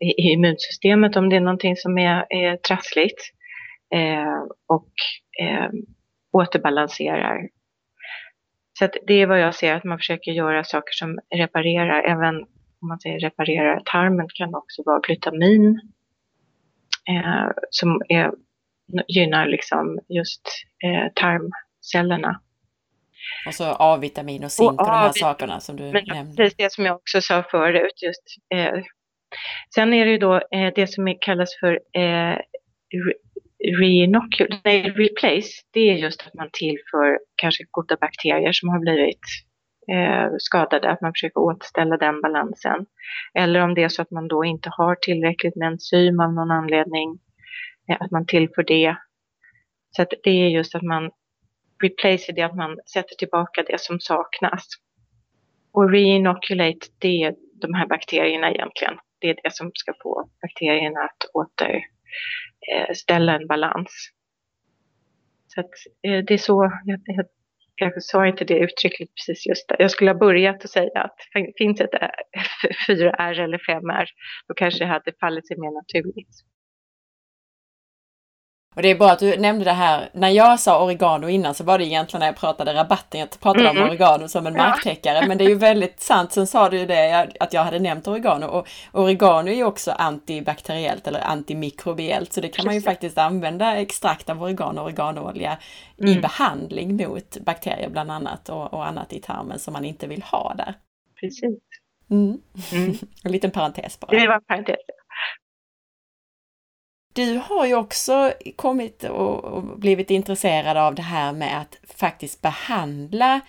i 0.00 0.32
immunsystemet 0.32 1.16
om 1.16 1.28
det 1.28 1.36
är 1.36 1.40
någonting 1.40 1.76
som 1.76 1.98
är, 1.98 2.26
är 2.28 2.56
trassligt 2.56 3.20
eh, 3.94 4.42
och 4.68 4.90
eh, 5.40 5.70
återbalanserar. 6.32 7.48
Så 8.78 8.88
det 9.06 9.14
är 9.14 9.26
vad 9.26 9.40
jag 9.40 9.54
ser, 9.54 9.74
att 9.74 9.84
man 9.84 9.98
försöker 9.98 10.32
göra 10.32 10.64
saker 10.64 10.92
som 10.92 11.18
reparerar, 11.34 12.02
även 12.02 12.34
om 12.80 12.88
man 12.88 13.00
säger 13.00 13.20
reparerar 13.20 13.82
tarmen 13.84 14.26
kan 14.34 14.54
också 14.54 14.82
vara 14.86 15.00
glutamin 15.00 15.80
eh, 17.10 17.50
som 17.70 18.02
är, 18.08 18.30
gynnar 19.08 19.46
liksom 19.46 19.98
just 20.08 20.48
eh, 20.84 21.12
tarmcellerna. 21.14 22.40
Och 23.46 23.54
så 23.54 23.64
A-vitamin 23.64 24.44
och 24.44 24.52
zink 24.52 24.72
och, 24.72 24.80
och 24.80 24.86
de 24.86 24.92
här 24.92 25.12
sakerna 25.14 25.60
som 25.60 25.76
du 25.76 25.84
men, 25.84 26.04
nämnde. 26.06 26.36
Precis 26.36 26.56
det 26.56 26.72
som 26.72 26.84
jag 26.84 26.96
också 26.96 27.20
sa 27.20 27.42
förut. 27.50 28.02
Just, 28.02 28.22
eh. 28.54 28.82
Sen 29.74 29.94
är 29.94 30.04
det 30.04 30.10
ju 30.10 30.18
då 30.18 30.34
eh, 30.34 30.72
det 30.74 30.86
som 30.86 31.16
kallas 31.20 31.50
för 31.60 31.72
eh, 31.72 32.38
re 33.80 34.06
nej, 34.64 34.90
replace. 34.90 35.50
Det 35.70 35.80
är 35.80 35.94
just 35.94 36.26
att 36.26 36.34
man 36.34 36.50
tillför 36.52 37.18
kanske 37.36 37.64
goda 37.70 37.96
bakterier 38.00 38.52
som 38.52 38.68
har 38.68 38.78
blivit 38.78 39.20
eh, 39.88 40.28
skadade, 40.38 40.90
att 40.90 41.00
man 41.00 41.12
försöker 41.12 41.40
återställa 41.40 41.96
den 41.96 42.20
balansen. 42.20 42.86
Eller 43.34 43.60
om 43.60 43.74
det 43.74 43.82
är 43.82 43.88
så 43.88 44.02
att 44.02 44.10
man 44.10 44.28
då 44.28 44.44
inte 44.44 44.70
har 44.72 44.94
tillräckligt 44.94 45.56
med 45.56 45.68
enzym 45.68 46.20
av 46.20 46.32
någon 46.32 46.50
anledning, 46.50 47.18
eh, 47.88 47.96
att 48.00 48.10
man 48.10 48.26
tillför 48.26 48.62
det. 48.62 48.96
Så 49.96 50.02
att 50.02 50.12
det 50.22 50.30
är 50.30 50.48
just 50.48 50.74
att 50.74 50.82
man 50.82 51.10
replace 51.82 52.32
är 52.32 52.34
det 52.34 52.42
att 52.42 52.56
man 52.56 52.78
sätter 52.92 53.14
tillbaka 53.14 53.64
det 53.66 53.80
som 53.80 54.00
saknas. 54.00 54.66
Och 55.72 55.90
reinoculate, 55.90 56.86
det 56.98 57.22
är 57.22 57.34
de 57.60 57.74
här 57.74 57.86
bakterierna 57.86 58.50
egentligen. 58.50 58.98
Det 59.18 59.30
är 59.30 59.36
det 59.42 59.54
som 59.54 59.70
ska 59.74 59.92
få 60.02 60.28
bakterierna 60.42 61.00
att 61.00 61.30
återställa 61.34 63.34
eh, 63.34 63.40
en 63.40 63.46
balans. 63.46 64.10
Så 65.46 65.60
att, 65.60 65.70
eh, 66.02 66.24
det 66.24 66.34
är 66.34 66.38
så, 66.38 66.72
jag, 66.84 67.00
jag, 67.04 67.26
jag 67.76 68.02
sa 68.02 68.26
inte 68.26 68.44
det 68.44 68.58
uttryckligt 68.58 69.12
precis 69.14 69.46
just 69.46 69.68
där. 69.68 69.76
Jag 69.78 69.90
skulle 69.90 70.10
ha 70.10 70.18
börjat 70.18 70.64
att 70.64 70.70
säga 70.70 71.00
att 71.00 71.16
finns 71.58 71.80
ett 71.80 71.90
4R 72.88 73.40
eller 73.44 73.58
5R, 73.58 74.06
då 74.48 74.54
kanske 74.54 74.84
det 74.84 74.88
hade 74.88 75.12
fallit 75.20 75.48
sig 75.48 75.56
mer 75.56 75.70
naturligt. 75.70 76.36
Och 78.74 78.82
det 78.82 78.90
är 78.90 78.94
bra 78.94 79.10
att 79.10 79.18
du 79.18 79.36
nämnde 79.36 79.64
det 79.64 79.72
här, 79.72 80.08
när 80.12 80.28
jag 80.28 80.60
sa 80.60 80.84
oregano 80.84 81.28
innan 81.28 81.54
så 81.54 81.64
var 81.64 81.78
det 81.78 81.84
egentligen 81.84 82.20
när 82.20 82.26
jag 82.26 82.36
pratade 82.36 82.74
rabatten, 82.74 83.20
jag 83.20 83.40
pratade 83.40 83.68
mm. 83.68 83.82
om 83.82 83.88
oregano 83.88 84.28
som 84.28 84.46
en 84.46 84.52
marktäckare, 84.52 85.26
men 85.26 85.38
det 85.38 85.44
är 85.44 85.48
ju 85.48 85.54
väldigt 85.54 86.00
sant. 86.00 86.32
Sen 86.32 86.46
sa 86.46 86.68
du 86.68 86.78
ju 86.78 86.86
det, 86.86 87.28
att 87.40 87.52
jag 87.52 87.64
hade 87.64 87.78
nämnt 87.78 88.08
oregano 88.08 88.46
och 88.46 88.66
oregano 88.92 89.50
är 89.50 89.54
ju 89.54 89.64
också 89.64 89.90
antibakteriellt 89.90 91.06
eller 91.06 91.20
antimikrobiellt, 91.20 92.32
så 92.32 92.40
det 92.40 92.48
kan 92.48 92.64
man 92.64 92.74
ju 92.74 92.80
faktiskt 92.80 93.18
använda 93.18 93.76
extrakt 93.76 94.30
av 94.30 94.42
oregano 94.42 94.80
och 94.80 94.86
oreganoolja 94.86 95.58
mm. 95.98 96.12
i 96.12 96.20
behandling 96.20 96.96
mot 96.96 97.38
bakterier 97.40 97.88
bland 97.88 98.10
annat 98.10 98.48
och, 98.48 98.74
och, 98.74 98.86
annat 98.86 99.12
i 99.12 99.20
tarmen 99.20 99.58
som 99.58 99.72
man 99.72 99.84
inte 99.84 100.06
vill 100.06 100.22
ha 100.22 100.54
där. 100.54 100.74
Precis. 101.20 101.58
Mm. 102.10 102.38
Mm. 102.72 102.94
en 103.24 103.32
liten 103.32 103.50
parentes 103.50 104.00
bara. 104.00 104.10
Det 104.10 104.28
var 104.28 104.34
en 104.34 104.44
parentes. 104.44 104.76
Du 107.14 107.36
har 107.38 107.66
ju 107.66 107.74
också 107.74 108.32
kommit 108.56 109.04
och 109.04 109.62
blivit 109.78 110.10
intresserad 110.10 110.76
av 110.76 110.94
det 110.94 111.02
här 111.02 111.32
med 111.32 111.60
att 111.60 111.76
faktiskt 111.96 112.42
behandla 112.42 113.40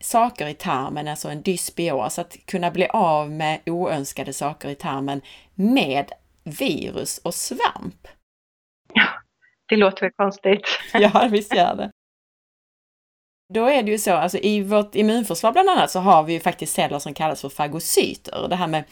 saker 0.00 0.46
i 0.46 0.54
tarmen, 0.54 1.08
alltså 1.08 1.28
en 1.28 1.42
dysbios, 1.42 2.18
att 2.18 2.46
kunna 2.46 2.70
bli 2.70 2.86
av 2.86 3.30
med 3.30 3.60
oönskade 3.66 4.32
saker 4.32 4.68
i 4.68 4.74
tarmen 4.74 5.20
med 5.54 6.12
virus 6.44 7.18
och 7.18 7.34
svamp. 7.34 8.08
Ja, 8.94 9.06
det 9.68 9.76
låter 9.76 10.00
väl 10.00 10.12
konstigt. 10.16 10.66
ja, 10.92 11.28
visst 11.30 11.54
gör 11.54 11.76
det. 11.76 11.90
Då 13.54 13.66
är 13.66 13.82
det 13.82 13.90
ju 13.90 13.98
så, 13.98 14.12
alltså 14.12 14.38
i 14.38 14.62
vårt 14.62 14.94
immunförsvar 14.94 15.52
bland 15.52 15.70
annat 15.70 15.90
så 15.90 16.00
har 16.00 16.22
vi 16.22 16.32
ju 16.32 16.40
faktiskt 16.40 16.74
celler 16.74 16.98
som 16.98 17.14
kallas 17.14 17.40
för 17.40 17.48
fagocyter. 17.48 18.48
Det 18.48 18.56
här 18.56 18.66
med 18.66 18.84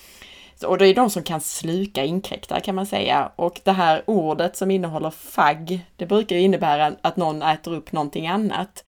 och 0.65 0.79
det 0.79 0.87
är 0.87 0.95
de 0.95 1.11
som 1.11 1.23
kan 1.23 1.41
sluka 1.41 2.05
inkräktare 2.05 2.61
kan 2.61 2.75
man 2.75 2.87
säga. 2.87 3.33
Och 3.37 3.61
det 3.65 3.73
här 3.73 4.03
ordet 4.07 4.57
som 4.57 4.71
innehåller 4.71 5.11
fagg, 5.11 5.87
det 5.97 6.07
brukar 6.07 6.37
ju 6.37 6.43
innebära 6.43 6.93
att 7.03 7.17
någon 7.17 7.43
äter 7.43 7.75
upp 7.75 7.93
någonting 7.93 8.27
annat. 8.27 8.85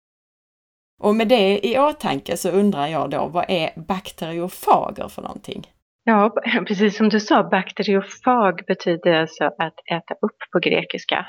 Och 1.01 1.14
med 1.14 1.29
det 1.29 1.66
i 1.66 1.79
åtanke 1.79 2.37
så 2.37 2.51
undrar 2.51 2.87
jag 2.87 3.11
då, 3.11 3.27
vad 3.27 3.45
är 3.49 3.71
bakteriofager 3.77 5.09
för 5.09 5.23
någonting? 5.23 5.66
Ja, 6.05 6.35
precis 6.66 6.97
som 6.97 7.09
du 7.09 7.21
sa, 7.21 7.43
bakteriofag 7.43 8.61
betyder 8.66 9.12
alltså 9.12 9.45
att 9.45 9.75
äta 9.91 10.14
upp 10.14 10.39
på 10.53 10.59
grekiska. 10.59 11.27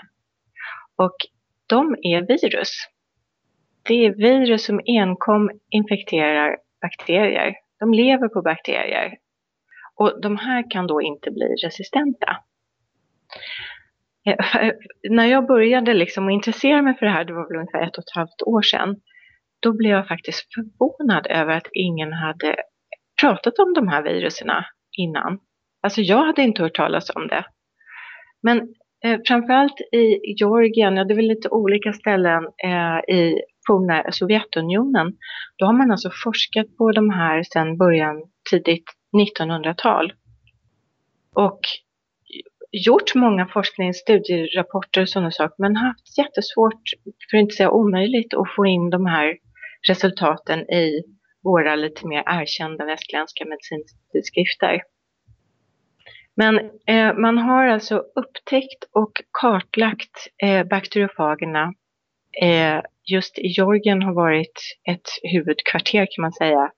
Och 0.95 1.15
de 1.67 1.95
är 2.01 2.27
virus. 2.27 2.69
Det 3.83 4.05
är 4.05 4.13
virus 4.13 4.65
som 4.65 4.81
enkom 4.85 5.49
infekterar 5.69 6.57
bakterier. 6.81 7.55
De 7.79 7.93
lever 7.93 8.27
på 8.27 8.41
bakterier 8.41 9.17
och 9.99 10.21
de 10.21 10.37
här 10.37 10.71
kan 10.71 10.87
då 10.87 11.01
inte 11.01 11.31
bli 11.31 11.45
resistenta. 11.65 12.37
Eh, 14.25 14.71
när 15.09 15.25
jag 15.25 15.47
började 15.47 15.93
liksom 15.93 16.29
intressera 16.29 16.81
mig 16.81 16.97
för 16.97 17.05
det 17.05 17.11
här, 17.11 17.25
det 17.25 17.33
var 17.33 17.47
väl 17.47 17.59
ungefär 17.59 17.87
ett 17.87 17.97
och 17.97 18.03
ett 18.03 18.15
halvt 18.15 18.41
år 18.45 18.61
sedan, 18.61 18.95
då 19.59 19.73
blev 19.73 19.91
jag 19.91 20.07
faktiskt 20.07 20.53
förvånad 20.53 21.27
över 21.29 21.57
att 21.57 21.67
ingen 21.73 22.13
hade 22.13 22.55
pratat 23.21 23.59
om 23.59 23.73
de 23.73 23.87
här 23.87 24.03
viruserna 24.03 24.65
innan. 24.97 25.39
Alltså 25.81 26.01
jag 26.01 26.25
hade 26.25 26.41
inte 26.41 26.61
hört 26.61 26.75
talas 26.75 27.09
om 27.15 27.27
det. 27.27 27.45
Men 28.41 28.57
eh, 29.05 29.19
framförallt 29.27 29.81
i 29.81 30.33
Georgien, 30.39 30.97
ja 30.97 31.03
det 31.03 31.13
är 31.13 31.15
väl 31.15 31.27
lite 31.27 31.49
olika 31.49 31.93
ställen 31.93 32.43
eh, 32.63 33.15
i 33.15 33.41
forna 33.67 34.11
Sovjetunionen, 34.11 35.13
då 35.57 35.65
har 35.65 35.73
man 35.73 35.91
alltså 35.91 36.09
forskat 36.23 36.77
på 36.77 36.91
de 36.91 37.09
här 37.09 37.43
sedan 37.43 37.77
början, 37.77 38.23
tidigt 38.51 38.98
1900-tal. 39.11 40.13
Och 41.35 41.59
gjort 42.71 43.15
många 43.15 43.47
forskningsstudierapporter 43.47 45.01
och 45.01 45.09
sådana 45.09 45.31
saker 45.31 45.55
men 45.57 45.75
haft 45.75 46.17
jättesvårt, 46.17 46.83
för 47.31 47.37
att 47.37 47.41
inte 47.41 47.55
säga 47.55 47.71
omöjligt, 47.71 48.33
att 48.33 48.55
få 48.55 48.65
in 48.65 48.89
de 48.89 49.05
här 49.05 49.37
resultaten 49.87 50.59
i 50.59 51.03
våra 51.43 51.75
lite 51.75 52.07
mer 52.07 52.23
erkända 52.27 52.85
västländska 52.85 53.45
medicintidskrifter. 53.45 54.81
Men 56.35 56.59
eh, 56.87 57.13
man 57.13 57.37
har 57.37 57.67
alltså 57.67 58.03
upptäckt 58.15 58.83
och 58.91 59.11
kartlagt 59.41 60.27
eh, 60.43 60.63
bakteriofagerna. 60.67 61.73
Eh, 62.41 62.81
just 63.03 63.37
i 63.37 63.47
Georgien 63.47 64.01
har 64.01 64.13
varit 64.13 64.61
ett 64.89 65.09
huvudkvarter 65.23 66.07
kan 66.11 66.21
man 66.21 66.33
säga 66.33 66.71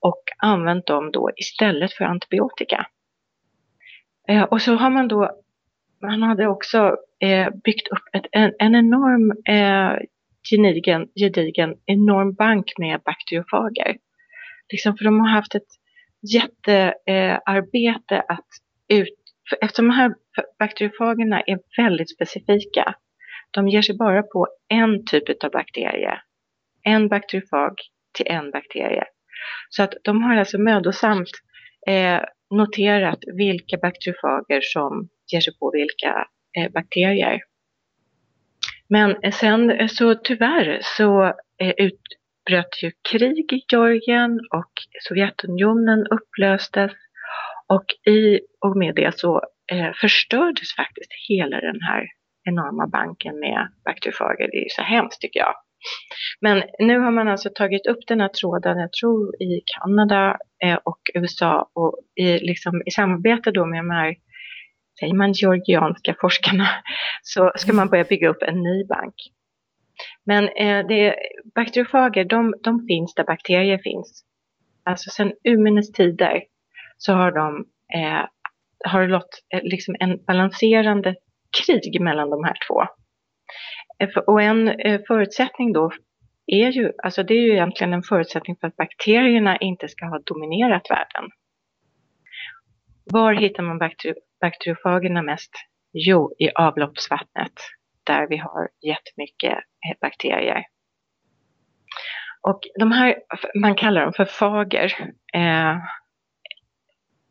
och 0.00 0.22
använt 0.38 0.86
dem 0.86 1.10
då 1.12 1.30
istället 1.36 1.92
för 1.92 2.04
antibiotika. 2.04 2.86
Eh, 4.28 4.42
och 4.42 4.62
så 4.62 4.74
har 4.74 4.90
man 4.90 5.08
då, 5.08 5.30
man 6.02 6.22
hade 6.22 6.46
också 6.46 6.96
eh, 7.20 7.48
byggt 7.64 7.88
upp 7.88 8.02
ett, 8.12 8.26
en, 8.32 8.52
en, 8.58 8.74
enorm 8.74 9.30
eh, 9.48 9.98
gedigen, 10.50 11.08
gedigen, 11.20 11.74
enorm 11.86 12.34
bank 12.34 12.72
med 12.78 13.00
bakteriofager. 13.04 13.96
Liksom 14.72 14.96
för 14.96 15.04
de 15.04 15.20
har 15.20 15.28
haft 15.28 15.54
ett 15.54 15.68
jättearbete 16.34 18.14
eh, 18.14 18.24
att 18.28 18.46
ut, 18.88 19.18
eftersom 19.60 19.88
de 19.88 19.94
här 19.94 20.14
bakteriofagerna 20.58 21.40
är 21.40 21.58
väldigt 21.76 22.14
specifika, 22.14 22.94
de 23.50 23.68
ger 23.68 23.82
sig 23.82 23.96
bara 23.96 24.22
på 24.22 24.48
en 24.68 25.04
typ 25.04 25.44
av 25.44 25.50
bakterie. 25.50 26.20
En 26.82 27.08
bakteriofag 27.08 27.74
till 28.14 28.26
en 28.26 28.50
bakterie. 28.50 29.04
Så 29.70 29.82
att 29.82 29.94
de 30.04 30.22
har 30.22 30.36
alltså 30.36 30.58
mödosamt 30.58 31.30
eh, 31.88 32.20
noterat 32.50 33.18
vilka 33.36 33.76
bakteriofager 33.76 34.60
som 34.60 35.08
ger 35.32 35.40
sig 35.40 35.58
på 35.58 35.70
vilka 35.70 36.26
eh, 36.58 36.72
bakterier. 36.72 37.40
Men 38.88 39.16
eh, 39.22 39.32
sen 39.32 39.70
eh, 39.70 39.86
så 39.86 40.14
tyvärr 40.14 40.80
så 40.82 41.24
eh, 41.60 41.74
utbröt 41.76 42.82
ju 42.82 42.92
krig 43.10 43.52
i 43.52 43.64
Georgien 43.72 44.40
och 44.50 44.72
Sovjetunionen 45.08 46.06
upplöstes 46.06 46.92
och 47.68 48.12
i 48.12 48.40
och 48.60 48.76
med 48.76 48.94
det 48.94 49.18
så 49.18 49.42
eh, 49.72 49.92
förstördes 50.00 50.74
faktiskt 50.76 51.10
hela 51.28 51.60
den 51.60 51.80
här 51.80 52.06
enorma 52.44 52.86
banken 52.86 53.38
med 53.40 53.68
bakteriofager. 53.84 54.48
Det 54.50 54.56
är 54.56 54.62
ju 54.62 54.68
så 54.68 54.82
hemskt 54.82 55.20
tycker 55.20 55.40
jag. 55.40 55.54
Men 56.40 56.62
nu 56.78 56.98
har 56.98 57.10
man 57.10 57.28
alltså 57.28 57.50
tagit 57.54 57.86
upp 57.86 58.06
den 58.06 58.20
här 58.20 58.28
tråden, 58.28 58.78
jag 58.78 58.92
tror 58.92 59.42
i 59.42 59.62
Kanada 59.66 60.38
eh, 60.64 60.78
och 60.84 61.00
USA 61.14 61.70
och 61.72 61.98
i, 62.14 62.38
liksom, 62.38 62.82
i 62.86 62.90
samarbete 62.90 63.50
då 63.50 63.66
med 63.66 63.78
de 63.78 63.90
här, 63.90 64.14
säger 65.00 65.14
man 65.14 65.32
georgianska 65.32 66.16
forskarna, 66.20 66.68
så 67.22 67.52
ska 67.56 67.72
man 67.72 67.88
börja 67.88 68.04
bygga 68.04 68.28
upp 68.28 68.42
en 68.42 68.62
ny 68.62 68.84
bank. 68.84 69.14
Men 70.24 70.48
eh, 70.48 70.86
det, 70.86 71.14
bakteriofager, 71.54 72.24
de, 72.24 72.54
de 72.62 72.86
finns 72.86 73.14
där 73.14 73.24
bakterier 73.24 73.78
finns. 73.78 74.24
Alltså 74.84 75.10
sedan 75.10 75.32
urminnes 75.44 75.92
tider 75.92 76.42
så 76.96 77.12
har 77.12 77.32
de 77.32 77.66
eh, 77.94 78.24
har 78.84 79.00
det 79.00 79.06
låt, 79.06 79.28
eh, 79.54 79.60
liksom 79.62 79.96
en 80.00 80.24
balanserande 80.24 81.14
krig 81.64 82.00
mellan 82.00 82.30
de 82.30 82.44
här 82.44 82.56
två. 82.68 82.82
Eh, 83.98 84.08
och 84.26 84.42
en 84.42 84.68
eh, 84.68 85.00
förutsättning 85.08 85.72
då 85.72 85.90
är 86.46 86.70
ju, 86.70 86.92
alltså 87.02 87.22
det 87.22 87.34
är 87.34 87.40
ju 87.40 87.52
egentligen 87.52 87.92
en 87.92 88.02
förutsättning 88.02 88.56
för 88.60 88.66
att 88.68 88.76
bakterierna 88.76 89.56
inte 89.56 89.88
ska 89.88 90.06
ha 90.06 90.18
dominerat 90.18 90.90
världen. 90.90 91.30
Var 93.04 93.32
hittar 93.32 93.62
man 93.62 93.78
bakteri 93.78 94.14
bakteriofagerna 94.40 95.22
mest? 95.22 95.52
Jo, 95.92 96.34
i 96.38 96.50
avloppsvattnet 96.50 97.52
där 98.04 98.26
vi 98.28 98.36
har 98.36 98.68
jättemycket 98.82 99.52
eh, 99.52 99.98
bakterier. 100.00 100.64
Och 102.40 102.60
de 102.78 102.92
här, 102.92 103.14
man 103.54 103.74
kallar 103.74 104.02
dem 104.02 104.12
för 104.12 104.24
fager. 104.24 104.92
Eh, 105.34 105.76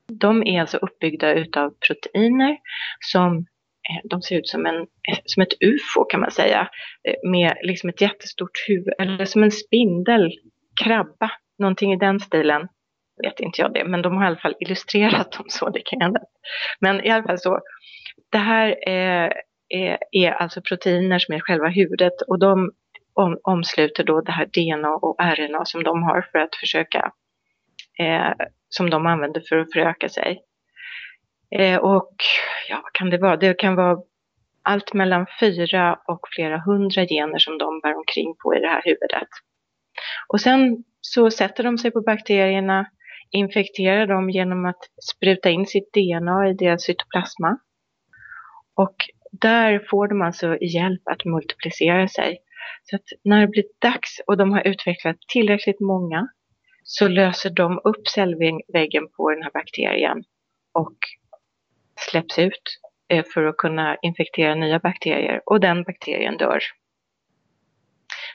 de 0.07 0.43
är 0.47 0.61
alltså 0.61 0.77
uppbyggda 0.77 1.33
utav 1.33 1.73
proteiner 1.87 2.57
som 2.99 3.45
Eh, 3.89 4.09
de 4.09 4.21
ser 4.21 4.37
ut 4.37 4.47
som, 4.47 4.65
en, 4.65 4.75
eh, 4.81 5.17
som 5.25 5.43
ett 5.43 5.53
ufo 5.63 6.05
kan 6.09 6.19
man 6.19 6.31
säga. 6.31 6.69
Eh, 7.07 7.29
med 7.29 7.57
liksom 7.61 7.89
ett 7.89 8.01
jättestort 8.01 8.67
huvud, 8.67 8.93
eller 8.99 9.25
som 9.25 9.43
en 9.43 9.51
spindel, 9.51 10.31
krabba, 10.83 11.31
någonting 11.59 11.93
i 11.93 11.97
den 11.97 12.19
stilen. 12.19 12.67
Vet 13.23 13.39
inte 13.39 13.61
jag 13.61 13.73
det, 13.73 13.85
men 13.85 14.01
de 14.01 14.17
har 14.17 14.23
i 14.23 14.27
alla 14.27 14.37
fall 14.37 14.55
illustrerat 14.59 15.31
dem 15.31 15.45
så, 15.47 15.69
det 15.69 15.81
kan 15.85 15.99
jag 15.99 16.15
Men 16.79 17.05
i 17.05 17.09
alla 17.09 17.23
fall 17.23 17.39
så, 17.39 17.59
det 18.31 18.37
här 18.37 18.89
är, 18.89 19.33
är, 19.69 19.97
är 20.11 20.31
alltså 20.31 20.61
proteiner 20.61 21.19
som 21.19 21.35
är 21.35 21.39
själva 21.39 21.67
huvudet 21.67 22.21
och 22.27 22.39
de 22.39 22.71
om, 23.13 23.39
omsluter 23.43 24.03
då 24.03 24.21
det 24.21 24.31
här 24.31 24.45
DNA 24.45 24.95
och 24.95 25.15
RNA 25.19 25.65
som 25.65 25.83
de 25.83 26.03
har 26.03 26.21
för 26.31 26.39
att 26.39 26.55
försöka 26.55 27.11
eh, 27.99 28.31
som 28.69 28.89
de 28.89 29.05
använder 29.05 29.41
för 29.49 29.57
att 29.57 29.73
föröka 29.73 30.09
sig. 30.09 30.41
Eh, 31.51 31.77
och 31.77 32.15
ja, 32.69 32.79
vad 32.83 32.93
kan 32.93 33.09
det 33.09 33.17
vara? 33.17 33.37
Det 33.37 33.59
kan 33.59 33.75
vara 33.75 33.97
allt 34.63 34.93
mellan 34.93 35.25
fyra 35.39 35.99
och 36.07 36.19
flera 36.35 36.59
hundra 36.59 37.05
gener 37.05 37.37
som 37.37 37.57
de 37.57 37.79
bär 37.79 37.97
omkring 37.97 38.35
på 38.43 38.55
i 38.55 38.59
det 38.59 38.67
här 38.67 38.81
huvudet. 38.85 39.29
Och 40.27 40.41
sen 40.41 40.83
så 41.01 41.31
sätter 41.31 41.63
de 41.63 41.77
sig 41.77 41.91
på 41.91 42.01
bakterierna, 42.01 42.85
infekterar 43.31 44.07
dem 44.07 44.29
genom 44.29 44.65
att 44.65 44.79
spruta 45.15 45.49
in 45.49 45.65
sitt 45.65 45.93
DNA 45.93 46.49
i 46.49 46.53
deras 46.53 46.83
cytoplasma. 46.83 47.57
Och 48.75 48.95
där 49.31 49.87
får 49.89 50.07
de 50.07 50.21
alltså 50.21 50.57
hjälp 50.61 51.01
att 51.05 51.25
multiplicera 51.25 52.07
sig. 52.07 52.37
Så 52.83 52.95
att 52.95 53.05
när 53.23 53.41
det 53.41 53.47
blir 53.47 53.65
dags 53.81 54.21
och 54.27 54.37
de 54.37 54.51
har 54.51 54.67
utvecklat 54.67 55.15
tillräckligt 55.33 55.79
många 55.79 56.27
så 56.83 57.07
löser 57.07 57.49
de 57.49 57.79
upp 57.83 58.07
cellväggen 58.07 59.07
på 59.17 59.31
den 59.31 59.43
här 59.43 59.51
bakterien 59.53 60.23
och 60.73 60.97
släpps 61.99 62.39
ut 62.39 62.79
eh, 63.09 63.25
för 63.33 63.43
att 63.45 63.57
kunna 63.57 63.97
infektera 64.01 64.55
nya 64.55 64.79
bakterier 64.79 65.41
och 65.45 65.59
den 65.59 65.83
bakterien 65.83 66.37
dör. 66.37 66.59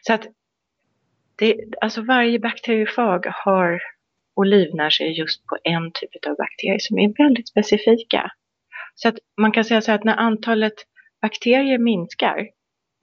Så 0.01 0.13
att 0.13 0.27
det, 1.37 1.57
alltså 1.81 2.03
varje 2.03 2.39
bakteriefag 2.39 3.27
har 3.27 3.81
och 4.37 4.47
livnär 4.47 4.91
sig 4.91 5.19
just 5.19 5.47
på 5.47 5.59
en 5.65 5.93
typ 5.93 6.27
av 6.27 6.37
bakterier 6.37 6.79
som 6.79 6.99
är 6.99 7.25
väldigt 7.25 7.49
specifika. 7.49 8.33
Så 8.95 9.09
att 9.09 9.15
man 9.41 9.53
kan 9.53 9.65
säga 9.65 9.81
så 9.81 9.91
här 9.91 9.99
att 9.99 10.05
när 10.05 10.17
antalet 10.17 10.75
bakterier 11.23 11.79
minskar 11.79 12.49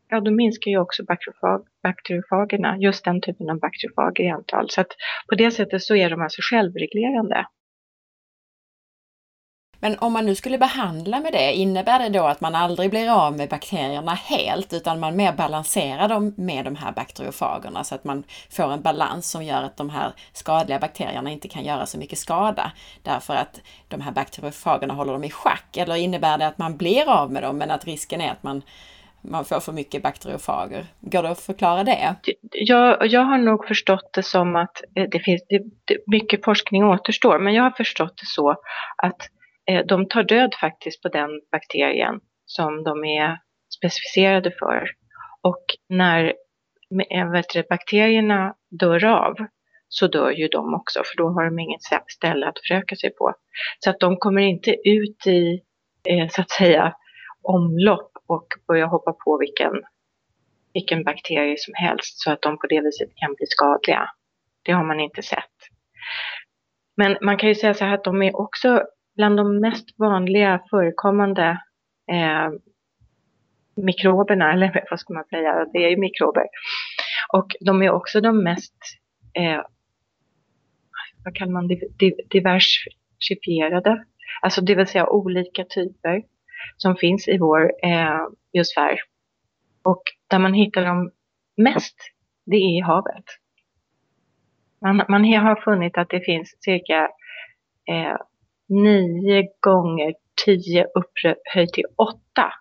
ja 0.09 0.19
då 0.19 0.31
minskar 0.31 0.71
ju 0.71 0.79
också 0.79 1.03
bakteriofag, 1.03 1.67
bakteriofagerna, 1.83 2.77
just 2.77 3.05
den 3.05 3.21
typen 3.21 3.49
av 3.49 3.59
bakteriofager 3.59 4.23
i 4.23 4.29
antal. 4.29 4.69
Så 4.69 4.81
att 4.81 4.91
på 5.29 5.35
det 5.35 5.51
sättet 5.51 5.81
så 5.81 5.95
är 5.95 6.09
de 6.09 6.21
alltså 6.21 6.41
självreglerande. 6.41 7.45
Men 9.79 9.99
om 9.99 10.13
man 10.13 10.25
nu 10.25 10.35
skulle 10.35 10.57
behandla 10.57 11.19
med 11.19 11.33
det, 11.33 11.53
innebär 11.53 11.99
det 11.99 12.09
då 12.09 12.23
att 12.25 12.41
man 12.41 12.55
aldrig 12.55 12.89
blir 12.89 13.09
av 13.09 13.37
med 13.37 13.49
bakterierna 13.49 14.13
helt 14.13 14.73
utan 14.73 14.99
man 14.99 15.15
mer 15.15 15.33
balanserar 15.33 16.07
dem 16.07 16.33
med 16.37 16.65
de 16.65 16.75
här 16.75 16.91
bakteriofagerna 16.91 17.83
så 17.83 17.95
att 17.95 18.03
man 18.03 18.23
får 18.49 18.73
en 18.73 18.81
balans 18.81 19.31
som 19.31 19.43
gör 19.43 19.63
att 19.63 19.77
de 19.77 19.89
här 19.89 20.11
skadliga 20.33 20.79
bakterierna 20.79 21.31
inte 21.31 21.47
kan 21.47 21.63
göra 21.63 21.85
så 21.85 21.97
mycket 21.97 22.19
skada 22.19 22.71
därför 23.03 23.33
att 23.33 23.61
de 23.87 24.01
här 24.01 24.11
bakteriofagerna 24.11 24.93
håller 24.93 25.13
dem 25.13 25.23
i 25.23 25.29
schack? 25.29 25.77
Eller 25.77 25.95
innebär 25.95 26.37
det 26.37 26.47
att 26.47 26.57
man 26.57 26.77
blir 26.77 27.09
av 27.09 27.31
med 27.31 27.43
dem 27.43 27.57
men 27.57 27.71
att 27.71 27.85
risken 27.85 28.21
är 28.21 28.31
att 28.31 28.43
man 28.43 28.61
man 29.21 29.45
får 29.45 29.59
för 29.59 29.71
mycket 29.71 30.03
bakteriofager. 30.03 30.85
Går 30.99 31.23
det 31.23 31.29
att 31.29 31.39
förklara 31.39 31.83
det? 31.83 32.15
Jag, 32.51 33.07
jag 33.07 33.21
har 33.21 33.37
nog 33.37 33.67
förstått 33.67 34.09
det 34.13 34.23
som 34.23 34.55
att 34.55 34.81
eh, 34.95 35.05
det 35.11 35.19
finns 35.19 35.41
det, 35.49 35.97
mycket 36.07 36.45
forskning 36.45 36.83
återstår, 36.83 37.39
men 37.39 37.53
jag 37.53 37.63
har 37.63 37.71
förstått 37.71 38.13
det 38.17 38.25
så 38.25 38.55
att 38.97 39.29
Eh, 39.67 39.85
de 39.85 40.07
tar 40.07 40.23
död 40.23 40.55
faktiskt 40.61 41.01
på 41.01 41.09
den 41.09 41.29
bakterien 41.51 42.19
som 42.45 42.83
de 42.83 43.05
är 43.05 43.37
specificerade 43.77 44.51
för. 44.51 44.89
Och 45.41 45.65
när 45.89 46.33
eh, 47.09 47.31
vet 47.31 47.49
du, 47.53 47.63
bakterierna 47.69 48.55
dör 48.69 49.05
av 49.05 49.35
så 49.89 50.07
dör 50.07 50.31
ju 50.31 50.47
de 50.47 50.73
också, 50.73 51.01
för 51.05 51.17
då 51.17 51.29
har 51.29 51.45
de 51.45 51.59
inget 51.59 51.81
ställe 52.07 52.47
att 52.47 52.59
föröka 52.67 52.95
sig 52.95 53.09
på. 53.09 53.33
Så 53.79 53.89
att 53.89 53.99
de 53.99 54.17
kommer 54.17 54.41
inte 54.41 54.75
ut 54.89 55.27
i, 55.27 55.61
eh, 56.09 56.27
så 56.29 56.41
att 56.41 56.49
säga, 56.49 56.93
omlopp 57.41 58.11
och 58.27 58.47
börja 58.67 58.85
hoppa 58.85 59.13
på 59.13 59.37
vilken, 59.37 59.71
vilken 60.73 61.03
bakterie 61.03 61.55
som 61.57 61.73
helst 61.73 62.19
så 62.19 62.31
att 62.31 62.41
de 62.41 62.57
på 62.57 62.67
det 62.67 62.81
viset 62.81 63.09
kan 63.15 63.33
bli 63.33 63.45
skadliga. 63.45 64.09
Det 64.63 64.71
har 64.71 64.83
man 64.83 64.99
inte 64.99 65.21
sett. 65.21 65.57
Men 66.97 67.17
man 67.21 67.37
kan 67.37 67.49
ju 67.49 67.55
säga 67.55 67.73
så 67.73 67.85
här 67.85 67.93
att 67.93 68.03
de 68.03 68.21
är 68.21 68.35
också 68.35 68.83
bland 69.17 69.37
de 69.37 69.59
mest 69.59 69.99
vanliga 69.99 70.61
förekommande 70.69 71.61
eh, 72.11 72.49
mikroberna, 73.75 74.53
eller 74.53 74.85
vad 74.89 74.99
ska 74.99 75.13
man 75.13 75.25
säga, 75.25 75.65
det 75.73 75.85
är 75.85 75.89
ju 75.89 75.97
mikrober. 75.97 76.43
Och 77.33 77.55
de 77.59 77.81
är 77.81 77.89
också 77.89 78.21
de 78.21 78.43
mest, 78.43 78.75
eh, 79.33 79.61
vad 81.25 81.35
kallar 81.35 81.51
man 81.51 81.69
diversifierade, 82.29 84.05
alltså 84.41 84.61
det 84.61 84.75
vill 84.75 84.87
säga 84.87 85.09
olika 85.09 85.63
typer 85.63 86.23
som 86.77 86.95
finns 86.95 87.27
i 87.27 87.37
vår 87.37 87.71
eh, 87.83 88.19
biosfär. 88.53 88.99
Och 89.83 90.01
där 90.27 90.39
man 90.39 90.53
hittar 90.53 90.85
dem 90.85 91.11
mest, 91.57 91.95
det 92.45 92.55
är 92.55 92.77
i 92.77 92.81
havet. 92.81 93.25
Man, 94.81 95.01
man 95.09 95.33
har 95.33 95.61
funnit 95.61 95.97
att 95.97 96.09
det 96.09 96.19
finns 96.19 96.57
cirka 96.59 97.09
eh, 97.89 98.17
nio 98.69 99.47
gånger 99.59 100.13
tio 100.45 100.85
upphöjt 100.95 101.73
till 101.73 101.85
åtta 101.95 102.53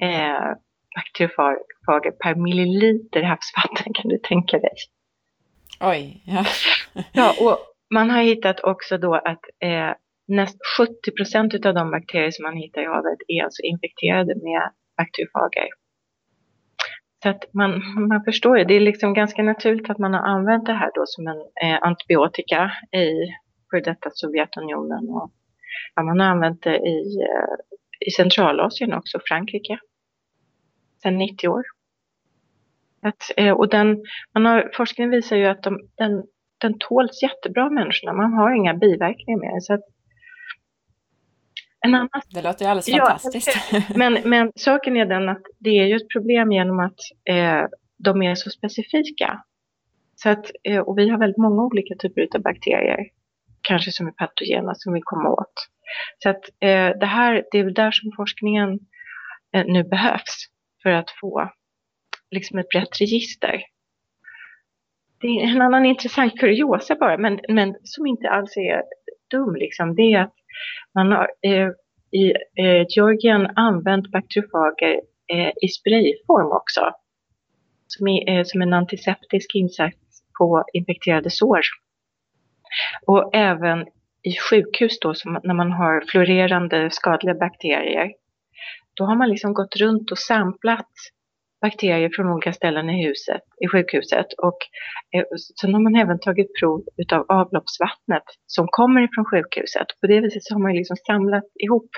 eh, 0.00 0.56
bakteriofager 0.94 2.10
per 2.10 2.34
milliliter 2.34 3.22
havsvatten 3.22 3.92
kan 3.92 4.08
du 4.08 4.18
tänka 4.18 4.58
dig. 4.58 4.76
Oj, 5.80 6.22
ja. 6.26 6.44
ja, 7.12 7.34
och 7.40 7.58
man 7.90 8.10
har 8.10 8.22
hittat 8.22 8.60
också 8.60 8.98
då 8.98 9.14
att 9.14 9.44
eh, 9.60 9.92
näst 10.28 10.58
70 10.78 11.10
procent 11.16 11.66
av 11.66 11.74
de 11.74 11.90
bakterier 11.90 12.30
som 12.30 12.42
man 12.42 12.56
hittar 12.56 12.82
i 12.82 12.86
havet 12.86 13.18
är 13.28 13.44
alltså 13.44 13.62
infekterade 13.62 14.34
med 14.34 14.70
bakteriofager. 14.96 15.68
Så 17.22 17.28
att 17.28 17.54
man, 17.54 17.70
man 18.08 18.24
förstår 18.24 18.58
ju, 18.58 18.64
det 18.64 18.74
är 18.74 18.80
liksom 18.80 19.14
ganska 19.14 19.42
naturligt 19.42 19.90
att 19.90 19.98
man 19.98 20.14
har 20.14 20.20
använt 20.20 20.66
det 20.66 20.72
här 20.72 20.90
då 20.94 21.02
som 21.06 21.26
en 21.26 21.38
eh, 21.38 21.78
antibiotika 21.82 22.72
i 22.92 23.08
för 23.74 23.80
detta 23.80 24.10
Sovjetunionen 24.12 25.08
och 25.08 25.30
ja, 25.94 26.02
man 26.02 26.20
har 26.20 26.26
använt 26.26 26.62
det 26.62 26.76
i, 26.76 27.20
eh, 27.20 28.06
i 28.06 28.10
Centralasien 28.10 28.92
också, 28.92 29.20
Frankrike, 29.28 29.78
sedan 31.02 31.18
90 31.18 31.48
år. 31.48 31.62
Att, 33.02 33.22
eh, 33.36 33.52
och 33.52 33.68
den, 33.68 34.04
man 34.34 34.46
har, 34.46 34.70
forskningen 34.76 35.10
visar 35.10 35.36
ju 35.36 35.46
att 35.46 35.62
de, 35.62 35.88
den, 35.94 36.24
den 36.58 36.78
tåls 36.78 37.22
jättebra 37.22 37.64
av 37.64 37.72
människorna, 37.72 38.12
man 38.12 38.32
har 38.32 38.56
inga 38.56 38.74
biverkningar 38.74 39.40
med 39.40 39.62
det. 39.68 39.82
en 41.80 41.94
annan... 41.94 42.08
Det 42.34 42.42
låter 42.42 42.64
ju 42.64 42.70
alldeles 42.70 42.88
ja, 42.88 43.06
fantastiskt. 43.06 43.72
Men, 43.96 44.18
men 44.24 44.52
saken 44.56 44.96
är 44.96 45.06
den 45.06 45.28
att 45.28 45.42
det 45.58 45.70
är 45.70 45.86
ju 45.86 45.96
ett 45.96 46.08
problem 46.08 46.52
genom 46.52 46.80
att 46.80 46.98
eh, 47.30 47.64
de 47.98 48.22
är 48.22 48.34
så 48.34 48.50
specifika. 48.50 49.44
Så 50.16 50.30
att, 50.30 50.50
eh, 50.62 50.80
och 50.80 50.98
vi 50.98 51.08
har 51.08 51.18
väldigt 51.18 51.38
många 51.38 51.62
olika 51.62 51.94
typer 51.94 52.28
av 52.34 52.42
bakterier, 52.42 53.08
kanske 53.64 53.92
som 53.92 54.06
är 54.06 54.12
patogena, 54.12 54.74
som 54.74 54.92
vi 54.92 55.00
kommer 55.00 55.30
åt. 55.30 55.52
Så 56.18 56.28
att 56.30 56.44
eh, 56.60 56.98
det 57.00 57.06
här, 57.06 57.44
det 57.50 57.58
är 57.58 57.70
där 57.70 57.90
som 57.90 58.12
forskningen 58.16 58.78
eh, 59.54 59.64
nu 59.66 59.84
behövs 59.84 60.46
för 60.82 60.90
att 60.90 61.10
få 61.20 61.50
liksom 62.30 62.58
ett 62.58 62.68
brett 62.68 63.00
register. 63.00 63.62
Det 65.20 65.26
är 65.26 65.46
en 65.46 65.62
annan 65.62 65.86
intressant 65.86 66.40
kuriosa 66.40 66.94
bara, 66.94 67.18
men, 67.18 67.40
men 67.48 67.76
som 67.82 68.06
inte 68.06 68.28
alls 68.28 68.56
är 68.56 68.82
dum, 69.30 69.54
liksom, 69.54 69.94
det 69.94 70.02
är 70.02 70.20
att 70.20 70.34
man 70.94 71.12
har 71.12 71.30
eh, 71.42 71.70
i 72.10 72.32
eh, 72.62 72.86
Georgien 72.88 73.50
använt 73.56 74.10
bakteriofager 74.10 75.00
eh, 75.32 75.52
i 75.62 75.68
sprayform 75.68 76.52
också. 76.52 76.80
Som, 77.86 78.08
är, 78.08 78.38
eh, 78.38 78.44
som 78.44 78.62
en 78.62 78.72
antiseptisk 78.72 79.54
insats 79.54 80.22
på 80.38 80.64
infekterade 80.72 81.30
sår. 81.30 81.60
Och 83.06 83.30
även 83.34 83.86
i 84.22 84.32
sjukhus 84.50 84.98
då, 85.00 85.14
som, 85.14 85.40
när 85.42 85.54
man 85.54 85.72
har 85.72 86.04
florerande 86.10 86.90
skadliga 86.90 87.34
bakterier, 87.34 88.12
då 88.96 89.04
har 89.04 89.16
man 89.16 89.28
liksom 89.28 89.54
gått 89.54 89.76
runt 89.76 90.10
och 90.10 90.18
samplat 90.18 90.92
bakterier 91.66 92.10
från 92.14 92.32
olika 92.32 92.52
ställen 92.52 92.90
i 92.90 93.06
huset, 93.06 93.42
i 93.64 93.68
sjukhuset. 93.68 94.26
Och 94.46 94.58
eh, 95.14 95.24
sen 95.60 95.74
har 95.74 95.80
man 95.80 95.96
även 95.96 96.18
tagit 96.20 96.50
prov 96.60 96.80
utav 97.02 97.26
avloppsvattnet 97.28 98.26
som 98.46 98.66
kommer 98.70 99.00
ifrån 99.02 99.24
sjukhuset. 99.24 99.88
På 100.00 100.06
det 100.06 100.20
viset 100.20 100.44
så 100.44 100.54
har 100.54 100.62
man 100.62 100.74
liksom 100.80 100.96
samlat 100.96 101.48
ihop 101.64 101.90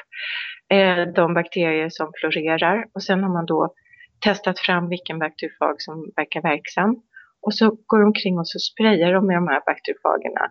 eh, 0.75 1.03
de 1.19 1.35
bakterier 1.35 1.89
som 1.91 2.09
florerar 2.21 2.85
och 2.95 3.03
sen 3.03 3.23
har 3.23 3.33
man 3.33 3.47
då 3.47 3.75
testat 4.25 4.59
fram 4.59 4.89
vilken 4.89 5.19
bakteriefag 5.19 5.75
som 5.79 5.97
verkar 6.17 6.43
verksam. 6.43 6.91
Och 7.45 7.55
så 7.55 7.65
går 7.87 7.99
de 8.01 8.07
omkring 8.07 8.39
och 8.39 8.49
så 8.49 8.59
sprayar 8.59 9.13
de 9.13 9.27
med 9.27 9.37
de 9.37 9.49
här 9.49 9.63
bakteriefagerna 9.71 10.45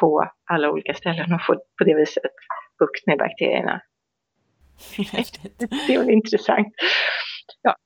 på 0.00 0.30
alla 0.50 0.70
olika 0.70 0.94
ställen 0.94 1.32
och 1.34 1.44
får 1.46 1.54
på 1.54 1.84
det 1.84 1.94
viset 1.94 2.22
bukt 2.78 3.06
med 3.06 3.18
bakterierna. 3.18 3.80
det 5.86 5.98
var 5.98 6.10
intressant. 6.10 6.74
Ja. 7.62 7.76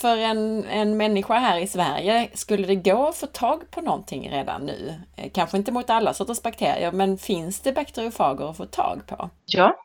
För 0.00 0.16
en, 0.16 0.64
en 0.64 0.96
människa 0.96 1.34
här 1.34 1.60
i 1.60 1.66
Sverige, 1.66 2.28
skulle 2.32 2.66
det 2.66 2.74
gå 2.74 3.08
att 3.08 3.16
få 3.16 3.26
tag 3.26 3.70
på 3.70 3.80
någonting 3.80 4.30
redan 4.30 4.66
nu? 4.66 4.94
Eh, 5.16 5.30
kanske 5.34 5.56
inte 5.56 5.72
mot 5.72 5.90
alla 5.90 6.14
sorters 6.14 6.42
bakterier, 6.42 6.92
men 6.92 7.18
finns 7.18 7.60
det 7.60 7.72
bakteriofager 7.72 8.50
att 8.50 8.56
få 8.56 8.64
tag 8.64 9.06
på? 9.06 9.30
Ja, 9.46 9.76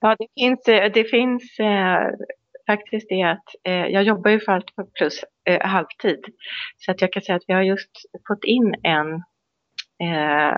ja 0.00 0.16
det 0.18 0.26
finns, 0.40 0.68
eh, 0.68 0.92
det 0.92 1.04
finns 1.04 1.58
eh, 1.58 2.10
faktiskt 2.66 3.08
det 3.08 3.22
att 3.22 3.48
eh, 3.64 3.86
jag 3.86 4.02
jobbar 4.02 4.30
ju 4.30 4.40
för 4.40 4.52
allt 4.52 4.70
plus 4.94 5.24
eh, 5.44 5.66
halvtid. 5.66 6.24
Så 6.76 6.90
att 6.90 7.00
jag 7.00 7.12
kan 7.12 7.22
säga 7.22 7.36
att 7.36 7.44
vi 7.46 7.54
har 7.54 7.62
just 7.62 7.90
fått 8.28 8.44
in 8.44 8.74
en, 8.82 9.22
Eh, 10.02 10.56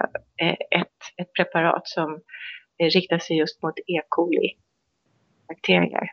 eh, 0.49 0.57
ett, 0.71 0.99
ett 1.17 1.33
preparat 1.37 1.89
som 1.89 2.21
riktar 2.95 3.19
sig 3.19 3.37
just 3.37 3.63
mot 3.63 3.79
E. 3.79 4.01
coli-bakterier. 4.09 6.09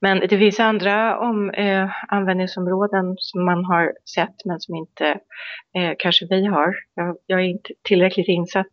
Men 0.00 0.20
det 0.20 0.38
finns 0.38 0.60
andra 0.60 1.18
om, 1.18 1.50
eh, 1.50 1.90
användningsområden 2.08 3.14
som 3.18 3.44
man 3.44 3.64
har 3.64 3.92
sett 4.14 4.44
men 4.44 4.60
som 4.60 4.74
inte 4.74 5.06
eh, 5.76 5.92
kanske 5.98 6.26
vi 6.30 6.46
har. 6.46 6.74
Jag, 6.94 7.16
jag, 7.26 7.40
är 7.40 7.44
inte 7.44 7.74
tillräckligt 7.82 8.28
insatt. 8.28 8.72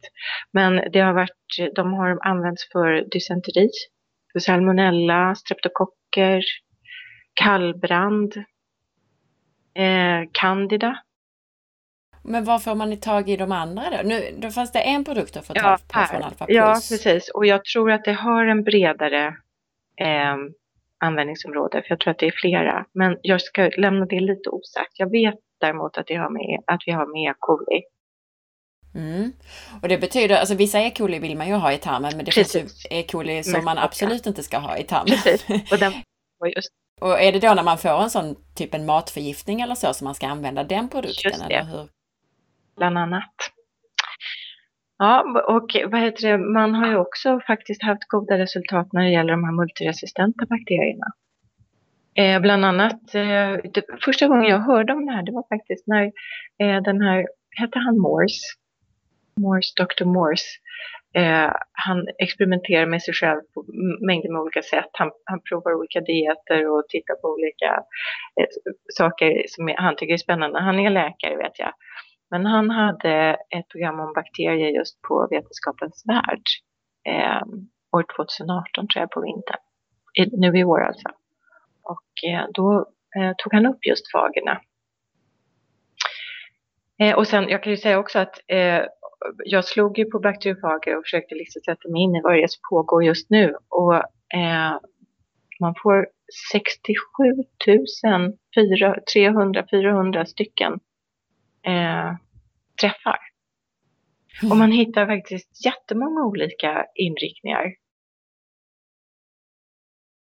Men 0.52 0.92
det 0.92 1.00
har 1.00 1.14
varit, 1.14 1.76
de 1.76 1.94
har 1.94 2.18
använts 2.22 2.72
för 2.72 3.06
dysenteri, 3.12 3.70
för 4.34 4.40
salmonella, 4.40 5.36
streptokocker, 5.36 6.44
kallbrand, 7.34 8.36
eh, 9.76 10.30
candida. 10.32 10.98
Men 12.28 12.44
vad 12.44 12.64
får 12.64 12.76
man 12.76 12.98
tag 12.98 13.30
i 13.30 13.38
de 13.38 13.52
andra 13.52 13.84
då? 13.90 13.98
Nu, 14.04 14.36
då 14.38 14.50
fanns 14.50 14.72
det 14.72 14.80
en 14.80 15.06
produkt 15.06 15.38
att 15.38 15.48
få 15.48 15.54
tag 15.54 15.80
på 15.88 16.00
från 16.00 16.24
Alpha 16.24 16.46
Plus. 16.46 16.58
Ja, 16.58 16.74
precis. 16.74 17.30
Och 17.30 17.46
jag 17.46 17.66
tror 17.66 17.92
att 17.92 18.04
det 18.04 18.14
har 18.14 18.46
en 18.46 18.64
bredare 18.64 19.28
eh, 20.02 20.36
användningsområde, 21.00 21.82
för 21.82 21.90
jag 21.90 22.00
tror 22.00 22.12
att 22.12 22.20
det 22.20 22.28
är 22.28 22.34
flera. 22.42 22.86
Men 22.94 23.18
jag 23.22 23.42
ska 23.42 23.72
lämna 23.78 24.06
det 24.06 24.20
lite 24.20 24.50
osagt. 24.50 24.92
Jag 24.94 25.12
vet 25.12 25.36
däremot 25.60 25.98
att, 25.98 26.08
det 26.08 26.16
har 26.16 26.30
med, 26.30 26.64
att 26.68 26.82
vi 26.86 26.92
har 26.92 27.06
med 27.06 27.32
E. 27.32 27.34
coli. 27.40 27.82
Mm. 28.96 29.32
Och 29.82 29.88
det 29.88 29.98
betyder, 29.98 30.36
alltså 30.38 30.56
vissa 30.56 30.80
E. 30.80 30.92
coli 30.98 31.20
vill 31.20 31.38
man 31.38 31.48
ju 31.48 31.54
ha 31.54 31.74
i 31.74 31.78
tarmen, 31.78 32.12
men 32.16 32.26
det 32.26 32.32
Precis. 32.32 32.54
finns 32.54 32.86
ju 32.92 32.98
E. 32.98 33.04
coli 33.04 33.44
som 33.44 33.66
man 33.66 33.78
absolut 33.78 34.26
inte 34.26 34.44
ska 34.44 34.58
ha 34.58 34.78
i 34.78 34.84
tarmen. 34.84 35.08
Precis. 35.08 35.72
Och, 35.72 35.78
den, 35.78 35.94
och, 36.40 36.50
just. 36.50 36.70
och 37.02 37.22
är 37.22 37.32
det 37.32 37.40
då 37.40 37.54
när 37.54 37.64
man 37.64 37.78
får 37.78 38.02
en 38.04 38.10
sån 38.10 38.36
typ 38.56 38.74
en 38.74 38.86
matförgiftning 38.86 39.62
eller 39.62 39.76
så 39.76 39.94
som 39.94 40.06
man 40.06 40.16
ska 40.16 40.28
använda 40.28 40.64
den 40.64 40.90
produkten? 40.90 41.32
Just 41.32 41.48
det. 41.48 41.56
Eller 41.56 41.72
hur? 41.72 41.88
Bland 42.78 42.98
annat. 42.98 43.34
Ja, 44.98 45.44
och 45.48 45.92
vad 45.92 46.02
heter 46.02 46.28
det, 46.32 46.38
man 46.38 46.76
har 46.76 46.88
ju 46.88 46.98
också 46.98 47.40
faktiskt 47.48 47.84
haft 47.84 48.08
goda 48.08 48.38
resultat 48.38 48.94
när 48.94 49.04
det 49.04 49.10
gäller 49.10 49.32
de 49.32 49.44
här 49.44 49.52
multiresistenta 49.52 50.46
bakterierna. 50.46 51.06
Eh, 52.16 52.42
bland 52.42 52.66
annat, 52.66 53.16
eh, 53.16 53.72
det, 53.74 53.84
första 54.06 54.28
gången 54.28 54.50
jag 54.50 54.60
hörde 54.60 54.94
om 54.94 55.06
det 55.06 55.12
här, 55.12 55.24
det 55.24 55.32
var 55.32 55.46
faktiskt 55.50 55.88
när 55.88 56.06
eh, 56.60 56.82
den 56.84 57.02
här, 57.02 57.28
hette 57.50 57.80
han 57.80 58.00
Morse? 58.00 58.42
Morse, 59.40 59.74
Dr. 59.84 60.06
Morse. 60.06 60.48
Eh, 61.14 61.52
han 61.72 62.08
experimenterar 62.18 62.86
med 62.86 63.02
sig 63.02 63.14
själv 63.14 63.42
på 63.54 63.66
mängder 64.08 64.30
med 64.30 64.42
olika 64.42 64.62
sätt. 64.62 64.90
Han, 64.92 65.12
han 65.26 65.42
provar 65.50 65.74
olika 65.74 66.02
dieter 66.02 66.70
och 66.72 66.84
tittar 66.90 67.16
på 67.16 67.28
olika 67.28 67.72
eh, 68.40 68.48
saker 68.94 69.46
som 69.48 69.74
han 69.78 69.96
tycker 69.96 70.14
är 70.14 70.18
spännande. 70.18 70.60
Han 70.60 70.80
är 70.80 70.90
läkare 70.90 71.38
vet 71.38 71.60
jag. 71.60 71.74
Men 72.30 72.46
han 72.46 72.70
hade 72.70 73.38
ett 73.50 73.68
program 73.70 74.00
om 74.00 74.14
bakterier 74.14 74.70
just 74.70 75.02
på 75.02 75.28
Vetenskapens 75.32 76.04
värld 76.08 76.44
eh, 77.08 77.42
år 77.92 78.06
2018 78.16 78.88
tror 78.88 79.02
jag 79.02 79.12
på 79.12 79.22
vintern. 79.22 79.60
I, 80.14 80.38
nu 80.38 80.60
i 80.60 80.64
år 80.64 80.82
alltså. 80.82 81.08
Och 81.84 82.30
eh, 82.30 82.46
då 82.54 82.86
eh, 83.18 83.34
tog 83.38 83.54
han 83.54 83.66
upp 83.66 83.86
just 83.86 84.12
fagerna. 84.12 84.62
Eh, 87.00 87.16
och 87.16 87.28
sen, 87.28 87.50
jag 87.50 87.64
kan 87.64 87.72
ju 87.72 87.78
säga 87.78 88.00
också 88.00 88.20
att 88.20 88.40
eh, 88.48 88.82
jag 89.46 89.66
slog 89.66 89.98
ju 89.98 90.06
på 90.06 90.20
bakteriofager 90.20 90.98
och 90.98 91.04
försökte 91.04 91.36
liksom 91.36 91.62
sätta 91.62 91.90
mig 91.90 92.02
in 92.02 92.16
i 92.16 92.22
vad 92.22 92.34
det 92.34 92.44
är 92.44 92.48
som 92.48 92.62
pågår 92.70 93.04
just 93.04 93.30
nu. 93.30 93.56
Och 93.70 93.96
eh, 94.40 94.80
man 95.60 95.76
får 95.84 96.08
67 96.52 97.24
300-400 99.16 100.26
stycken 100.26 100.80
eh, 101.68 102.16
träffar. 102.82 103.20
Mm. 104.42 104.52
Och 104.52 104.58
man 104.58 104.72
hittar 104.72 105.06
faktiskt 105.06 105.66
jättemånga 105.66 106.26
olika 106.26 106.86
inriktningar. 106.96 107.74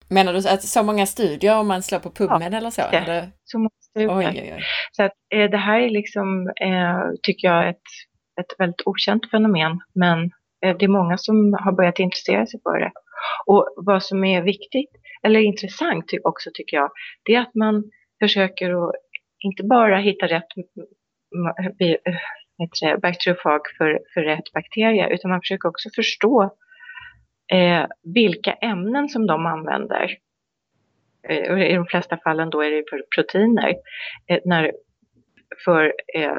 Menar 0.10 0.34
du 0.34 0.40
att 0.50 0.64
så 0.64 0.84
många 0.84 1.06
studier 1.06 1.60
om 1.60 1.68
man 1.68 1.84
slår 1.84 2.00
på 2.00 2.10
PubMed 2.10 2.54
ja, 2.54 2.58
eller 2.58 2.70
så? 2.70 2.82
Eller? 2.82 3.32
så 3.44 3.58
många 3.60 3.70
studier. 3.82 4.18
Oj, 4.18 4.26
oj, 4.28 4.54
oj. 4.56 4.64
Så 4.92 5.04
att, 5.04 5.12
eh, 5.36 5.50
det 5.50 5.58
här 5.58 5.80
är 5.80 5.90
liksom, 5.90 6.48
eh, 6.62 7.00
tycker 7.24 7.48
jag, 7.48 7.70
ett, 7.70 7.88
ett 8.42 8.60
väldigt 8.60 8.82
okänt 8.86 9.32
fenomen. 9.32 9.80
Men 9.96 10.24
eh, 10.66 10.78
det 10.78 10.86
är 10.86 10.88
många 10.88 11.18
som 11.18 11.54
har 11.60 11.72
börjat 11.72 12.00
intressera 12.00 12.46
sig 12.46 12.60
för 12.64 12.80
det. 12.80 12.92
Och 13.46 13.74
vad 13.78 14.04
som 14.04 14.24
är 14.24 14.42
viktigt, 14.42 14.92
eller 15.24 15.40
intressant 15.40 16.06
också 16.24 16.50
tycker 16.54 16.78
jag, 16.78 16.90
det 17.26 17.36
är 17.36 17.42
att 17.42 17.56
man 17.56 17.84
försöker 18.20 18.90
att 18.90 18.96
inte 19.40 19.64
bara 19.64 19.98
hitta 19.98 20.28
rätt 20.28 20.48
Eh, 21.80 23.00
bakteriofag 23.02 23.62
för, 23.78 24.00
för 24.14 24.22
rätt 24.22 24.54
bakterie, 24.54 25.10
utan 25.14 25.32
man 25.32 25.42
försöker 25.42 25.70
också 25.70 25.90
förstå 25.96 26.44
eh, 27.52 27.86
vilka 28.04 28.54
ämnen 28.54 29.10
som 29.10 29.28
de 29.28 29.46
använder. 29.46 30.18
Eh, 31.30 31.72
I 31.72 31.76
de 31.76 31.86
flesta 31.86 32.18
fallen 32.18 32.50
då 32.50 32.62
är 32.62 32.72
det 32.72 32.84
för 32.90 33.04
proteiner. 33.16 33.76
Eh, 34.28 34.40
när, 34.46 34.72
för 35.66 35.94
eh, 36.16 36.38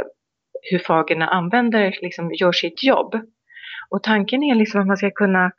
hur 0.70 0.78
fagerna 0.78 1.26
använder, 1.26 1.99
liksom 2.03 2.34
gör 2.34 2.53
sitt 2.53 2.84
jobb. 2.84 3.14
Och 3.91 4.03
tanken 4.03 4.43
är 4.43 4.55
liksom 4.55 4.80
att 4.80 4.86
man 4.86 4.97
ska 4.97 5.11
kunna 5.11 5.53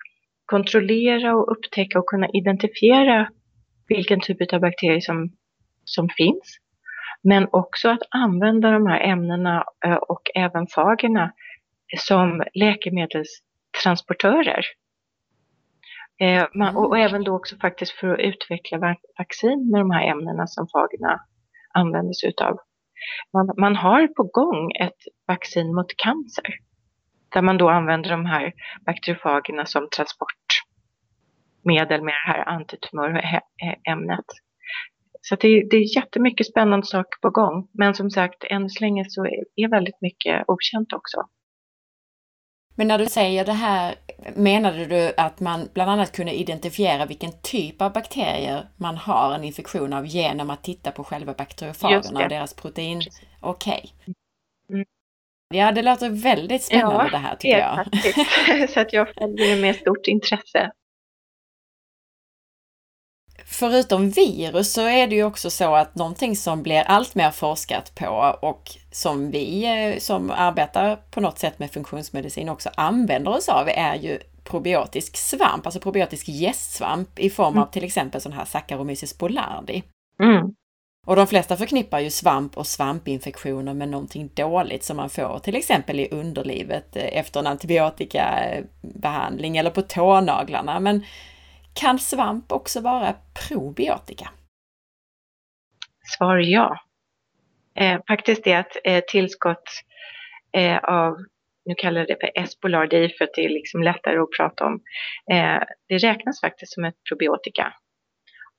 kontrollera 0.45 1.35
och 1.35 1.51
upptäcka 1.51 1.99
och 1.99 2.05
kunna 2.05 2.29
identifiera 2.33 3.29
vilken 3.87 4.19
typ 4.19 4.53
av 4.53 4.61
bakterier 4.61 4.99
som, 4.99 5.29
som 5.85 6.09
finns 6.09 6.57
men 7.23 7.47
också 7.51 7.89
att 7.89 8.01
använda 8.09 8.71
de 8.71 8.87
här 8.87 8.99
ämnena 8.99 9.63
eh, 9.85 9.95
och 9.95 10.21
även 10.35 10.67
fagerna 10.67 11.33
som 11.97 12.43
läkemedels, 12.53 13.41
transportörer. 13.83 14.65
Eh, 16.21 16.45
man, 16.53 16.75
och, 16.75 16.87
och, 16.87 16.99
även 16.99 17.23
då 17.23 17.35
också 17.35 17.57
faktiskt 17.57 17.91
för 17.91 18.13
att 18.13 18.19
utveckla 18.19 18.95
vaccin 19.17 19.69
med 19.71 19.81
de 19.81 19.91
här 19.91 20.07
ämnena 20.07 20.47
som 20.47 20.67
fagerna 20.67 21.21
använder 21.73 22.13
sig 22.13 22.29
utav. 22.29 22.57
Man, 23.33 23.53
man 23.57 23.75
har 23.75 24.07
på 24.07 24.23
gång 24.23 24.71
ett 24.79 24.97
vaccin 25.27 25.75
mot 25.75 25.97
cancer 25.97 26.53
där 27.29 27.41
man 27.41 27.57
då 27.57 27.69
använder 27.69 28.09
de 28.09 28.25
här 28.25 28.53
bakteriofagerna 28.85 29.65
som 29.65 29.89
transportmedel 29.95 32.03
med 32.03 32.13
det 32.13 32.31
här 32.31 32.49
antitumörämnet. 32.49 34.25
Så 35.21 35.35
det, 35.35 35.69
det 35.69 35.77
är 35.77 35.95
jättemycket 35.95 36.47
spännande 36.47 36.85
saker 36.85 37.19
på 37.21 37.29
gång. 37.29 37.67
Men 37.71 37.95
som 37.95 38.09
sagt, 38.09 38.43
än 38.43 38.69
så 38.69 38.83
länge 38.83 39.05
så 39.09 39.25
är 39.55 39.69
väldigt 39.69 40.01
mycket 40.01 40.43
okänt 40.47 40.93
också. 40.93 41.27
Men 42.75 42.87
när 42.87 42.97
du 42.97 43.05
säger 43.05 43.45
det 43.45 43.53
här, 43.53 43.95
menade 44.35 44.85
du 44.85 45.13
att 45.17 45.39
man 45.39 45.69
bland 45.73 45.91
annat 45.91 46.11
kunde 46.11 46.33
identifiera 46.33 47.05
vilken 47.05 47.31
typ 47.43 47.81
av 47.81 47.93
bakterier 47.93 48.67
man 48.77 48.97
har 48.97 49.33
en 49.33 49.43
infektion 49.43 49.93
av 49.93 50.05
genom 50.05 50.49
att 50.49 50.63
titta 50.63 50.91
på 50.91 51.03
själva 51.03 51.33
bakteriofagerna 51.33 52.23
och 52.23 52.29
deras 52.29 52.53
protein? 52.53 53.01
Okej. 53.41 53.93
Okay. 54.03 54.13
Mm. 54.69 54.85
Ja, 55.53 55.71
det 55.71 55.81
låter 55.81 56.09
väldigt 56.09 56.63
spännande 56.63 57.03
ja, 57.03 57.09
det 57.11 57.17
här 57.17 57.35
tycker 57.35 57.59
jag. 57.59 57.75
Faktiskt. 57.75 58.73
så 58.73 58.79
att 58.79 58.93
jag 58.93 59.13
följer 59.13 59.55
det 59.55 59.61
med 59.61 59.75
stort 59.75 60.07
intresse. 60.07 60.71
Förutom 63.53 64.09
virus 64.09 64.73
så 64.73 64.81
är 64.81 65.07
det 65.07 65.15
ju 65.15 65.23
också 65.23 65.49
så 65.49 65.75
att 65.75 65.95
någonting 65.95 66.35
som 66.35 66.63
blir 66.63 66.81
allt 66.81 67.15
mer 67.15 67.31
forskat 67.31 67.95
på 67.95 68.37
och 68.41 68.71
som 68.91 69.31
vi 69.31 69.65
eh, 69.65 69.99
som 69.99 70.31
arbetar 70.31 70.95
på 70.95 71.21
något 71.21 71.39
sätt 71.39 71.59
med 71.59 71.71
funktionsmedicin 71.71 72.49
också 72.49 72.69
använder 72.75 73.31
oss 73.31 73.49
av 73.49 73.69
är 73.69 73.95
ju 73.95 74.19
probiotisk 74.43 75.17
svamp, 75.17 75.65
alltså 75.65 75.79
probiotisk 75.79 76.27
gästsvamp 76.27 77.19
i 77.19 77.29
form 77.29 77.47
av 77.47 77.57
mm. 77.57 77.67
till 77.71 77.83
exempel 77.83 78.21
sån 78.21 78.33
här 78.33 78.45
Saccharomyces 78.45 79.17
boulardii. 79.17 79.83
Mm. 80.23 80.53
Och 81.07 81.15
de 81.15 81.27
flesta 81.27 81.57
förknippar 81.57 81.99
ju 81.99 82.09
svamp 82.09 82.57
och 82.57 82.67
svampinfektioner 82.67 83.73
med 83.73 83.89
någonting 83.89 84.29
dåligt 84.33 84.83
som 84.83 84.97
man 84.97 85.09
får 85.09 85.39
till 85.39 85.55
exempel 85.55 85.99
i 85.99 86.09
underlivet 86.11 86.95
eh, 86.95 87.19
efter 87.19 87.39
en 87.39 87.47
antibiotikabehandling 87.47 89.57
eller 89.57 89.69
på 89.69 89.81
tånaglarna. 89.81 90.79
Men 90.79 91.03
kan 91.73 91.99
svamp 91.99 92.51
också 92.51 92.81
vara 92.81 93.13
probiotika? 93.49 94.29
Svar 96.17 96.37
ja. 96.37 96.77
Eh, 97.75 97.99
faktiskt 98.07 98.47
är 98.47 98.57
att 98.57 98.77
eh, 98.83 99.03
tillskott 99.07 99.63
eh, 100.57 100.77
av, 100.77 101.17
nu 101.65 101.75
kallar 101.77 102.01
jag 102.01 102.07
det 102.07 102.17
för 102.21 102.43
espolardi 102.43 103.09
för 103.17 103.25
att 103.25 103.33
det 103.33 103.45
är 103.45 103.49
liksom 103.49 103.83
lättare 103.83 104.17
att 104.17 104.31
prata 104.37 104.65
om, 104.65 104.81
eh, 105.31 105.63
det 105.87 105.97
räknas 105.97 106.41
faktiskt 106.41 106.73
som 106.73 106.85
ett 106.85 107.03
probiotika. 107.09 107.73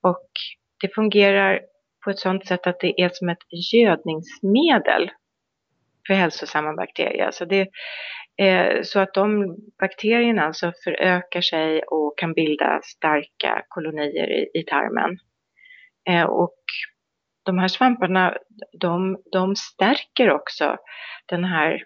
Och 0.02 0.28
det 0.80 0.94
fungerar 0.94 1.60
på 2.04 2.10
ett 2.10 2.18
sådant 2.18 2.46
sätt 2.46 2.66
att 2.66 2.80
det 2.80 3.00
är 3.00 3.10
som 3.12 3.28
ett 3.28 3.72
gödningsmedel 3.72 5.10
för 6.06 6.14
hälsosamma 6.14 6.74
bakterier. 6.76 7.30
Så 7.30 7.44
det, 7.44 7.68
Eh, 8.36 8.82
så 8.82 9.00
att 9.00 9.14
de 9.14 9.56
bakterierna 9.80 10.42
alltså 10.42 10.72
förökar 10.84 11.40
sig 11.40 11.82
och 11.82 12.18
kan 12.18 12.32
bilda 12.32 12.80
starka 12.82 13.62
kolonier 13.68 14.30
i, 14.30 14.60
i 14.60 14.62
tarmen. 14.62 15.18
Eh, 16.08 16.24
och 16.24 16.58
de 17.42 17.58
här 17.58 17.68
svamparna, 17.68 18.36
de, 18.80 19.22
de 19.32 19.56
stärker 19.56 20.30
också 20.30 20.76
den 21.26 21.44
här 21.44 21.84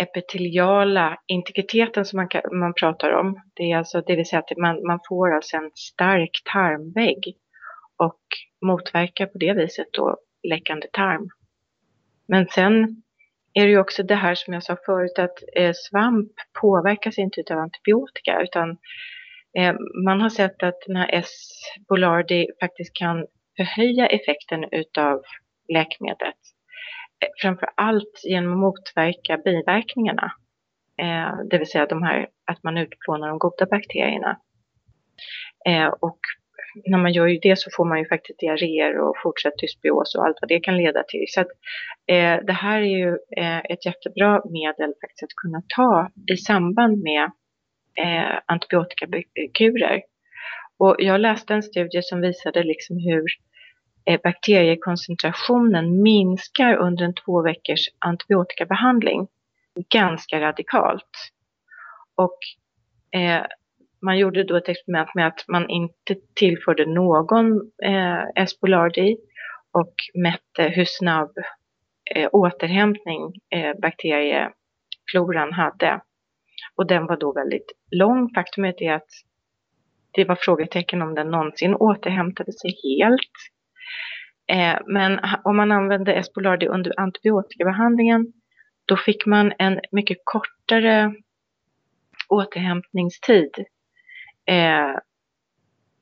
epiteliala 0.00 1.16
integriteten 1.26 2.04
som 2.04 2.16
man, 2.16 2.28
man 2.60 2.74
pratar 2.74 3.10
om. 3.10 3.40
Det, 3.54 3.72
är 3.72 3.78
alltså, 3.78 4.00
det 4.00 4.16
vill 4.16 4.26
säga 4.26 4.40
att 4.40 4.56
man, 4.56 4.86
man 4.86 4.98
får 5.08 5.34
alltså 5.34 5.56
en 5.56 5.70
stark 5.74 6.42
tarmvägg 6.52 7.36
och 7.96 8.20
motverkar 8.66 9.26
på 9.26 9.38
det 9.38 9.52
viset 9.52 9.86
då 9.92 10.16
läckande 10.42 10.86
tarm. 10.92 11.28
Men 12.26 12.46
sen 12.46 13.02
är 13.54 13.64
det 13.64 13.70
ju 13.70 13.78
också 13.78 14.02
det 14.02 14.14
här 14.14 14.34
som 14.34 14.54
jag 14.54 14.62
sa 14.62 14.76
förut 14.86 15.18
att 15.18 15.38
eh, 15.56 15.72
svamp 15.74 16.32
påverkas 16.60 17.18
inte 17.18 17.44
av 17.50 17.58
antibiotika 17.58 18.42
utan 18.42 18.70
eh, 19.58 19.74
man 20.04 20.20
har 20.20 20.28
sett 20.28 20.62
att 20.62 20.80
den 20.86 20.96
här 20.96 21.10
S. 21.12 21.50
bolardi 21.88 22.46
faktiskt 22.60 22.94
kan 22.94 23.26
förhöja 23.56 24.06
effekten 24.06 24.64
utav 24.72 25.22
läkemedlet. 25.72 26.36
Eh, 27.22 27.28
Framför 27.42 27.68
allt 27.74 28.20
genom 28.24 28.52
att 28.52 28.58
motverka 28.58 29.38
biverkningarna. 29.44 30.32
Det 31.50 31.58
vill 31.58 31.70
säga 31.70 31.86
de 31.86 32.02
här, 32.02 32.28
att 32.44 32.62
man 32.62 32.78
utplånar 32.78 33.28
de 33.28 33.38
goda 33.38 33.66
bakterierna. 33.66 34.38
Och 36.00 36.18
när 36.86 36.98
man 36.98 37.12
gör 37.12 37.26
ju 37.26 37.38
det 37.38 37.58
så 37.58 37.70
får 37.76 37.84
man 37.84 37.98
ju 37.98 38.08
faktiskt 38.08 38.38
diarréer 38.38 38.98
och 38.98 39.16
fortsatt 39.22 39.58
dysbios 39.58 40.14
och 40.14 40.26
allt 40.26 40.38
vad 40.40 40.48
det 40.48 40.60
kan 40.60 40.76
leda 40.76 41.02
till. 41.02 41.24
Så 41.28 41.40
att, 41.40 41.48
eh, 42.06 42.44
det 42.46 42.52
här 42.52 42.80
är 42.80 42.96
ju 42.98 43.18
eh, 43.36 43.58
ett 43.58 43.86
jättebra 43.86 44.42
medel 44.50 44.94
faktiskt 45.00 45.22
att 45.22 45.42
kunna 45.42 45.62
ta 45.76 46.10
i 46.32 46.36
samband 46.36 47.02
med 47.02 47.30
eh, 47.98 48.38
antibiotikakurer. 48.46 50.02
Och 50.78 50.96
jag 50.98 51.20
läste 51.20 51.54
en 51.54 51.62
studie 51.62 52.02
som 52.02 52.20
visade 52.20 52.62
liksom 52.62 52.96
hur 52.98 53.24
eh, 54.06 54.20
bakteriekoncentrationen 54.24 56.02
minskar 56.02 56.76
under 56.76 57.04
en 57.04 57.14
två 57.14 57.42
veckors 57.42 57.88
antibiotikabehandling 57.98 59.28
ganska 59.88 60.40
radikalt. 60.40 61.32
Och 62.14 62.38
eh, 63.20 63.46
man 64.02 64.18
gjorde 64.18 64.44
då 64.44 64.56
ett 64.56 64.68
experiment 64.68 65.14
med 65.14 65.26
att 65.26 65.44
man 65.48 65.70
inte 65.70 66.16
tillförde 66.34 66.86
någon 66.86 67.70
eh, 67.84 68.42
Espolardi 68.42 69.16
och 69.72 69.94
mätte 70.14 70.62
hur 70.62 70.84
snabb 70.84 71.32
eh, 72.14 72.28
återhämtning 72.32 73.32
eh, 73.54 73.80
bakteriefloran 73.82 75.52
hade. 75.52 76.00
Och 76.76 76.86
den 76.86 77.06
var 77.06 77.16
då 77.16 77.32
väldigt 77.32 77.72
lång. 77.90 78.30
Faktumet 78.34 78.80
är 78.80 78.92
att 78.92 79.10
det 80.12 80.24
var 80.24 80.36
frågetecken 80.36 81.02
om 81.02 81.14
den 81.14 81.30
någonsin 81.30 81.74
återhämtade 81.74 82.52
sig 82.52 82.70
helt. 82.84 83.36
Eh, 84.52 84.80
men 84.86 85.20
om 85.44 85.56
man 85.56 85.72
använde 85.72 86.14
Espolardi 86.14 86.66
under 86.66 87.00
antibiotikabehandlingen 87.00 88.32
då 88.84 88.96
fick 88.96 89.26
man 89.26 89.52
en 89.58 89.80
mycket 89.92 90.18
kortare 90.24 91.14
återhämtningstid 92.28 93.50
eh, 94.50 94.94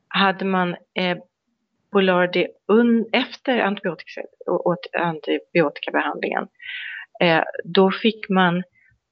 hade 0.09 0.45
man 0.45 0.77
eh, 0.95 1.19
Bolardi 1.93 2.47
efter 3.13 3.59
antibiotika, 3.59 4.23
antibiotikabehandlingen, 4.99 6.49
eh, 7.21 7.43
då 7.65 7.91
fick 7.91 8.29
man 8.29 8.57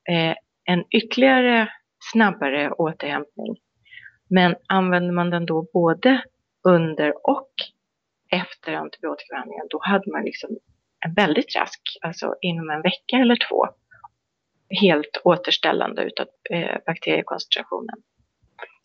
eh, 0.09 0.35
en 0.65 0.85
ytterligare 0.91 1.69
snabbare 2.13 2.71
återhämtning. 2.71 3.57
Men 4.31 4.57
använde 4.69 5.13
man 5.13 5.31
den 5.31 5.47
då 5.47 5.69
både 5.73 6.23
under 6.69 7.29
och 7.31 7.51
efter 8.31 8.73
antibiotikabehandlingen, 8.73 9.67
då 9.71 9.81
hade 9.83 10.13
man 10.13 10.25
liksom 10.25 10.51
en 11.07 11.15
väldigt 11.15 11.57
rask, 11.57 11.81
alltså 12.01 12.35
inom 12.41 12.71
en 12.71 12.83
vecka 12.83 13.17
eller 13.17 13.37
två, 13.49 13.67
helt 14.81 15.21
återställande 15.25 16.03
utav 16.03 16.27
eh, 16.51 16.77
bakteriekoncentrationen. 16.87 18.03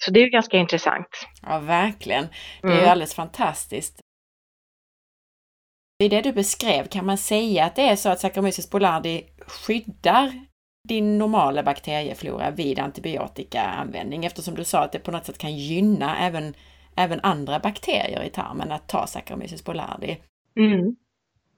Så 0.06 0.12
det 0.12 0.20
är 0.20 0.24
ju 0.24 0.30
ganska 0.30 0.58
intressant. 0.58 1.28
Ja, 1.42 1.60
verkligen. 1.60 2.28
Det 2.62 2.68
är 2.68 2.72
mm. 2.72 2.84
ju 2.84 2.90
alldeles 2.90 3.16
fantastiskt. 3.16 4.00
I 6.04 6.08
det 6.08 6.22
du 6.22 6.32
beskrev, 6.32 6.88
kan 6.88 7.06
man 7.06 7.18
säga 7.18 7.66
att 7.66 7.76
det 7.76 7.82
är 7.82 7.96
så 7.96 8.10
att 8.10 8.20
Saccharomyces 8.20 8.70
boulardii 8.70 9.26
skyddar 9.48 10.32
din 10.88 11.18
normala 11.18 11.64
bakterieflora 11.64 12.52
vid 12.52 12.80
antibiotikaanvändning 12.80 14.26
eftersom 14.26 14.56
du 14.56 14.64
sa 14.64 14.84
att 14.84 14.92
det 14.92 15.00
på 15.00 15.12
något 15.12 15.26
sätt 15.26 15.38
kan 15.38 15.56
gynna 15.56 16.18
även, 16.28 16.54
även 16.98 17.20
andra 17.24 17.60
bakterier 17.60 18.24
i 18.24 18.30
tarmen 18.30 18.72
att 18.72 18.88
ta 18.88 19.08
Saccharomyces 19.08 19.66
boulardii. 19.66 20.18
Mm. 20.60 20.96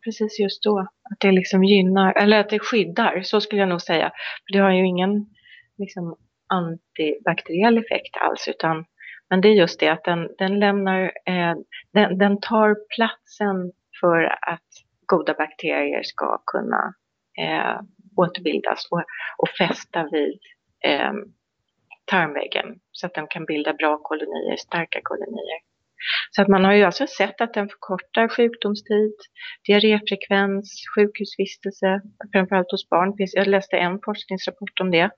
Precis 0.03 0.39
just 0.39 0.63
då, 0.63 0.79
att 0.79 1.19
det 1.19 1.31
liksom 1.31 1.63
gynnar, 1.63 2.13
eller 2.13 2.39
att 2.39 2.49
det 2.49 2.59
skyddar, 2.59 3.21
så 3.21 3.41
skulle 3.41 3.61
jag 3.61 3.69
nog 3.69 3.81
säga. 3.81 4.09
För 4.47 4.53
det 4.53 4.59
har 4.59 4.71
ju 4.71 4.87
ingen 4.87 5.25
liksom, 5.77 6.17
antibakteriell 6.53 7.77
effekt 7.77 8.17
alls, 8.17 8.47
utan 8.47 8.85
men 9.29 9.41
det 9.41 9.47
är 9.47 9.53
just 9.53 9.79
det 9.79 9.89
att 9.89 10.03
den, 10.03 10.29
den 10.37 10.59
lämnar, 10.59 11.03
eh, 11.03 11.55
den, 11.93 12.17
den, 12.17 12.39
tar 12.41 12.75
platsen 12.95 13.71
för 13.99 14.23
att 14.23 14.69
goda 15.05 15.33
bakterier 15.33 16.03
ska 16.03 16.43
kunna 16.45 16.93
eh, 17.39 17.81
återbildas 18.17 18.87
och, 18.91 19.03
och 19.37 19.49
fästa 19.49 20.09
vid 20.11 20.39
eh, 20.85 21.13
tarmväggen 22.05 22.79
så 22.91 23.07
att 23.07 23.13
de 23.13 23.27
kan 23.27 23.45
bilda 23.45 23.73
bra 23.73 23.97
kolonier, 23.97 24.57
starka 24.57 24.99
kolonier. 25.03 25.59
Så 26.31 26.41
att 26.41 26.47
man 26.47 26.65
har 26.65 26.73
ju 26.73 26.83
alltså 26.83 27.07
sett 27.07 27.41
att 27.41 27.53
den 27.53 27.69
förkortar 27.69 28.27
sjukdomstid, 28.27 29.15
diarréfrekvens, 29.67 30.83
sjukhusvistelse, 30.95 32.01
framförallt 32.33 32.71
hos 32.71 32.89
barn. 32.89 33.13
Jag 33.17 33.47
läste 33.47 33.77
en 33.77 33.99
forskningsrapport 34.05 34.79
om 34.79 34.91
det 34.91 35.09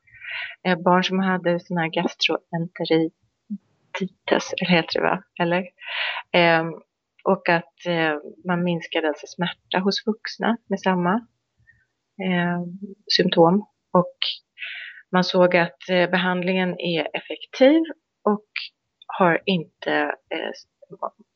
Eh, 0.64 0.80
barn 0.80 1.04
som 1.04 1.20
hade 1.20 1.60
sån 1.60 1.78
här 1.78 1.88
gastroenteritis, 1.88 4.54
eller 4.62 4.72
heter 4.72 5.00
det 5.00 5.06
va? 5.06 5.24
Eller? 5.40 5.64
Eh, 6.32 6.66
och 7.24 7.50
att 7.50 7.86
eh, 7.86 8.16
man 8.46 8.64
minskade 8.64 9.08
alltså 9.08 9.28
smärta 9.28 9.80
hos 9.80 10.08
vuxna 10.08 10.58
med 10.68 10.80
samma 10.80 11.14
eh, 12.24 12.62
symptom. 13.16 13.68
Och 13.92 14.18
man 15.12 15.24
såg 15.24 15.56
att 15.56 15.90
eh, 15.90 16.10
behandlingen 16.10 16.80
är 16.80 17.08
effektiv 17.14 17.82
och 18.24 18.50
har 19.08 19.42
inte 19.46 19.94
eh, 20.30 20.52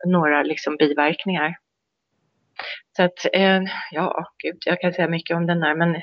några 0.05 0.43
liksom, 0.43 0.77
biverkningar. 0.77 1.55
Så 2.95 3.03
att, 3.03 3.25
eh, 3.33 3.61
ja, 3.91 4.25
gud, 4.43 4.57
jag 4.65 4.81
kan 4.81 4.93
säga 4.93 5.07
mycket 5.07 5.37
om 5.37 5.47
den 5.47 5.59
där, 5.59 5.75
men... 5.75 6.01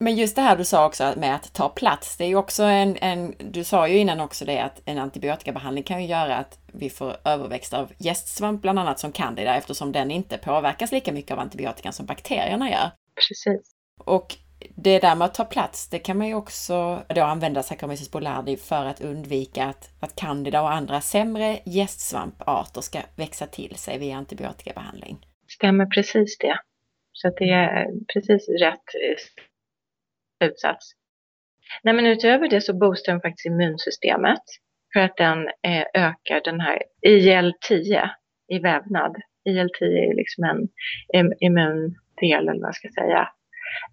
Men 0.00 0.16
just 0.16 0.36
det 0.36 0.42
här 0.42 0.56
du 0.56 0.64
sa 0.64 0.86
också 0.86 1.14
med 1.16 1.34
att 1.34 1.54
ta 1.54 1.68
plats, 1.68 2.16
det 2.16 2.24
är 2.24 2.28
ju 2.28 2.36
också 2.36 2.62
en, 2.62 2.96
en 3.00 3.34
du 3.38 3.64
sa 3.64 3.88
ju 3.88 3.98
innan 3.98 4.20
också 4.20 4.44
det 4.44 4.60
att 4.60 4.82
en 4.84 4.98
antibiotikabehandling 4.98 5.84
kan 5.84 6.02
ju 6.02 6.08
göra 6.08 6.36
att 6.36 6.58
vi 6.72 6.90
får 6.90 7.16
överväxt 7.24 7.74
av 7.74 7.92
gästsvamp 7.98 8.62
bland 8.62 8.78
annat 8.78 8.98
som 8.98 9.12
candida 9.12 9.56
eftersom 9.56 9.92
den 9.92 10.10
inte 10.10 10.38
påverkas 10.38 10.92
lika 10.92 11.12
mycket 11.12 11.32
av 11.32 11.38
antibiotikan 11.38 11.92
som 11.92 12.06
bakterierna 12.06 12.70
gör. 12.70 12.90
Precis. 13.28 13.74
Och 14.04 14.36
det 14.76 14.98
där 14.98 15.14
med 15.14 15.26
att 15.26 15.34
ta 15.34 15.44
plats, 15.44 15.88
det 15.88 15.98
kan 15.98 16.18
man 16.18 16.26
ju 16.26 16.34
också 16.34 17.02
då 17.08 17.22
använda 17.22 17.62
Saccharomyces 17.62 18.10
boulardii 18.10 18.56
för 18.56 18.84
att 18.84 19.00
undvika 19.00 19.64
att, 19.64 19.90
att 20.00 20.16
candida 20.16 20.62
och 20.62 20.72
andra 20.72 21.00
sämre 21.00 21.60
gästsvamparter 21.64 22.80
ska 22.80 23.00
växa 23.16 23.46
till 23.46 23.76
sig 23.76 23.98
vid 23.98 24.14
antibiotikabehandling. 24.14 25.26
Stämmer 25.54 25.86
precis 25.86 26.38
det. 26.38 26.58
Så 27.12 27.30
det 27.38 27.50
är 27.50 27.86
precis 28.14 28.48
rätt 28.48 28.84
slutsats. 30.38 30.92
Nej, 31.82 31.94
men 31.94 32.06
utöver 32.06 32.48
det 32.48 32.60
så 32.60 32.78
boostar 32.78 33.12
den 33.12 33.20
faktiskt 33.20 33.46
immunsystemet 33.46 34.42
för 34.92 35.00
att 35.00 35.16
den 35.16 35.48
eh, 35.48 35.84
ökar 35.94 36.40
den 36.44 36.60
här 36.60 36.82
IL-10 37.06 38.08
i 38.48 38.58
vävnad. 38.58 39.16
IL-10 39.48 39.84
är 39.84 40.16
liksom 40.16 40.68
en 41.08 41.32
immundel, 41.40 41.94
eller 42.22 42.60
vad 42.60 42.68
jag 42.68 42.74
ska 42.74 42.88
säga, 42.88 43.28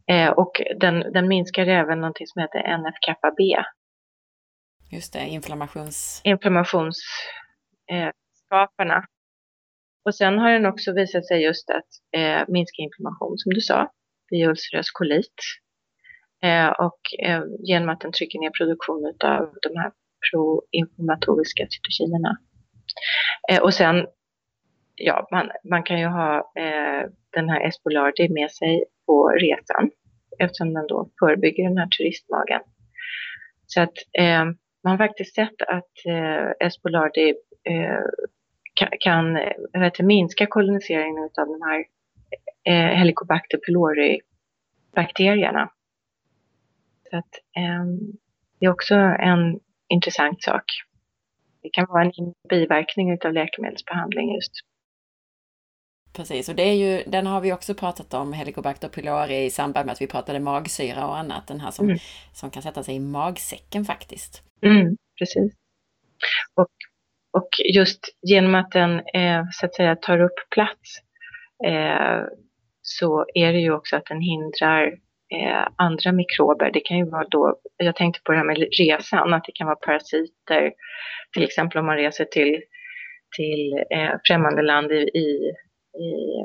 Eh, 0.07 0.30
och 0.30 0.62
den, 0.80 1.14
den 1.14 1.28
minskar 1.28 1.68
även 1.68 2.01
någonting 2.01 2.28
som 2.28 2.41
heter 2.41 2.59
NF-kappa-B. 2.59 3.64
Just 4.91 5.14
det, 5.14 5.20
inflammations... 5.20 6.22
Inflammationsskaparna. 6.24 8.95
Eh, 8.95 9.03
och 10.06 10.16
sen 10.16 10.39
har 10.39 10.52
den 10.52 10.66
också 10.66 10.91
visat 10.93 11.28
sig 11.28 11.43
just 11.43 11.70
att 11.70 12.20
eh, 12.22 12.43
minska 12.47 12.82
inflammation, 12.82 13.38
som 13.38 13.54
du 13.54 13.62
sa, 13.62 13.91
vid 14.30 14.47
ulcerös 14.47 14.91
kolit. 14.91 15.36
Eh, 16.43 16.70
och 16.70 16.99
eh, 17.24 17.43
genom 17.60 17.89
att 17.89 18.02
den 18.02 18.12
trycker 18.12 18.39
ner 18.39 18.49
produktionen 18.49 19.14
av 19.24 19.54
de 19.62 19.78
här 19.78 19.91
proinflammatoriska 20.32 21.68
cytokinerna. 21.70 22.38
Eh, 23.52 23.62
och 23.62 23.74
sen, 23.74 24.08
ja, 24.95 25.28
man, 25.32 25.49
man 25.64 25.84
kan 25.84 25.99
ju 25.99 26.06
ha 26.06 26.38
eh, 26.38 27.10
den 27.30 27.49
här 27.49 27.68
Espolardi 27.68 28.30
med 28.30 28.52
sig 28.52 28.86
på 29.06 29.30
resan 29.30 29.91
eftersom 30.39 30.74
den 30.74 30.88
då 30.88 31.10
förebygger 31.20 31.64
den 31.64 31.78
här 31.78 31.88
turistmagen. 31.88 32.62
Så 33.66 33.82
att 33.82 33.93
eh, 34.18 34.45
man 34.84 34.91
har 34.91 34.97
faktiskt 34.97 35.36
sett 35.36 35.62
att 35.62 36.06
eh, 36.08 36.68
Espolardi 36.68 37.34
eh, 37.70 38.06
kan, 38.99 39.34
vet, 39.74 39.99
minska 39.99 40.45
koloniseringen 40.45 41.24
av 41.24 41.47
de 41.47 41.61
här 41.61 41.86
eh, 42.63 42.97
Helicobacter 42.97 43.57
pylori 43.57 44.19
bakterierna. 44.95 45.72
Så 47.09 47.17
att, 47.17 47.34
eh, 47.57 47.86
det 48.59 48.65
är 48.65 48.69
också 48.69 48.95
en 48.95 49.59
intressant 49.88 50.43
sak. 50.43 50.63
Det 51.61 51.69
kan 51.69 51.86
vara 51.89 52.03
en 52.03 52.34
biverkning 52.49 53.17
av 53.26 53.34
läkemedelsbehandling 53.34 54.36
just. 54.36 54.51
Precis, 56.13 56.49
och 56.49 56.55
det 56.55 56.63
är 56.63 56.74
ju, 56.74 57.03
den 57.07 57.28
har 57.28 57.41
vi 57.41 57.53
också 57.53 57.74
pratat 57.74 58.13
om, 58.13 58.34
Helicobacter 58.34 58.89
pylori, 58.89 59.45
i 59.45 59.49
samband 59.49 59.86
med 59.86 59.93
att 59.93 60.01
vi 60.01 60.07
pratade 60.07 60.39
magsyra 60.39 61.07
och 61.07 61.17
annat. 61.17 61.47
Den 61.47 61.59
här 61.59 61.72
som, 61.72 61.86
mm. 61.86 61.97
som 62.34 62.51
kan 62.51 62.63
sätta 62.63 62.84
sig 62.84 62.95
i 62.95 62.99
magsäcken 62.99 63.86
faktiskt. 63.86 64.43
Mm, 64.61 64.97
precis. 65.19 65.53
Och, 66.55 66.67
och 67.32 67.50
just 67.74 68.00
genom 68.22 68.56
att 68.56 68.72
den 68.72 69.00
eh, 69.00 69.44
så 69.52 69.66
att 69.66 69.76
säga 69.76 69.96
tar 69.96 70.22
upp 70.22 70.50
plats 70.50 70.98
eh, 71.68 72.24
så 72.82 73.26
är 73.34 73.54
det 73.54 73.60
ju 73.60 73.72
också 73.74 73.96
att 73.96 74.06
den 74.06 74.22
hindrar 74.22 74.88
eh, 75.34 75.68
andra 75.76 76.12
mikrober. 76.12 76.72
Det 76.72 76.80
kan 76.80 76.98
ju 76.98 77.10
vara 77.10 77.28
då, 77.32 77.60
jag 77.78 77.96
tänkte 77.96 78.22
på 78.24 78.32
det 78.32 78.38
här 78.38 78.46
med 78.46 78.68
resan, 78.80 79.34
att 79.34 79.44
det 79.46 79.52
kan 79.52 79.68
vara 79.68 79.76
parasiter, 79.76 80.74
till 81.34 81.44
exempel 81.44 81.80
om 81.80 81.86
man 81.86 81.98
reser 81.98 82.26
till, 82.26 82.62
till 83.38 83.74
eh, 83.90 84.12
främmande 84.28 84.62
land 84.62 84.92
i, 84.92 85.10
i 85.14 85.54
i 85.94 86.40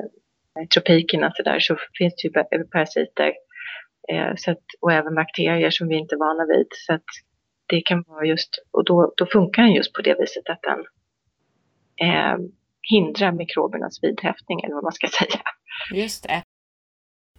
eh, 0.59 0.67
tropikerna 0.73 1.31
så, 1.35 1.43
där, 1.43 1.59
så 1.59 1.77
finns 1.97 2.15
det 2.15 2.27
ju 2.27 2.63
parasiter 2.63 3.33
eh, 4.11 4.31
så 4.35 4.51
att, 4.51 4.63
och 4.81 4.91
även 4.91 5.15
bakterier 5.15 5.69
som 5.69 5.87
vi 5.87 5.95
inte 5.95 6.15
är 6.15 6.19
vana 6.19 6.45
vid. 6.45 6.67
Så 6.71 6.93
att 6.93 7.09
det 7.67 7.81
kan 7.81 8.03
vara 8.07 8.25
just, 8.25 8.49
och 8.71 8.85
då, 8.85 9.13
då 9.17 9.25
funkar 9.25 9.63
den 9.63 9.73
just 9.73 9.93
på 9.93 10.01
det 10.01 10.15
viset 10.19 10.49
att 10.49 10.61
den 10.61 10.79
eh, 12.09 12.37
hindrar 12.81 13.31
mikrobernas 13.31 14.03
vidhäftning 14.03 14.63
eller 14.63 14.75
vad 14.75 14.83
man 14.83 14.93
ska 14.93 15.07
säga. 15.19 15.41
Just 15.93 16.23
det. 16.23 16.43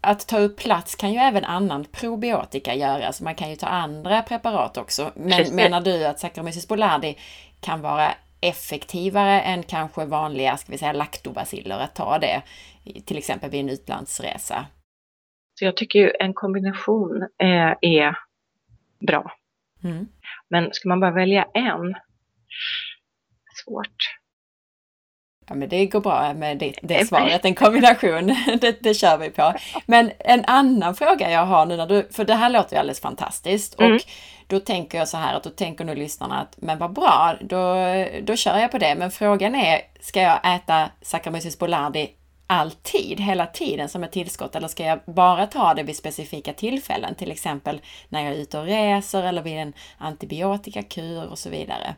Att 0.01 0.29
ta 0.29 0.39
upp 0.39 0.57
plats 0.57 0.95
kan 0.95 1.13
ju 1.13 1.19
även 1.19 1.45
annan 1.45 1.85
probiotika 1.85 2.75
göra, 2.75 3.13
så 3.13 3.25
man 3.25 3.35
kan 3.35 3.51
ju 3.51 3.57
ta 3.57 3.67
andra 3.67 4.23
preparat 4.23 4.77
också. 4.77 5.13
Men 5.15 5.55
menar 5.55 5.81
du 5.81 6.07
att 6.07 6.19
Saccharomyces 6.19 6.69
boulardii 6.69 7.19
kan 7.61 7.81
vara 7.81 8.15
effektivare 8.41 9.41
än 9.41 9.63
kanske 9.63 10.05
vanliga, 10.05 10.57
ska 10.57 10.73
vi 10.73 10.79
säga 10.79 10.93
laktobaciller, 10.93 11.79
att 11.79 11.95
ta 11.95 12.19
det 12.19 12.43
till 13.05 13.19
exempel 13.19 13.51
vid 13.51 13.61
en 13.61 13.69
utlandsresa? 13.69 14.67
Så 15.59 15.65
jag 15.65 15.77
tycker 15.77 15.99
ju 15.99 16.13
en 16.21 16.35
kombination 16.35 17.23
eh, 17.23 17.75
är 17.81 18.19
bra. 19.07 19.33
Mm. 19.85 20.09
Men 20.51 20.73
ska 20.73 20.89
man 20.89 21.01
bara 21.01 21.11
välja 21.11 21.47
en? 21.55 21.95
Svårt. 23.65 24.19
Ja, 25.49 25.55
men 25.55 25.69
det 25.69 25.87
går 25.87 26.01
bra 26.01 26.35
med 26.35 26.59
det, 26.59 26.75
det 26.83 27.09
svaret, 27.09 27.45
en 27.45 27.55
kombination. 27.65 28.27
det, 28.61 28.83
det 28.83 28.95
kör 28.95 29.19
vi 29.19 29.31
på. 29.31 29.55
Men 29.87 30.11
en 30.19 30.45
annan 30.45 30.95
fråga 30.95 31.31
jag 31.31 31.47
har 31.47 31.67
nu 31.67 31.77
när 31.77 31.87
du, 31.87 32.09
för 32.11 32.25
det 32.25 32.35
här 32.35 32.51
låter 32.51 32.77
ju 32.77 32.81
alldeles 32.81 33.01
fantastiskt 33.01 33.81
mm. 33.81 33.95
och 33.95 34.01
då 34.47 34.61
tänker 34.61 34.99
jag 34.99 35.09
så 35.09 35.17
här 35.17 35.35
att 35.35 35.43
då 35.43 35.51
tänker 35.51 35.85
nu 35.85 35.95
lyssnarna 35.95 36.41
att 36.41 36.55
men 36.57 36.79
vad 36.79 36.93
bra, 36.93 37.35
då, 37.41 37.75
då 38.23 38.37
kör 38.37 38.59
jag 38.59 38.71
på 38.71 38.79
det. 38.79 38.95
Men 38.95 39.11
frågan 39.11 39.55
är, 39.55 39.81
ska 40.01 40.21
jag 40.21 40.55
äta 40.55 40.91
Saccharomyces 41.03 41.59
boulardii 41.59 42.18
alltid, 42.49 43.21
hela 43.21 43.47
tiden 43.47 43.89
som 43.89 44.05
ett 44.05 44.13
tillskott 44.13 44.57
eller 44.57 44.69
ska 44.69 44.83
jag 44.85 45.01
bara 45.07 45.47
ta 45.47 45.75
det 45.75 45.83
vid 45.83 45.97
specifika 45.97 46.53
tillfällen, 46.53 47.15
till 47.15 47.31
exempel 47.31 47.81
när 48.09 48.25
jag 48.25 48.33
är 48.35 48.41
ute 48.43 48.59
och 48.59 48.65
reser 48.65 49.23
eller 49.23 49.43
vid 49.43 49.59
en 49.59 49.73
antibiotikakur 49.99 51.31
och 51.31 51.39
så 51.39 51.51
vidare? 51.51 51.97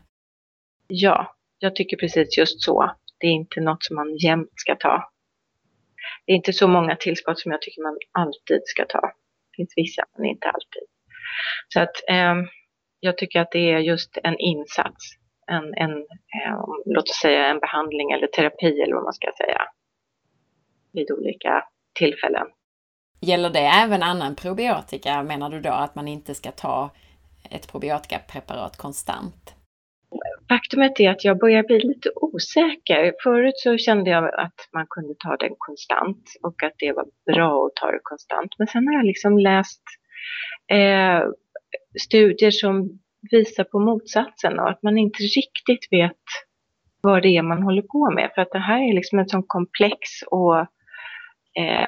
Ja, 0.87 1.35
jag 1.59 1.75
tycker 1.75 1.97
precis 1.97 2.37
just 2.37 2.61
så. 2.61 2.95
Det 3.19 3.27
är 3.27 3.31
inte 3.31 3.61
något 3.61 3.83
som 3.83 3.95
man 3.95 4.17
jämt 4.17 4.53
ska 4.55 4.75
ta. 4.75 5.11
Det 6.25 6.31
är 6.31 6.35
inte 6.35 6.53
så 6.53 6.67
många 6.67 6.95
tillskott 6.95 7.39
som 7.39 7.51
jag 7.51 7.61
tycker 7.61 7.81
man 7.81 7.97
alltid 8.11 8.61
ska 8.65 8.85
ta. 8.85 9.01
Det 9.01 9.55
finns 9.55 9.73
vissa, 9.75 10.03
men 10.17 10.25
inte 10.25 10.47
alltid. 10.47 10.83
Så 11.67 11.79
att 11.79 12.09
eh, 12.09 12.35
jag 12.99 13.17
tycker 13.17 13.39
att 13.39 13.51
det 13.51 13.71
är 13.71 13.79
just 13.79 14.17
en 14.23 14.37
insats, 14.39 15.05
en, 15.47 15.73
en 15.73 15.91
eh, 16.37 16.63
låt 16.85 17.09
oss 17.09 17.19
säga 17.21 17.45
en 17.45 17.59
behandling 17.59 18.11
eller 18.11 18.27
terapi 18.27 18.81
eller 18.81 18.93
vad 18.93 19.03
man 19.03 19.13
ska 19.13 19.31
säga 19.37 19.61
vid 20.93 21.11
olika 21.11 21.63
tillfällen. 21.99 22.47
Gäller 23.21 23.49
det 23.49 23.59
även 23.59 24.03
annan 24.03 24.35
probiotika? 24.35 25.23
Menar 25.23 25.49
du 25.49 25.59
då 25.59 25.69
att 25.69 25.95
man 25.95 26.07
inte 26.07 26.33
ska 26.35 26.51
ta 26.51 26.89
ett 27.49 27.71
probiotikapreparat 27.71 28.77
konstant? 28.77 29.55
Faktumet 30.49 30.99
är 30.99 31.09
att 31.09 31.23
jag 31.25 31.39
börjar 31.39 31.63
bli 31.63 31.79
lite 31.79 32.09
osäker. 32.15 33.13
Förut 33.23 33.57
så 33.57 33.77
kände 33.77 34.09
jag 34.09 34.39
att 34.39 34.69
man 34.73 34.85
kunde 34.89 35.13
ta 35.19 35.37
den 35.37 35.55
konstant 35.57 36.23
och 36.43 36.63
att 36.63 36.73
det 36.77 36.91
var 36.91 37.05
bra 37.33 37.65
att 37.65 37.75
ta 37.75 37.91
det 37.91 37.99
konstant. 38.03 38.51
Men 38.57 38.67
sen 38.67 38.87
har 38.87 38.93
jag 38.93 39.05
liksom 39.05 39.37
läst 39.39 39.81
eh, 40.71 41.21
studier 42.01 42.51
som 42.51 42.99
visar 43.31 43.63
på 43.63 43.79
motsatsen 43.79 44.59
och 44.59 44.69
att 44.69 44.83
man 44.83 44.97
inte 44.97 45.23
riktigt 45.23 45.87
vet 45.91 46.23
vad 47.01 47.23
det 47.23 47.37
är 47.37 47.41
man 47.41 47.63
håller 47.63 47.81
på 47.81 48.11
med. 48.11 48.31
För 48.35 48.41
att 48.41 48.51
det 48.51 48.59
här 48.59 48.89
är 48.89 48.93
liksom 48.93 49.19
ett 49.19 49.29
sånt 49.29 49.45
komplex 49.47 49.99
och 50.31 50.67
eh, 51.59 51.87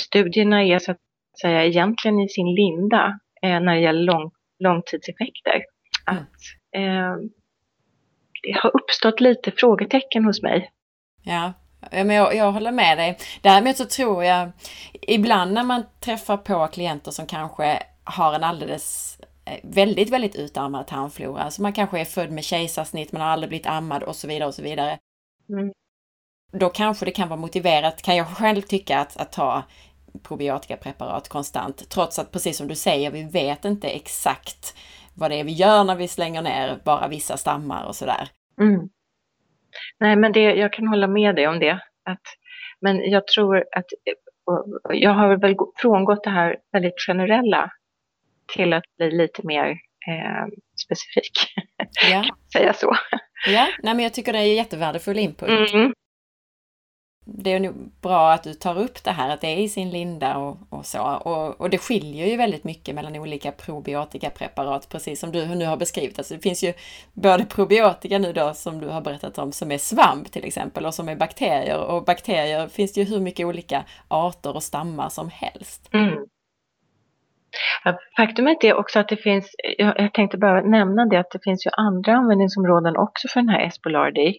studierna 0.00 0.64
är 0.64 0.78
så 0.78 0.90
att 0.90 0.98
säga 1.40 1.64
egentligen 1.64 2.20
i 2.20 2.28
sin 2.28 2.54
linda 2.54 3.18
eh, 3.42 3.60
när 3.60 3.74
det 3.74 3.80
gäller 3.80 4.02
lång, 4.02 4.30
långtidseffekter. 4.58 5.64
Mm. 6.10 6.22
Att 6.22 6.28
eh, 6.76 7.30
det 8.42 8.58
har 8.62 8.76
uppstått 8.76 9.20
lite 9.20 9.50
frågetecken 9.50 10.24
hos 10.24 10.42
mig. 10.42 10.70
Ja, 11.22 11.52
men 11.90 12.10
jag, 12.10 12.34
jag 12.34 12.52
håller 12.52 12.72
med 12.72 12.98
dig. 12.98 13.18
Däremot 13.42 13.76
så 13.76 13.84
tror 13.84 14.24
jag 14.24 14.50
ibland 14.92 15.52
när 15.52 15.64
man 15.64 15.82
träffar 16.00 16.36
på 16.36 16.66
klienter 16.66 17.10
som 17.10 17.26
kanske 17.26 17.82
har 18.04 18.34
en 18.34 18.44
alldeles 18.44 19.18
eh, 19.46 19.58
väldigt, 19.62 20.10
väldigt 20.10 20.36
utarmad 20.36 20.86
tarmflora. 20.86 21.42
Alltså 21.42 21.62
man 21.62 21.72
kanske 21.72 22.00
är 22.00 22.04
född 22.04 22.30
med 22.30 22.44
kejsarsnitt, 22.44 23.12
man 23.12 23.22
har 23.22 23.28
aldrig 23.28 23.48
blivit 23.48 23.66
ammad 23.66 24.02
och 24.02 24.16
så 24.16 24.28
vidare 24.28 24.48
och 24.48 24.54
så 24.54 24.62
vidare. 24.62 24.98
Mm. 25.48 25.72
Då 26.52 26.68
kanske 26.68 27.04
det 27.04 27.10
kan 27.10 27.28
vara 27.28 27.40
motiverat, 27.40 28.02
kan 28.02 28.16
jag 28.16 28.26
själv 28.26 28.60
tycka, 28.60 28.98
att, 28.98 29.16
att 29.16 29.32
ta 29.32 29.62
probiotikapreparat 30.22 31.28
konstant. 31.28 31.90
Trots 31.90 32.18
att 32.18 32.32
precis 32.32 32.56
som 32.56 32.68
du 32.68 32.74
säger, 32.74 33.10
vi 33.10 33.22
vet 33.22 33.64
inte 33.64 33.88
exakt 33.88 34.76
vad 35.16 35.30
det 35.30 35.40
är 35.40 35.44
vi 35.44 35.52
gör 35.52 35.84
när 35.84 35.96
vi 35.96 36.08
slänger 36.08 36.42
ner 36.42 36.78
bara 36.84 37.08
vissa 37.08 37.36
stammar 37.36 37.86
och 37.86 37.96
sådär. 37.96 38.28
Mm. 38.60 38.88
Nej, 40.00 40.16
men 40.16 40.32
det, 40.32 40.40
jag 40.40 40.72
kan 40.72 40.88
hålla 40.88 41.06
med 41.06 41.36
dig 41.36 41.48
om 41.48 41.58
det. 41.58 41.80
Att, 42.04 42.22
men 42.80 43.10
jag 43.10 43.26
tror 43.26 43.64
att 43.72 43.86
jag 44.90 45.10
har 45.10 45.36
väl 45.36 45.56
frångått 45.76 46.24
det 46.24 46.30
här 46.30 46.56
väldigt 46.72 47.00
generella 47.06 47.70
till 48.54 48.72
att 48.72 48.84
bli 48.98 49.10
lite 49.10 49.46
mer 49.46 49.66
eh, 50.08 50.46
specifik. 50.84 51.32
Ja. 52.10 52.10
kan 52.10 52.26
man 52.28 52.50
säga 52.52 52.72
så. 52.72 52.96
Ja, 53.46 53.68
nej, 53.82 53.94
men 53.94 54.02
jag 54.02 54.14
tycker 54.14 54.32
det 54.32 54.38
är 54.38 54.54
jättevärdefull 54.54 55.18
input. 55.18 55.74
Mm 55.74 55.92
det 57.32 57.52
är 57.52 57.60
nog 57.60 57.74
bra 58.02 58.32
att 58.32 58.42
du 58.42 58.54
tar 58.54 58.78
upp 58.78 59.04
det 59.04 59.10
här 59.10 59.30
att 59.34 59.40
det 59.40 59.46
är 59.46 59.56
i 59.56 59.68
sin 59.68 59.90
linda 59.90 60.36
och, 60.36 60.56
och 60.68 60.86
så. 60.86 61.02
Och, 61.02 61.60
och, 61.60 61.70
det 61.70 61.78
skiljer 61.78 62.26
ju 62.26 62.36
väldigt 62.36 62.64
mycket 62.64 62.94
mellan 62.94 63.16
olika 63.16 63.52
probiotikapreparat, 63.52 64.88
precis 64.88 65.20
som 65.20 65.32
du 65.32 65.46
nu 65.46 65.66
har 65.66 65.76
beskrivit. 65.76 66.18
Alltså 66.18 66.34
det 66.34 66.40
finns 66.40 66.64
ju 66.64 66.72
både 67.12 67.44
probiotika 67.44 68.18
nu 68.18 68.32
då 68.32 68.54
som 68.54 68.80
du 68.80 68.88
har 68.88 69.00
berättat 69.00 69.38
om 69.38 69.52
som 69.52 69.72
är 69.72 69.78
svamp 69.78 70.32
till 70.32 70.44
exempel 70.44 70.86
och 70.86 70.94
som 70.94 71.08
är 71.08 71.16
bakterier. 71.16 71.78
Och 71.78 72.04
bakterier 72.04 72.68
finns 72.68 72.92
det 72.92 73.00
ju 73.00 73.06
hur 73.06 73.20
mycket 73.20 73.46
olika 73.46 73.84
arter 74.08 74.56
och 74.56 74.62
stammar 74.62 75.08
som 75.08 75.30
helst. 75.30 75.90
Mm. 75.92 76.26
faktumet 78.16 78.64
är 78.64 78.74
också 78.74 78.98
att 78.98 79.08
det 79.08 79.16
finns, 79.16 79.50
jag, 79.78 80.14
tänkte 80.14 80.38
bara 80.38 80.60
nämna 80.60 81.06
det, 81.06 81.20
att 81.20 81.30
det 81.30 81.40
finns 81.44 81.66
ju 81.66 81.70
andra 81.72 82.12
användningsområden 82.12 82.96
också 82.96 83.28
för 83.28 83.40
den 83.40 83.48
här 83.48 83.66
Espolardi. 83.66 84.38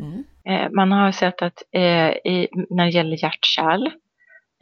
Mm. 0.00 0.24
Eh, 0.48 0.70
man 0.70 0.92
har 0.92 1.12
sett 1.12 1.42
att 1.42 1.62
eh, 1.72 2.10
i, 2.10 2.48
när 2.70 2.84
det 2.84 2.90
gäller 2.90 3.22
hjärtkärl, 3.22 3.86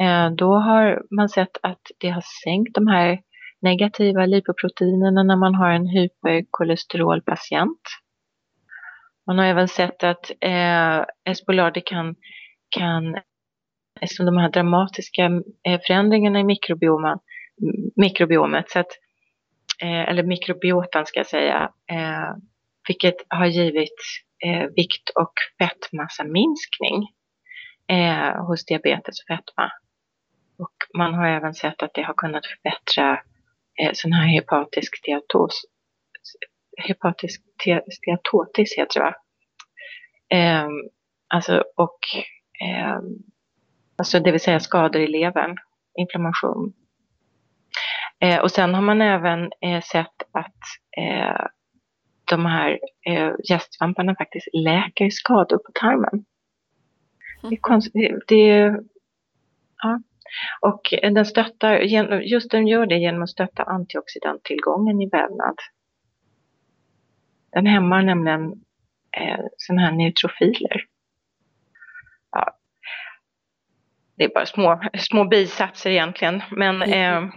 eh, 0.03 0.30
då 0.30 0.55
har 0.55 1.03
man 1.11 1.28
sett 1.28 1.57
att 1.62 1.80
det 1.99 2.09
har 2.11 2.24
sänkt 2.45 2.74
de 2.74 2.87
här 2.87 3.20
negativa 3.62 4.26
lipoproteinerna 4.26 5.22
när 5.22 5.37
man 5.37 5.55
har 5.55 5.70
en 5.70 5.87
hyperkolesterolpatient. 5.87 7.80
Man 9.26 9.39
har 9.39 9.45
även 9.45 9.68
sett 9.68 10.05
att 10.05 10.30
eh, 10.41 11.05
Espolardi 11.24 11.80
kan, 11.80 12.14
kan, 12.68 13.16
eftersom 14.01 14.26
de 14.26 14.37
här 14.37 14.51
dramatiska 14.51 15.30
förändringarna 15.87 16.41
i 16.41 16.45
mikrobioman, 16.45 17.18
mikrobiomet, 17.97 18.70
så 18.70 18.78
att, 18.78 18.91
eh, 19.82 20.09
eller 20.09 20.22
mikrobiotan 20.22 21.07
ska 21.07 21.20
jag 21.20 21.26
säga, 21.26 21.70
eh, 21.91 22.35
vilket 22.89 23.16
har 23.28 23.47
givit 23.47 24.01
eh, 24.45 24.67
vikt 24.77 25.11
och 25.15 25.33
fettmassaminskning 25.59 27.09
eh, 27.89 28.45
hos 28.47 28.65
diabetes 28.65 29.21
och 29.21 29.27
fetma. 29.27 29.73
Och 30.59 30.75
man 30.99 31.15
har 31.15 31.27
även 31.27 31.55
sett 31.55 31.83
att 31.83 31.95
det 31.95 32.03
har 32.03 32.15
kunnat 32.15 32.47
förbättra 32.47 33.23
eh, 33.81 33.91
sån 33.93 34.13
här 34.13 34.27
hepatisk 34.27 34.97
steatos, 34.97 35.63
hepatisk 36.77 37.43
steatotis 37.93 38.75
heter 38.79 39.01
det 39.01 39.07
va? 39.07 39.15
Eh, 40.39 40.69
alltså, 41.29 41.65
och, 41.77 41.99
eh, 42.61 43.01
alltså 43.97 44.21
det 44.21 44.31
vill 44.33 44.41
säga 44.41 44.61
skador 44.61 45.03
i 45.03 45.07
levern, 45.07 45.57
inflammation. 45.99 46.73
Eh, 48.21 48.41
och 48.41 48.51
sen 48.51 48.75
har 48.75 48.83
man 48.83 49.01
även 49.01 49.51
eh, 49.61 49.83
sett 49.83 50.23
att 50.33 50.63
eh, 50.97 51.47
de 52.25 52.47
här 52.47 52.79
eh, 53.07 53.33
gästsvamparna 53.51 54.14
faktiskt 54.14 54.49
läker 54.53 55.11
skador 55.11 55.59
på 55.59 55.72
tarmen. 55.75 56.25
Det 57.43 57.55
är 57.55 57.61
konstigt. 57.61 58.25
Det, 58.29 58.77
ja. 59.83 60.01
Och 60.61 60.81
den 61.03 61.27
stöttar, 61.27 61.79
just 62.20 62.51
den 62.51 62.66
gör 62.66 62.87
det 62.87 62.99
genom 62.99 63.22
att 63.22 63.31
stötta 63.31 63.62
antioxidanttillgången 63.62 65.01
i 65.01 65.09
vävnad. 65.09 65.59
Den 67.53 67.66
hämmar 67.66 68.03
nämligen 68.03 68.43
eh, 69.16 69.45
sådana 69.57 69.83
här 69.83 69.93
neutrofiler. 69.93 70.85
Ja. 72.31 72.57
Det 74.16 74.25
är 74.25 74.35
bara 74.35 74.47
små, 74.47 74.81
små 74.99 75.25
bisatser 75.25 75.91
egentligen. 75.91 76.43
Men, 76.51 76.83
eh, 76.83 77.31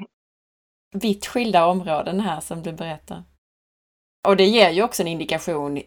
Vitt 0.91 1.25
skilda 1.25 1.65
områden 1.65 2.19
här 2.19 2.39
som 2.39 2.63
du 2.63 2.73
berättar. 2.73 3.23
Och 4.27 4.37
det 4.37 4.45
ger 4.45 4.69
ju 4.69 4.83
också 4.83 5.03
en 5.03 5.07
indikation 5.07 5.81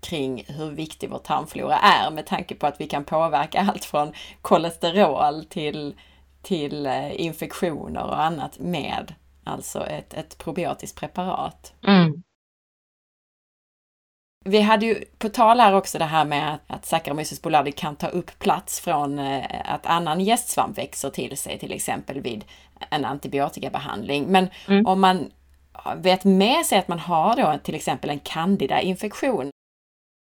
kring 0.00 0.44
hur 0.48 0.70
viktig 0.70 1.10
vår 1.10 1.18
tarmflora 1.18 1.78
är 1.78 2.10
med 2.10 2.26
tanke 2.26 2.54
på 2.54 2.66
att 2.66 2.80
vi 2.80 2.86
kan 2.86 3.04
påverka 3.04 3.60
allt 3.60 3.84
från 3.84 4.12
kolesterol 4.42 5.44
till, 5.44 5.94
till 6.42 6.86
eh, 6.86 7.20
infektioner 7.20 8.04
och 8.04 8.22
annat 8.22 8.58
med 8.58 9.14
alltså 9.44 9.86
ett, 9.86 10.14
ett 10.14 10.38
probiotiskt 10.38 11.00
preparat. 11.00 11.74
Mm. 11.86 12.22
Vi 14.44 14.60
hade 14.60 14.86
ju 14.86 15.04
på 15.18 15.28
tal 15.28 15.60
här 15.60 15.74
också 15.74 15.98
det 15.98 16.04
här 16.04 16.24
med 16.24 16.58
att 16.66 16.86
Saccharomyces 16.86 17.42
boulardii 17.42 17.72
kan 17.72 17.96
ta 17.96 18.06
upp 18.06 18.38
plats 18.38 18.80
från 18.80 19.18
eh, 19.18 19.44
att 19.64 19.86
annan 19.86 20.20
gästsvamp 20.20 20.78
växer 20.78 21.10
till 21.10 21.36
sig, 21.36 21.58
till 21.58 21.72
exempel 21.72 22.20
vid 22.20 22.44
en 22.90 23.04
antibiotikabehandling. 23.04 24.24
Men 24.24 24.48
mm. 24.68 24.86
om 24.86 25.00
man 25.00 25.30
vet 25.96 26.24
med 26.24 26.66
sig 26.66 26.78
att 26.78 26.88
man 26.88 26.98
har 26.98 27.36
då 27.36 27.58
till 27.58 27.74
exempel 27.74 28.10
en 28.10 28.18
candida-infektion. 28.18 29.50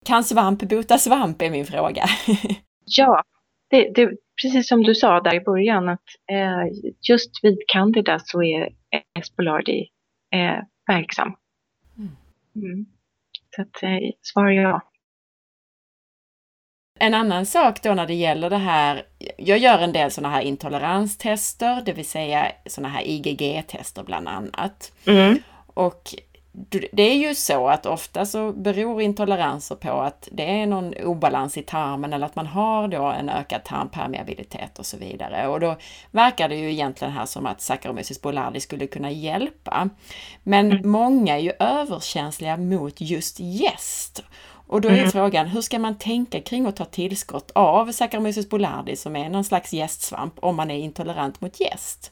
Kan 0.05 0.23
svamp 0.23 0.63
bota 0.63 0.97
svamp 0.97 1.41
är 1.41 1.49
min 1.49 1.65
fråga. 1.65 2.05
ja, 2.85 3.23
det, 3.69 3.91
det, 3.95 4.11
precis 4.41 4.67
som 4.67 4.83
du 4.83 4.95
sa 4.95 5.21
där 5.21 5.35
i 5.35 5.39
början 5.39 5.89
att 5.89 6.05
eh, 6.31 6.73
just 7.09 7.43
vid 7.43 7.57
candida 7.67 8.19
så 8.19 8.43
är 8.43 8.69
Espolardi 9.19 9.89
eh, 10.33 10.63
verksam. 10.87 11.35
Mm. 11.97 12.09
Mm. 12.55 12.85
Så 13.55 13.61
att 13.61 13.83
eh, 13.83 14.11
svar 14.21 14.49
ja. 14.49 14.81
En 16.99 17.13
annan 17.13 17.45
sak 17.45 17.81
då 17.83 17.93
när 17.93 18.07
det 18.07 18.13
gäller 18.13 18.49
det 18.49 18.57
här, 18.57 19.05
jag 19.37 19.57
gör 19.57 19.79
en 19.79 19.93
del 19.93 20.11
sådana 20.11 20.35
här 20.35 20.41
intoleranstester, 20.41 21.81
det 21.85 21.93
vill 21.93 22.05
säga 22.05 22.51
sådana 22.65 22.89
här 22.89 23.03
IgG-tester 23.07 24.03
bland 24.03 24.27
annat. 24.27 24.91
Mm. 25.05 25.39
Och 25.73 26.15
det 26.91 27.03
är 27.03 27.15
ju 27.15 27.35
så 27.35 27.67
att 27.67 27.85
ofta 27.85 28.25
så 28.25 28.51
beror 28.51 29.01
intoleranser 29.01 29.75
på 29.75 29.91
att 29.91 30.29
det 30.31 30.61
är 30.61 30.65
någon 30.65 30.93
obalans 31.03 31.57
i 31.57 31.63
tarmen 31.63 32.13
eller 32.13 32.25
att 32.25 32.35
man 32.35 32.47
har 32.47 32.87
då 32.87 33.03
en 33.03 33.29
ökad 33.29 33.63
tarmpermeabilitet 33.63 34.79
och 34.79 34.85
så 34.85 34.97
vidare. 34.97 35.47
Och 35.47 35.59
då 35.59 35.75
verkar 36.11 36.49
det 36.49 36.55
ju 36.55 36.71
egentligen 36.71 37.13
här 37.13 37.25
som 37.25 37.45
att 37.45 37.61
Saccharomyces 37.61 38.21
boulardii 38.21 38.61
skulle 38.61 38.87
kunna 38.87 39.11
hjälpa. 39.11 39.89
Men 40.43 40.71
mm. 40.71 40.91
många 40.91 41.35
är 41.35 41.41
ju 41.41 41.51
överkänsliga 41.59 42.57
mot 42.57 43.01
just 43.01 43.39
jäst. 43.39 44.23
Och 44.67 44.81
då 44.81 44.89
är 44.89 44.97
mm. 44.97 45.09
frågan, 45.09 45.47
hur 45.47 45.61
ska 45.61 45.79
man 45.79 45.97
tänka 45.97 46.39
kring 46.41 46.65
att 46.65 46.75
ta 46.75 46.85
tillskott 46.85 47.51
av 47.55 47.91
Saccharomyces 47.91 48.49
boulardii 48.49 48.95
som 48.95 49.15
är 49.15 49.29
någon 49.29 49.43
slags 49.43 49.73
jästsvamp 49.73 50.33
om 50.39 50.55
man 50.55 50.71
är 50.71 50.77
intolerant 50.77 51.41
mot 51.41 51.61
jäst? 51.61 52.11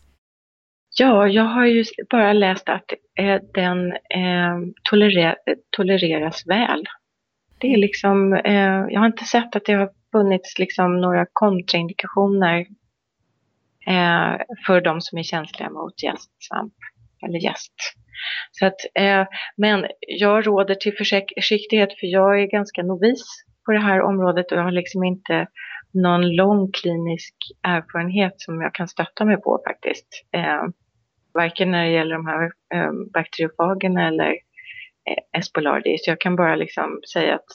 Ja, 1.00 1.28
jag 1.28 1.44
har 1.44 1.66
ju 1.66 1.84
bara 2.10 2.34
läst 2.34 2.70
att 2.70 2.94
eh, 3.20 3.42
den 3.54 3.92
eh, 3.92 4.60
tolerer 4.84 5.36
tolereras 5.70 6.48
väl. 6.48 6.86
Det 7.58 7.68
är 7.68 7.72
mm. 7.72 7.82
liksom, 7.82 8.34
eh, 8.34 8.86
jag 8.90 9.00
har 9.00 9.08
inte 9.08 9.26
sett 9.26 9.56
att 9.56 9.66
det 9.66 9.74
har 9.74 9.90
funnits 10.12 10.60
liksom 10.60 11.02
några 11.02 11.26
kontraindikationer 11.34 12.60
eh, 13.88 14.36
för 14.68 14.82
de 14.82 15.02
som 15.02 15.18
är 15.18 15.24
känsliga 15.24 15.70
mot 15.70 16.04
jästsvamp 16.04 16.74
eller 17.26 17.40
jäst. 17.40 17.74
Så 18.52 18.66
att, 18.66 18.80
eh, 18.96 19.28
men 19.58 19.86
jag 20.00 20.48
råder 20.48 20.76
till 20.76 20.98
försiktighet 21.38 22.00
för 22.00 22.08
jag 22.08 22.42
är 22.42 22.46
ganska 22.46 22.84
novis 22.84 23.24
på 23.66 23.72
det 23.72 23.80
här 23.80 24.02
området 24.02 24.52
och 24.52 24.58
jag 24.58 24.64
har 24.64 24.72
liksom 24.72 25.04
inte 25.04 25.48
någon 25.94 26.36
lång 26.36 26.72
klinisk 26.72 27.36
erfarenhet 27.64 28.34
som 28.38 28.62
jag 28.62 28.74
kan 28.74 28.88
stötta 28.88 29.26
mig 29.26 29.38
på 29.38 29.64
faktiskt. 29.68 30.08
Eh, 30.32 30.64
varken 31.34 31.72
när 31.72 31.86
det 31.86 31.92
gäller 31.92 32.16
de 32.16 32.26
här 32.28 32.44
eh, 32.74 32.92
bakteriofagerna 33.14 34.08
eller 34.08 34.32
eh, 35.10 35.40
Espolardi. 35.40 35.98
Så 35.98 36.12
jag 36.12 36.20
kan 36.20 36.36
bara 36.36 36.56
liksom 36.56 37.00
säga 37.14 37.36
att 37.36 37.48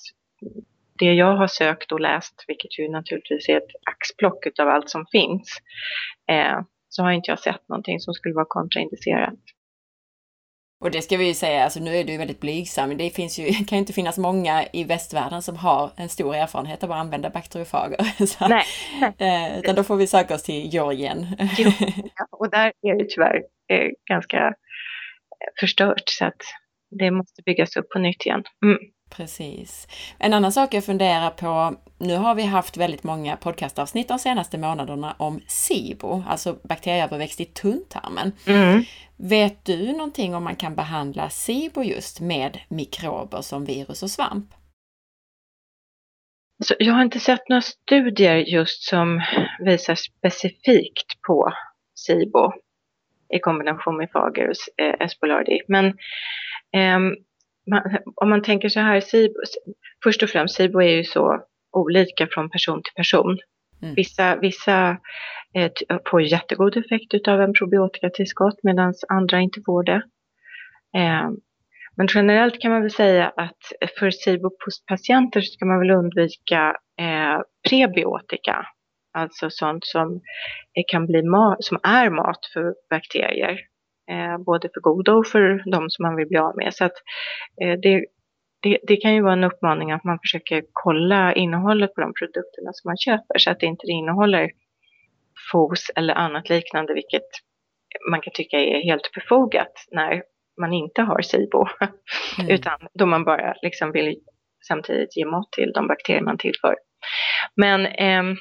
det 0.98 1.14
jag 1.14 1.36
har 1.36 1.46
sökt 1.46 1.92
och 1.92 2.00
läst, 2.00 2.44
vilket 2.48 2.78
ju 2.78 2.88
naturligtvis 2.88 3.48
är 3.48 3.56
ett 3.56 3.72
axplock 3.90 4.46
av 4.60 4.68
allt 4.68 4.90
som 4.90 5.06
finns, 5.12 5.58
eh, 6.30 6.60
så 6.88 7.02
har 7.02 7.12
inte 7.12 7.30
jag 7.30 7.38
sett 7.38 7.68
någonting 7.68 8.00
som 8.00 8.14
skulle 8.14 8.34
vara 8.34 8.46
kontraindicerat. 8.48 9.38
Och 10.80 10.90
det 10.90 11.02
ska 11.02 11.16
vi 11.16 11.26
ju 11.26 11.34
säga, 11.34 11.64
alltså 11.64 11.80
nu 11.80 11.96
är 11.96 12.04
du 12.04 12.16
väldigt 12.16 12.40
blygsam, 12.40 12.96
det 12.96 13.10
finns 13.10 13.38
ju, 13.38 13.44
kan 13.52 13.76
ju 13.76 13.78
inte 13.78 13.92
finnas 13.92 14.18
många 14.18 14.64
i 14.72 14.84
västvärlden 14.84 15.42
som 15.42 15.56
har 15.56 15.90
en 15.96 16.08
stor 16.08 16.34
erfarenhet 16.34 16.84
av 16.84 16.92
att 16.92 16.98
använda 16.98 17.30
bakteriofager. 17.30 18.26
Så, 18.26 18.48
nej, 18.48 18.64
nej. 19.00 19.52
Eh, 19.52 19.58
utan 19.58 19.74
då 19.74 19.84
får 19.84 19.96
vi 19.96 20.06
söka 20.06 20.34
oss 20.34 20.42
till 20.42 20.66
Georgien. 20.72 21.26
Ja, 22.16 22.26
och 22.30 22.50
där 22.50 22.72
är 22.82 22.98
det 22.98 23.08
tyvärr 23.08 23.36
eh, 23.72 23.88
ganska 24.10 24.54
förstört 25.60 26.02
så 26.06 26.24
att 26.24 26.42
det 26.90 27.10
måste 27.10 27.42
byggas 27.42 27.76
upp 27.76 27.88
på 27.90 27.98
nytt 27.98 28.26
igen. 28.26 28.44
Mm. 28.64 28.78
Precis. 29.10 29.88
En 30.18 30.34
annan 30.34 30.52
sak 30.52 30.74
jag 30.74 30.84
funderar 30.84 31.30
på, 31.30 31.76
nu 31.98 32.16
har 32.16 32.34
vi 32.34 32.42
haft 32.42 32.76
väldigt 32.76 33.04
många 33.04 33.36
podcastavsnitt 33.36 34.08
de 34.08 34.18
senaste 34.18 34.58
månaderna 34.58 35.14
om 35.18 35.40
SIBO, 35.46 36.22
alltså 36.28 36.58
bakterieöverväxt 36.62 37.40
i 37.40 37.44
tunntarmen. 37.44 38.32
Mm. 38.46 38.82
Vet 39.16 39.64
du 39.64 39.92
någonting 39.92 40.34
om 40.34 40.44
man 40.44 40.56
kan 40.56 40.74
behandla 40.74 41.30
SIBO 41.30 41.82
just 41.82 42.20
med 42.20 42.58
mikrober 42.68 43.40
som 43.40 43.64
virus 43.64 44.02
och 44.02 44.10
svamp? 44.10 44.46
Så 46.64 46.74
jag 46.78 46.94
har 46.94 47.02
inte 47.02 47.20
sett 47.20 47.48
några 47.48 47.62
studier 47.62 48.36
just 48.36 48.82
som 48.82 49.22
visar 49.64 49.94
specifikt 49.94 51.22
på 51.26 51.52
SIBO 51.94 52.52
i 53.34 53.38
kombination 53.38 53.96
med 53.96 54.10
Fagerus 54.10 54.58
eh, 54.76 55.06
Espolardi. 55.06 55.60
Men 55.68 55.86
eh, 56.72 56.98
man, 57.70 57.82
om 58.14 58.30
man 58.30 58.42
tänker 58.42 58.68
så 58.68 58.80
här, 58.80 59.00
SIBO, 59.00 59.34
först 60.04 60.22
och 60.22 60.30
främst 60.30 60.54
SIBO 60.54 60.80
är 60.80 60.96
ju 60.96 61.04
så 61.04 61.44
olika 61.78 62.26
från 62.30 62.50
person 62.50 62.82
till 62.82 62.94
person. 62.96 63.38
Mm. 63.82 63.94
Vissa, 63.94 64.36
vissa 64.36 64.96
eh, 65.54 65.70
får 66.10 66.22
jättegod 66.22 66.76
effekt 66.76 67.28
av 67.28 67.40
en 67.40 67.52
probiotikatillskott 67.52 68.58
medan 68.62 68.94
andra 69.08 69.40
inte 69.40 69.60
får 69.66 69.82
det. 69.82 70.02
Eh, 70.96 71.30
men 71.96 72.06
generellt 72.14 72.60
kan 72.60 72.70
man 72.72 72.82
väl 72.82 72.90
säga 72.90 73.32
att 73.36 73.92
för 73.98 74.10
SIBO-patienter 74.10 75.40
ska 75.40 75.66
man 75.66 75.78
väl 75.78 75.90
undvika 75.90 76.76
eh, 77.00 77.40
prebiotika, 77.68 78.66
alltså 79.12 79.50
sånt 79.50 79.86
som 79.86 80.20
kan 80.88 81.06
bli 81.06 81.22
som 81.58 81.78
är 81.82 82.10
mat 82.10 82.46
för 82.52 82.74
bakterier, 82.90 83.60
eh, 84.10 84.38
både 84.38 84.68
för 84.74 84.80
goda 84.80 85.12
och 85.14 85.26
för 85.26 85.70
de 85.70 85.90
som 85.90 86.02
man 86.02 86.16
vill 86.16 86.28
bli 86.28 86.38
av 86.38 86.56
med. 86.56 86.74
Så 86.74 86.84
att, 86.84 86.96
eh, 87.62 87.78
det, 87.82 88.06
det, 88.60 88.78
det, 88.82 88.96
kan 88.96 89.14
ju 89.14 89.22
vara 89.22 89.32
en 89.32 89.44
uppmaning 89.44 89.92
att 89.92 90.04
man 90.04 90.18
försöker 90.18 90.62
kolla 90.72 91.34
innehållet 91.34 91.94
på 91.94 92.00
de 92.00 92.12
produkterna 92.14 92.72
som 92.72 92.88
man 92.88 92.96
köper 92.96 93.38
så 93.38 93.50
att 93.50 93.60
det 93.60 93.66
inte 93.66 93.86
innehåller 93.86 94.50
FOS 95.52 95.90
eller 95.96 96.14
annat 96.14 96.48
liknande, 96.48 96.94
vilket 96.94 97.28
man 98.10 98.20
kan 98.20 98.32
tycka 98.34 98.56
är 98.56 98.82
helt 98.82 99.12
befogat 99.14 99.72
när 99.90 100.22
man 100.60 100.72
inte 100.72 101.02
har 101.02 101.22
SIBO, 101.22 101.66
mm. 102.38 102.50
utan 102.54 102.78
då 102.94 103.06
man 103.06 103.24
bara 103.24 103.54
liksom 103.62 103.92
vill 103.92 104.16
samtidigt 104.68 105.16
ge 105.16 105.24
mat 105.24 105.52
till 105.52 105.72
de 105.74 105.86
bakterier 105.86 106.22
man 106.22 106.38
tillför. 106.38 106.76
Men 107.54 107.86
eh, 107.86 108.36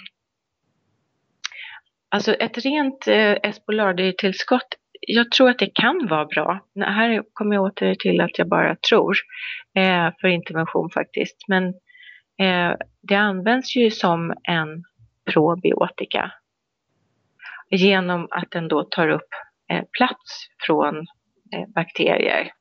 alltså 2.09 2.33
ett 2.33 2.57
rent 2.65 3.07
eh, 3.07 3.35
Espolardi-tillskott, 3.43 4.77
jag 5.01 5.31
tror 5.31 5.49
att 5.49 5.59
det 5.59 5.73
kan 5.75 6.07
vara 6.07 6.25
bra. 6.25 6.59
Här 6.75 7.23
kommer 7.33 7.55
jag 7.55 7.63
åter 7.63 7.95
till 7.95 8.21
att 8.21 8.37
jag 8.37 8.47
bara 8.47 8.75
tror 8.75 9.17
eh, 9.75 10.09
för 10.21 10.27
intervention 10.27 10.89
faktiskt. 10.89 11.37
Men 11.47 11.67
eh, 12.39 12.75
det 13.01 13.15
används 13.15 13.75
ju 13.75 13.91
som 13.91 14.33
en 14.43 14.83
probiotika 15.33 16.31
genom 17.69 18.27
att 18.31 18.51
den 18.51 18.67
då 18.67 18.83
tar 18.83 19.09
upp 19.09 19.29
eh, 19.71 19.83
plats 19.97 20.47
från 20.65 21.07
Eh, 21.53 21.67
bakterier. 21.75 22.51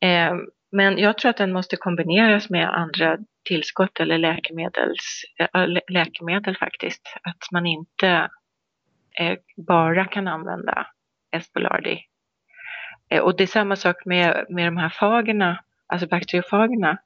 Eh, 0.00 0.34
men 0.72 0.98
jag 0.98 1.18
tror 1.18 1.30
att 1.30 1.36
den 1.36 1.52
måste 1.52 1.76
kombineras 1.76 2.50
med 2.50 2.74
andra 2.74 3.18
tillskott 3.48 4.00
eller 4.00 4.18
läkemedels, 4.18 5.22
äh, 5.38 5.66
läkemedel 5.88 6.56
faktiskt. 6.56 7.02
Att 7.22 7.52
man 7.52 7.66
inte 7.66 8.28
bara 9.66 10.04
kan 10.04 10.28
använda 10.28 10.86
Espolardi. 11.36 12.00
Äh, 13.10 13.20
och 13.20 13.36
det 13.36 13.42
är 13.42 13.46
samma 13.46 13.76
sak 13.76 14.04
med, 14.04 14.46
med 14.48 14.66
de 14.66 14.76
här 14.76 14.88
fagerna, 14.88 15.64
alltså 15.86 16.08
bakteriofagerna. 16.08 16.98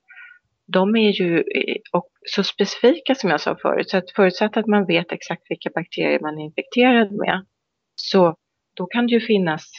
De 0.66 0.96
är 0.96 1.10
ju 1.10 1.44
och 1.92 2.08
så 2.34 2.44
specifika 2.44 3.14
som 3.14 3.30
jag 3.30 3.40
sa 3.40 3.56
förut, 3.62 3.90
så 3.90 3.96
att 3.96 4.10
förutsatt 4.10 4.56
att 4.56 4.66
man 4.66 4.86
vet 4.86 5.12
exakt 5.12 5.42
vilka 5.48 5.70
bakterier 5.74 6.20
man 6.20 6.38
är 6.38 6.44
infekterad 6.44 7.12
med, 7.12 7.46
så 7.94 8.36
då 8.76 8.86
kan 8.86 9.06
det 9.06 9.12
ju 9.12 9.20
finnas 9.20 9.70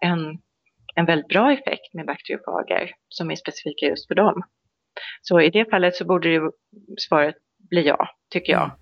en, 0.00 0.38
en 0.94 1.06
väldigt 1.06 1.28
bra 1.28 1.52
effekt 1.52 1.94
med 1.94 2.06
bakteriofager 2.06 2.90
som 3.08 3.30
är 3.30 3.36
specifika 3.36 3.86
just 3.86 4.08
för 4.08 4.14
dem. 4.14 4.42
Så 5.22 5.40
i 5.40 5.50
det 5.50 5.70
fallet 5.70 5.96
så 5.96 6.04
borde 6.04 6.28
det 6.28 6.50
svaret 6.98 7.36
bli 7.70 7.86
ja, 7.86 8.08
tycker 8.30 8.52
jag. 8.52 8.64
Mm. 8.64 8.76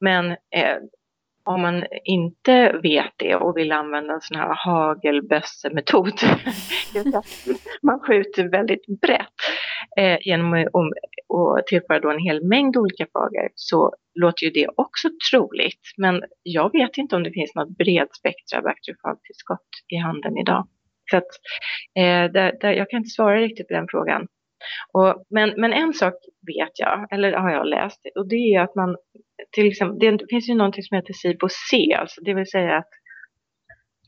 Men 0.00 0.30
eh, 0.30 0.76
om 1.46 1.62
man 1.62 1.84
inte 2.04 2.80
vet 2.82 3.12
det 3.16 3.34
och 3.36 3.56
vill 3.56 3.72
använda 3.72 4.14
en 4.14 4.20
sån 4.20 4.36
här 4.36 4.54
hagelbössemetod, 4.54 6.12
man 7.82 8.00
skjuter 8.00 8.48
väldigt 8.48 9.00
brett 9.00 9.40
eh, 9.98 10.18
genom 10.20 10.54
att 10.54 11.66
tillföra 11.66 12.00
då 12.00 12.10
en 12.10 12.18
hel 12.18 12.44
mängd 12.44 12.76
olika 12.76 13.06
fager, 13.12 13.48
så 13.54 13.94
låter 14.14 14.44
ju 14.44 14.50
det 14.50 14.68
också 14.76 15.08
troligt. 15.30 15.80
Men 15.96 16.22
jag 16.42 16.72
vet 16.72 16.96
inte 16.96 17.16
om 17.16 17.22
det 17.22 17.32
finns 17.32 17.54
något 17.54 17.78
bredspektra 17.78 18.62
bakteriofagtillskott 18.62 19.68
i 19.88 19.96
handeln 19.96 20.38
idag. 20.38 20.68
Så 21.10 21.16
att, 21.16 21.30
eh, 21.98 22.32
där, 22.32 22.58
där, 22.60 22.72
jag 22.72 22.90
kan 22.90 22.98
inte 22.98 23.10
svara 23.10 23.40
riktigt 23.40 23.68
på 23.68 23.74
den 23.74 23.86
frågan. 23.90 24.26
Och, 24.92 25.24
men, 25.30 25.54
men 25.60 25.72
en 25.72 25.92
sak 25.92 26.14
vet 26.46 26.78
jag, 26.78 27.12
eller 27.12 27.32
har 27.32 27.50
jag 27.50 27.66
läst, 27.66 28.00
och 28.14 28.28
det 28.28 28.54
är 28.54 28.60
att 28.60 28.74
man 28.74 28.96
till 29.52 29.66
exempel, 29.66 30.16
det 30.18 30.26
finns 30.30 30.48
ju 30.48 30.54
någonting 30.54 30.82
som 30.82 30.96
heter 30.96 31.12
SIBO-C, 31.12 31.94
alltså 31.98 32.20
det 32.20 32.34
vill 32.34 32.50
säga 32.50 32.76
att 32.76 32.90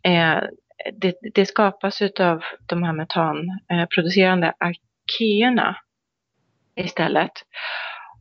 eh, 0.05 0.49
det, 0.93 1.15
det, 1.35 1.47
skapas 1.47 2.03
av 2.03 2.43
de 2.67 2.83
här 2.83 2.93
metanproducerande 2.93 4.47
eh, 4.47 4.53
arkeerna 4.59 5.77
istället. 6.77 7.33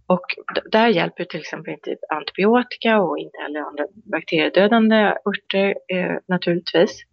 Och 0.08 0.26
där 0.72 0.88
hjälper 0.88 1.26
till 1.26 1.40
exempel 1.40 1.74
inte 1.74 1.96
antibiotika 2.10 3.00
och 3.02 3.18
inte 3.18 3.38
heller 3.42 3.60
andra 3.60 3.86
bakteriedödande 4.12 4.96
örter 5.26 5.76
eh, 5.94 6.18
naturligtvis. 6.28 7.04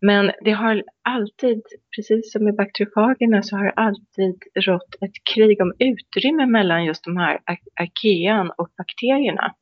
Men 0.00 0.32
det 0.44 0.50
har 0.50 0.82
alltid, 1.02 1.62
precis 1.96 2.32
som 2.32 2.44
med 2.44 2.56
bakteriofagerna, 2.56 3.42
så 3.42 3.56
har 3.56 3.64
det 3.64 3.70
alltid 3.70 4.42
rått 4.54 4.94
ett 5.00 5.24
krig 5.34 5.60
om 5.62 5.72
utrymme 5.78 6.46
mellan 6.46 6.84
just 6.84 7.04
de 7.04 7.16
här 7.16 7.40
arkean 7.80 8.50
och 8.56 8.68
bakterierna. 8.76 9.54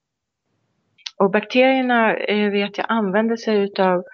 Och 1.18 1.30
bakterierna 1.30 2.16
eh, 2.16 2.50
vet 2.50 2.78
jag 2.78 2.86
använder 2.88 3.36
sig 3.36 3.72
av 3.78 4.04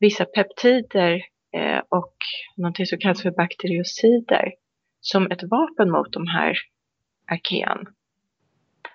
vissa 0.00 0.24
peptider 0.24 1.14
eh, 1.56 1.82
och 1.88 2.14
någonting 2.56 2.86
som 2.86 2.98
kallas 2.98 3.22
för 3.22 3.30
bakteriocider 3.30 4.52
som 5.00 5.30
ett 5.30 5.42
vapen 5.42 5.90
mot 5.90 6.12
de 6.12 6.26
här 6.26 6.56
arkean. 7.32 7.86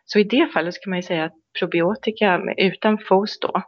Så 0.05 0.19
i 0.19 0.23
det 0.23 0.47
fallet 0.53 0.75
kan 0.83 0.89
man 0.89 0.99
ju 0.99 1.03
säga 1.03 1.25
att 1.25 1.35
probiotika 1.59 2.41
utan 2.57 2.97
FOS 2.97 3.39
då 3.39 3.63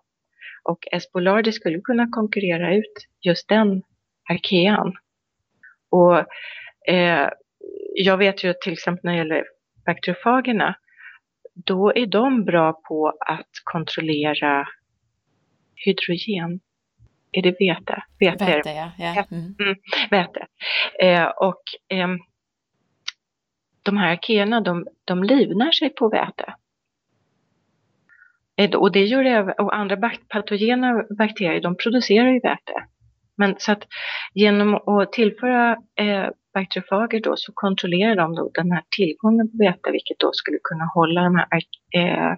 och 0.63 0.87
Espolardi 0.91 1.51
skulle 1.51 1.81
kunna 1.81 2.07
konkurrera 2.11 2.75
ut 2.75 3.07
just 3.21 3.49
den 3.49 3.83
arkean. 4.29 4.93
Och 5.89 6.17
eh, 6.93 7.29
jag 7.95 8.17
vet 8.17 8.43
ju 8.43 8.53
till 8.53 8.73
exempel 8.73 9.01
när 9.03 9.11
det 9.11 9.17
gäller 9.17 9.45
bakteriofagerna, 9.85 10.75
då 11.53 11.93
är 11.95 12.05
de 12.05 12.45
bra 12.45 12.73
på 12.73 13.13
att 13.19 13.49
kontrollera 13.63 14.67
hydrogen. 15.75 16.59
Är 17.31 17.41
det 17.41 17.55
vete? 17.59 18.03
Vete, 18.19 18.45
vete 18.45 18.69
ja. 18.69 18.91
ja. 18.97 19.25
Mm. 19.31 19.55
Mm, 19.59 19.75
vete. 20.11 20.47
Eh, 20.99 21.25
och 21.25 21.61
eh, 21.89 22.07
de 23.83 23.97
här 23.97 24.11
arkeerna, 24.11 24.61
de, 24.61 24.87
de 25.05 25.23
livnär 25.23 25.71
sig 25.71 25.89
på 25.89 26.09
väte. 26.09 26.53
Eh, 28.57 28.75
och 28.75 28.91
det 28.91 29.05
gör 29.05 29.23
det, 29.23 29.53
och 29.53 29.75
andra 29.75 30.11
patogena 30.29 31.05
bakterier, 31.17 31.61
de 31.61 31.77
producerar 31.77 32.31
ju 32.31 32.39
väte. 32.39 32.87
Men 33.37 33.55
så 33.57 33.71
att 33.71 33.87
genom 34.33 34.75
att 34.75 35.11
tillföra 35.11 35.71
eh, 35.99 36.29
bakteriofager 36.53 37.21
då 37.21 37.33
så 37.37 37.51
kontrollerar 37.55 38.15
de 38.15 38.35
då 38.35 38.51
den 38.53 38.71
här 38.71 38.83
tillgången 38.97 39.51
på 39.51 39.57
väte, 39.57 39.91
vilket 39.91 40.19
då 40.19 40.31
skulle 40.33 40.57
kunna 40.63 40.85
hålla 40.93 41.23
de 41.23 41.35
här 41.35 41.47
eh, 41.95 42.37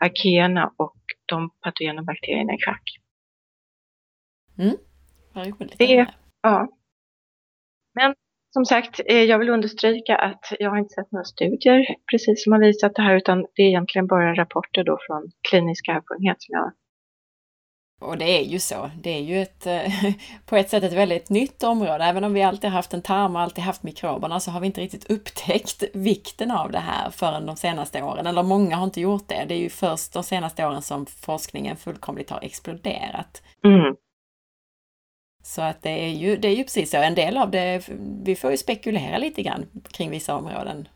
arkeerna 0.00 0.72
och 0.76 0.96
de 1.26 1.50
patogena 1.60 2.02
bakterierna 2.02 2.54
i 2.54 2.58
schack. 2.58 2.82
Mm. 4.58 4.76
Det, 5.78 6.06
ja. 6.42 6.68
Men 7.94 8.14
som 8.56 8.64
sagt, 8.64 9.00
eh, 9.06 9.22
jag 9.22 9.38
vill 9.38 9.48
understryka 9.48 10.16
att 10.16 10.44
jag 10.58 10.70
har 10.70 10.78
inte 10.78 10.94
sett 10.94 11.12
några 11.12 11.24
studier 11.24 11.86
precis 12.10 12.44
som 12.44 12.52
har 12.52 12.60
visat 12.60 12.94
det 12.94 13.02
här, 13.02 13.16
utan 13.16 13.46
det 13.54 13.62
är 13.62 13.66
egentligen 13.66 14.06
bara 14.06 14.34
rapporter 14.34 14.84
då 14.84 14.98
från 15.06 15.30
klinisk 15.50 15.88
erfarenhet 15.88 16.36
som 16.42 16.52
jag 16.52 16.72
och 18.00 18.18
det 18.18 18.38
är 18.38 18.44
ju 18.44 18.58
så. 18.58 18.90
Det 19.02 19.10
är 19.10 19.22
ju 19.22 19.42
ett, 19.42 19.66
eh, 19.66 19.92
på 20.46 20.56
ett 20.56 20.70
sätt 20.70 20.84
ett 20.84 20.92
väldigt 20.92 21.30
nytt 21.30 21.62
område. 21.62 22.04
Även 22.04 22.24
om 22.24 22.32
vi 22.32 22.42
alltid 22.42 22.70
haft 22.70 22.94
en 22.94 23.02
tarm 23.02 23.36
och 23.36 23.42
alltid 23.42 23.64
haft 23.64 23.82
mikroberna 23.82 24.40
så 24.40 24.50
har 24.50 24.60
vi 24.60 24.66
inte 24.66 24.80
riktigt 24.80 25.10
upptäckt 25.10 25.84
vikten 25.94 26.50
av 26.50 26.70
det 26.70 26.78
här 26.78 27.10
förrän 27.10 27.46
de 27.46 27.56
senaste 27.56 28.02
åren. 28.02 28.26
Eller 28.26 28.42
många 28.42 28.76
har 28.76 28.84
inte 28.84 29.00
gjort 29.00 29.28
det. 29.28 29.44
Det 29.48 29.54
är 29.54 29.58
ju 29.58 29.68
först 29.68 30.12
de 30.12 30.22
senaste 30.22 30.66
åren 30.66 30.82
som 30.82 31.06
forskningen 31.06 31.76
fullkomligt 31.76 32.30
har 32.30 32.40
exploderat. 32.42 33.42
Mm. 33.64 33.96
Så 35.46 35.62
att 35.62 35.82
det 35.82 36.04
är 36.04 36.08
ju, 36.08 36.36
det 36.36 36.48
är 36.48 36.56
ju 36.56 36.62
precis 36.62 36.90
så. 36.90 36.96
En 36.96 37.14
del 37.14 37.36
av 37.36 37.50
det, 37.50 37.88
vi 38.24 38.36
får 38.36 38.50
ju 38.50 38.56
spekulera 38.56 39.18
lite 39.18 39.42
grann 39.42 39.66
kring 39.92 40.10
vissa 40.10 40.34
områden. 40.34 40.88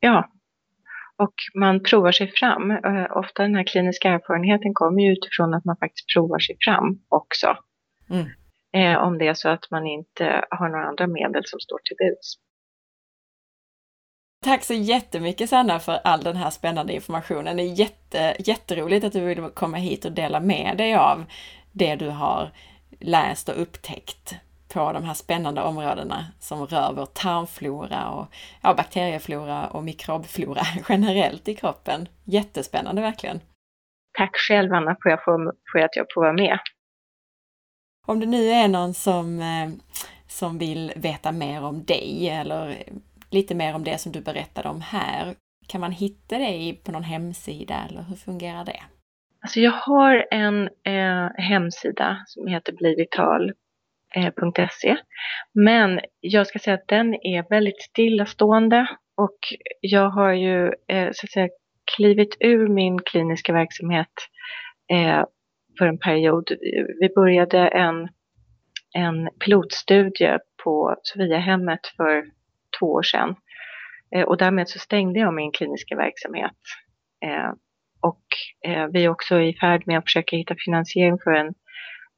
Ja, 0.00 0.30
och 1.16 1.34
man 1.54 1.82
provar 1.82 2.12
sig 2.12 2.32
fram. 2.32 2.70
Eh, 2.70 3.16
ofta 3.16 3.42
den 3.42 3.54
här 3.54 3.64
kliniska 3.64 4.08
erfarenheten 4.08 4.74
kommer 4.74 5.02
ju 5.02 5.12
utifrån 5.12 5.54
att 5.54 5.64
man 5.64 5.76
faktiskt 5.76 6.14
provar 6.14 6.38
sig 6.38 6.56
fram 6.60 7.00
också. 7.08 7.56
Mm. 8.10 8.26
Eh, 8.72 9.02
om 9.02 9.18
det 9.18 9.28
är 9.28 9.34
så 9.34 9.48
att 9.48 9.70
man 9.70 9.86
inte 9.86 10.44
har 10.50 10.68
några 10.68 10.88
andra 10.88 11.06
medel 11.06 11.42
som 11.44 11.60
står 11.60 11.78
till 11.84 11.96
buds. 11.96 12.34
Tack 14.44 14.64
så 14.64 14.74
jättemycket 14.74 15.50
Sanna 15.50 15.78
för 15.78 15.98
all 16.04 16.20
den 16.20 16.36
här 16.36 16.50
spännande 16.50 16.92
informationen. 16.92 17.56
Det 17.56 17.62
är 17.62 17.80
jätte, 17.80 18.36
jätteroligt 18.38 19.04
att 19.04 19.12
du 19.12 19.20
vill 19.20 19.50
komma 19.54 19.76
hit 19.76 20.04
och 20.04 20.12
dela 20.12 20.40
med 20.40 20.76
dig 20.76 20.94
av 20.94 21.24
det 21.72 21.96
du 21.96 22.08
har 22.08 22.52
läst 22.98 23.48
och 23.48 23.62
upptäckt 23.62 24.34
på 24.68 24.92
de 24.92 25.04
här 25.04 25.14
spännande 25.14 25.62
områdena 25.62 26.24
som 26.38 26.66
rör 26.66 26.92
vår 26.92 27.06
tarmflora 27.06 28.08
och 28.08 28.26
ja, 28.62 28.74
bakterieflora 28.74 29.66
och 29.66 29.84
mikrobflora 29.84 30.62
generellt 30.88 31.48
i 31.48 31.54
kroppen. 31.54 32.08
Jättespännande 32.24 33.02
verkligen! 33.02 33.40
Tack 34.18 34.36
själv 34.48 34.72
Anna 34.72 34.96
för, 35.02 35.10
jag 35.10 35.24
får, 35.24 35.54
för 35.72 35.78
att 35.78 35.96
jag 35.96 36.06
får 36.14 36.20
vara 36.20 36.32
med. 36.32 36.58
Om 38.06 38.20
det 38.20 38.26
nu 38.26 38.50
är 38.50 38.68
någon 38.68 38.94
som, 38.94 39.40
eh, 39.40 39.68
som 40.26 40.58
vill 40.58 40.92
veta 40.96 41.32
mer 41.32 41.64
om 41.64 41.84
dig 41.84 42.28
eller 42.28 42.82
lite 43.30 43.54
mer 43.54 43.74
om 43.74 43.84
det 43.84 43.98
som 43.98 44.12
du 44.12 44.20
berättade 44.20 44.68
om 44.68 44.80
här, 44.80 45.34
kan 45.66 45.80
man 45.80 45.92
hitta 45.92 46.38
dig 46.38 46.80
på 46.84 46.92
någon 46.92 47.02
hemsida 47.02 47.86
eller 47.88 48.02
hur 48.02 48.16
fungerar 48.16 48.64
det? 48.64 48.82
Alltså 49.40 49.60
jag 49.60 49.72
har 49.72 50.26
en 50.30 50.68
eh, 50.84 51.28
hemsida 51.36 52.24
som 52.26 52.46
heter 52.46 52.72
blivital.se. 52.72 54.96
Men 55.54 56.00
jag 56.20 56.46
ska 56.46 56.58
säga 56.58 56.74
att 56.74 56.88
den 56.88 57.14
är 57.14 57.48
väldigt 57.50 57.82
stillastående 57.82 58.86
och 59.16 59.38
jag 59.80 60.10
har 60.10 60.32
ju 60.32 60.66
eh, 60.66 61.08
så 61.12 61.26
att 61.26 61.30
säga 61.30 61.48
klivit 61.96 62.36
ur 62.40 62.68
min 62.68 62.98
kliniska 62.98 63.52
verksamhet 63.52 64.12
eh, 64.92 65.24
för 65.78 65.86
en 65.86 65.98
period. 65.98 66.50
Vi 67.00 67.08
började 67.14 67.68
en, 67.68 68.08
en 68.94 69.28
pilotstudie 69.44 70.38
på 70.64 70.96
Sofiahemmet 71.02 71.86
för 71.96 72.24
två 72.78 72.86
år 72.86 73.02
sedan 73.02 73.34
eh, 74.14 74.22
och 74.22 74.36
därmed 74.36 74.68
så 74.68 74.78
stängde 74.78 75.20
jag 75.20 75.34
min 75.34 75.52
kliniska 75.52 75.96
verksamhet. 75.96 76.56
Eh, 77.24 77.52
och 78.00 78.24
eh, 78.66 78.86
vi 78.86 79.04
är 79.04 79.08
också 79.08 79.40
i 79.40 79.54
färd 79.54 79.86
med 79.86 79.98
att 79.98 80.04
försöka 80.04 80.36
hitta 80.36 80.54
finansiering 80.64 81.18
för 81.24 81.30
en, 81.30 81.54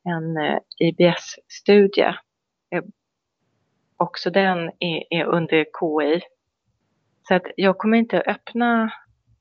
en 0.04 0.36
eh, 0.36 0.58
IBS-studie. 0.78 2.14
Eh, 2.74 2.82
också 3.96 4.30
den 4.30 4.58
är, 4.78 5.04
är, 5.10 5.24
under 5.24 5.64
KI. 5.64 6.20
Så 7.28 7.34
att 7.34 7.46
jag 7.56 7.78
kommer 7.78 7.98
inte 7.98 8.20
öppna 8.20 8.92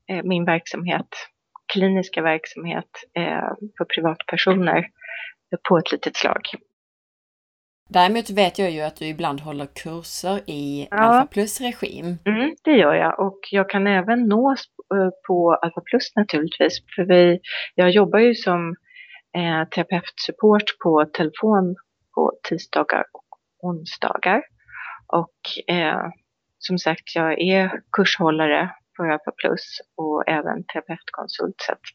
eh, 0.08 0.22
min 0.24 0.44
verksamhet, 0.44 1.08
kliniska 1.72 2.22
verksamhet 2.22 2.90
eh, 3.14 3.50
för 3.78 3.84
privatpersoner 3.84 4.86
på 5.68 5.78
ett 5.78 5.92
litet 5.92 6.16
slag. 6.16 6.40
Däremot 7.92 8.30
vet 8.30 8.58
jag 8.58 8.70
ju 8.70 8.80
att 8.80 8.96
du 8.96 9.06
ibland 9.06 9.40
håller 9.40 9.66
kurser 9.66 10.40
i 10.46 10.88
ja. 10.90 10.96
Alpha 10.96 11.26
Plus-regim. 11.26 12.18
Mm, 12.24 12.54
det 12.64 12.70
gör 12.70 12.94
jag 12.94 13.20
och 13.20 13.38
jag 13.50 13.70
kan 13.70 13.86
även 13.86 14.28
nås 14.28 14.64
eh, 14.94 15.10
på 15.26 15.54
Alpha 15.54 15.80
Plus 15.80 16.16
naturligtvis. 16.16 16.78
För 16.96 17.04
vi, 17.04 17.40
jag 17.74 17.90
jobbar 17.90 18.18
ju 18.18 18.34
som 18.34 18.74
eh, 19.36 19.68
terapeutsupport 19.68 20.78
på 20.84 21.04
telefon 21.12 21.76
på 22.14 22.32
tisdagar 22.48 23.04
och 23.12 23.38
onsdagar. 23.68 24.42
Och 25.06 25.74
eh, 25.74 26.08
som 26.58 26.78
sagt, 26.78 27.14
jag 27.14 27.40
är 27.40 27.80
kurshållare 27.92 28.70
för 28.96 29.04
Alpha 29.04 29.32
Plus 29.36 29.78
och 29.96 30.28
även 30.28 30.64
terapeutkonsult. 30.64 31.54
Så 31.58 31.72
att, 31.72 31.86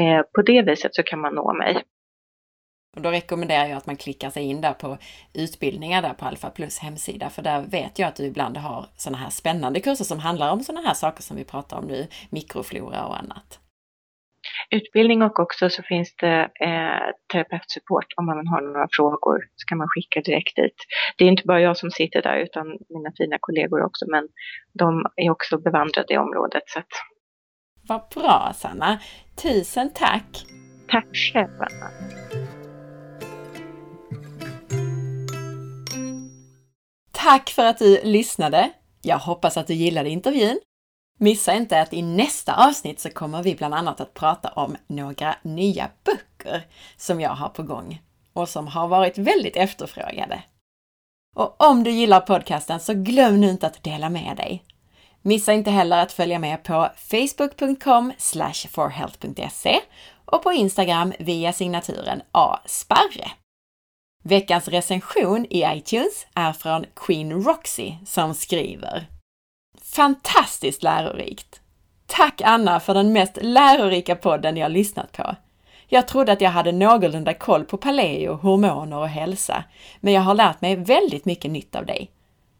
eh, 0.00 0.22
på 0.34 0.42
det 0.42 0.62
viset 0.62 0.94
så 0.94 1.02
kan 1.02 1.20
man 1.20 1.34
nå 1.34 1.54
mig. 1.54 1.82
Och 2.96 3.02
då 3.02 3.10
rekommenderar 3.10 3.66
jag 3.66 3.76
att 3.76 3.86
man 3.86 3.96
klickar 3.96 4.30
sig 4.30 4.42
in 4.42 4.60
där 4.60 4.72
på 4.72 4.98
utbildningar 5.34 6.02
där 6.02 6.12
på 6.12 6.24
Alpha 6.24 6.50
Plus 6.50 6.78
hemsida, 6.78 7.30
för 7.30 7.42
där 7.42 7.62
vet 7.62 7.98
jag 7.98 8.08
att 8.08 8.16
du 8.16 8.24
ibland 8.24 8.56
har 8.56 8.86
sådana 8.96 9.18
här 9.18 9.30
spännande 9.30 9.80
kurser 9.80 10.04
som 10.04 10.18
handlar 10.18 10.52
om 10.52 10.60
sådana 10.60 10.88
här 10.88 10.94
saker 10.94 11.22
som 11.22 11.36
vi 11.36 11.44
pratar 11.44 11.76
om 11.76 11.84
nu, 11.84 12.06
mikroflora 12.30 13.06
och 13.06 13.18
annat. 13.18 13.60
Utbildning 14.70 15.22
och 15.22 15.40
också 15.40 15.70
så 15.70 15.82
finns 15.82 16.16
det 16.16 16.40
eh, 16.60 17.14
terapeutsupport 17.32 18.06
om 18.16 18.26
man 18.26 18.46
har 18.46 18.60
några 18.60 18.88
frågor 18.90 19.38
så 19.56 19.66
kan 19.66 19.78
man 19.78 19.88
skicka 19.88 20.20
direkt 20.20 20.56
dit. 20.56 20.76
Det 21.16 21.24
är 21.24 21.28
inte 21.28 21.46
bara 21.46 21.60
jag 21.60 21.76
som 21.76 21.90
sitter 21.90 22.22
där 22.22 22.36
utan 22.36 22.66
mina 22.66 23.12
fina 23.18 23.36
kollegor 23.40 23.84
också 23.84 24.04
men 24.10 24.28
de 24.72 25.04
är 25.16 25.30
också 25.30 25.58
bevandrade 25.58 26.14
i 26.14 26.18
området. 26.18 26.62
Så 26.66 26.78
att... 26.78 26.92
Vad 27.88 28.02
bra 28.14 28.52
Sanna! 28.54 28.98
Tusen 29.42 29.90
tack! 29.94 30.46
Tack 30.88 31.16
själv 31.32 31.60
Anna! 31.60 32.55
Tack 37.26 37.50
för 37.50 37.64
att 37.64 37.78
du 37.78 38.00
lyssnade! 38.04 38.70
Jag 39.02 39.18
hoppas 39.18 39.56
att 39.56 39.66
du 39.66 39.74
gillade 39.74 40.10
intervjun. 40.10 40.60
Missa 41.18 41.54
inte 41.54 41.80
att 41.80 41.92
i 41.92 42.02
nästa 42.02 42.66
avsnitt 42.68 43.00
så 43.00 43.10
kommer 43.10 43.42
vi 43.42 43.54
bland 43.54 43.74
annat 43.74 44.00
att 44.00 44.14
prata 44.14 44.48
om 44.48 44.76
några 44.86 45.36
nya 45.42 45.90
böcker 46.04 46.66
som 46.96 47.20
jag 47.20 47.30
har 47.30 47.48
på 47.48 47.62
gång 47.62 48.02
och 48.32 48.48
som 48.48 48.66
har 48.66 48.88
varit 48.88 49.18
väldigt 49.18 49.56
efterfrågade. 49.56 50.42
Och 51.36 51.62
om 51.62 51.84
du 51.84 51.90
gillar 51.90 52.20
podcasten 52.20 52.80
så 52.80 52.94
glöm 52.94 53.40
nu 53.40 53.50
inte 53.50 53.66
att 53.66 53.82
dela 53.82 54.10
med 54.10 54.36
dig. 54.36 54.64
Missa 55.22 55.52
inte 55.52 55.70
heller 55.70 56.02
att 56.02 56.12
följa 56.12 56.38
med 56.38 56.62
på 56.62 56.88
facebook.com 56.96 58.12
forhealth.se 58.70 59.80
och 60.24 60.42
på 60.42 60.52
Instagram 60.52 61.12
via 61.18 61.52
signaturen 61.52 62.22
asparre. 62.32 63.30
Veckans 64.28 64.68
recension 64.68 65.46
i 65.50 65.64
iTunes 65.76 66.26
är 66.34 66.52
från 66.52 66.84
Queen 66.96 67.42
Roxy 67.42 67.94
som 68.06 68.34
skriver 68.34 69.06
Fantastiskt 69.82 70.82
lärorikt! 70.82 71.60
Tack 72.06 72.40
Anna 72.44 72.80
för 72.80 72.94
den 72.94 73.12
mest 73.12 73.38
lärorika 73.42 74.16
podden 74.16 74.56
jag 74.56 74.72
lyssnat 74.72 75.12
på. 75.12 75.36
Jag 75.88 76.08
trodde 76.08 76.32
att 76.32 76.40
jag 76.40 76.50
hade 76.50 76.72
någorlunda 76.72 77.34
koll 77.34 77.64
på 77.64 77.76
paleo, 77.76 78.34
hormoner 78.34 78.96
och 78.96 79.08
hälsa, 79.08 79.64
men 80.00 80.12
jag 80.12 80.22
har 80.22 80.34
lärt 80.34 80.60
mig 80.60 80.76
väldigt 80.76 81.24
mycket 81.24 81.50
nytt 81.50 81.74
av 81.74 81.86
dig. 81.86 82.10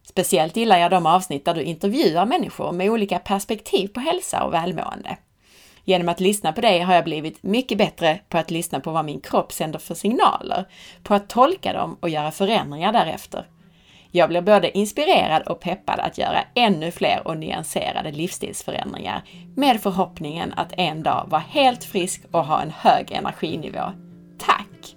Speciellt 0.02 0.56
gillar 0.56 0.78
jag 0.78 0.90
de 0.90 1.06
avsnitt 1.06 1.44
där 1.44 1.54
du 1.54 1.62
intervjuar 1.62 2.26
människor 2.26 2.72
med 2.72 2.90
olika 2.90 3.18
perspektiv 3.18 3.88
på 3.88 4.00
hälsa 4.00 4.44
och 4.44 4.52
välmående. 4.52 5.16
Genom 5.88 6.08
att 6.08 6.20
lyssna 6.20 6.52
på 6.52 6.60
dig 6.60 6.80
har 6.80 6.94
jag 6.94 7.04
blivit 7.04 7.42
mycket 7.42 7.78
bättre 7.78 8.20
på 8.28 8.38
att 8.38 8.50
lyssna 8.50 8.80
på 8.80 8.90
vad 8.90 9.04
min 9.04 9.20
kropp 9.20 9.52
sänder 9.52 9.78
för 9.78 9.94
signaler, 9.94 10.68
på 11.02 11.14
att 11.14 11.28
tolka 11.28 11.72
dem 11.72 11.96
och 12.00 12.08
göra 12.08 12.30
förändringar 12.30 12.92
därefter. 12.92 13.46
Jag 14.10 14.28
blir 14.28 14.40
både 14.40 14.78
inspirerad 14.78 15.42
och 15.42 15.60
peppad 15.60 16.00
att 16.00 16.18
göra 16.18 16.44
ännu 16.54 16.90
fler 16.90 17.22
och 17.24 17.36
nyanserade 17.36 18.12
livsstilsförändringar 18.12 19.22
med 19.56 19.80
förhoppningen 19.80 20.52
att 20.56 20.72
en 20.76 21.02
dag 21.02 21.26
vara 21.28 21.42
helt 21.48 21.84
frisk 21.84 22.22
och 22.30 22.44
ha 22.44 22.62
en 22.62 22.72
hög 22.76 23.12
energinivå. 23.12 23.92
Tack! 24.38 24.96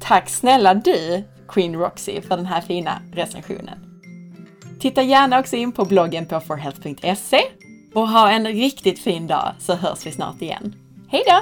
Tack 0.00 0.28
snälla 0.28 0.74
du, 0.74 1.24
Queen 1.48 1.74
Roxy, 1.74 2.20
för 2.20 2.36
den 2.36 2.46
här 2.46 2.60
fina 2.60 3.02
recensionen. 3.12 3.78
Titta 4.80 5.02
gärna 5.02 5.38
också 5.40 5.56
in 5.56 5.72
på 5.72 5.84
bloggen 5.84 6.26
på 6.26 6.40
forhealth.se 6.40 7.40
och 7.94 8.08
ha 8.08 8.30
en 8.30 8.46
riktigt 8.46 8.98
fin 8.98 9.26
dag 9.26 9.52
så 9.58 9.74
hörs 9.74 10.06
vi 10.06 10.12
snart 10.12 10.42
igen. 10.42 10.74
Hej 11.08 11.22
då! 11.26 11.40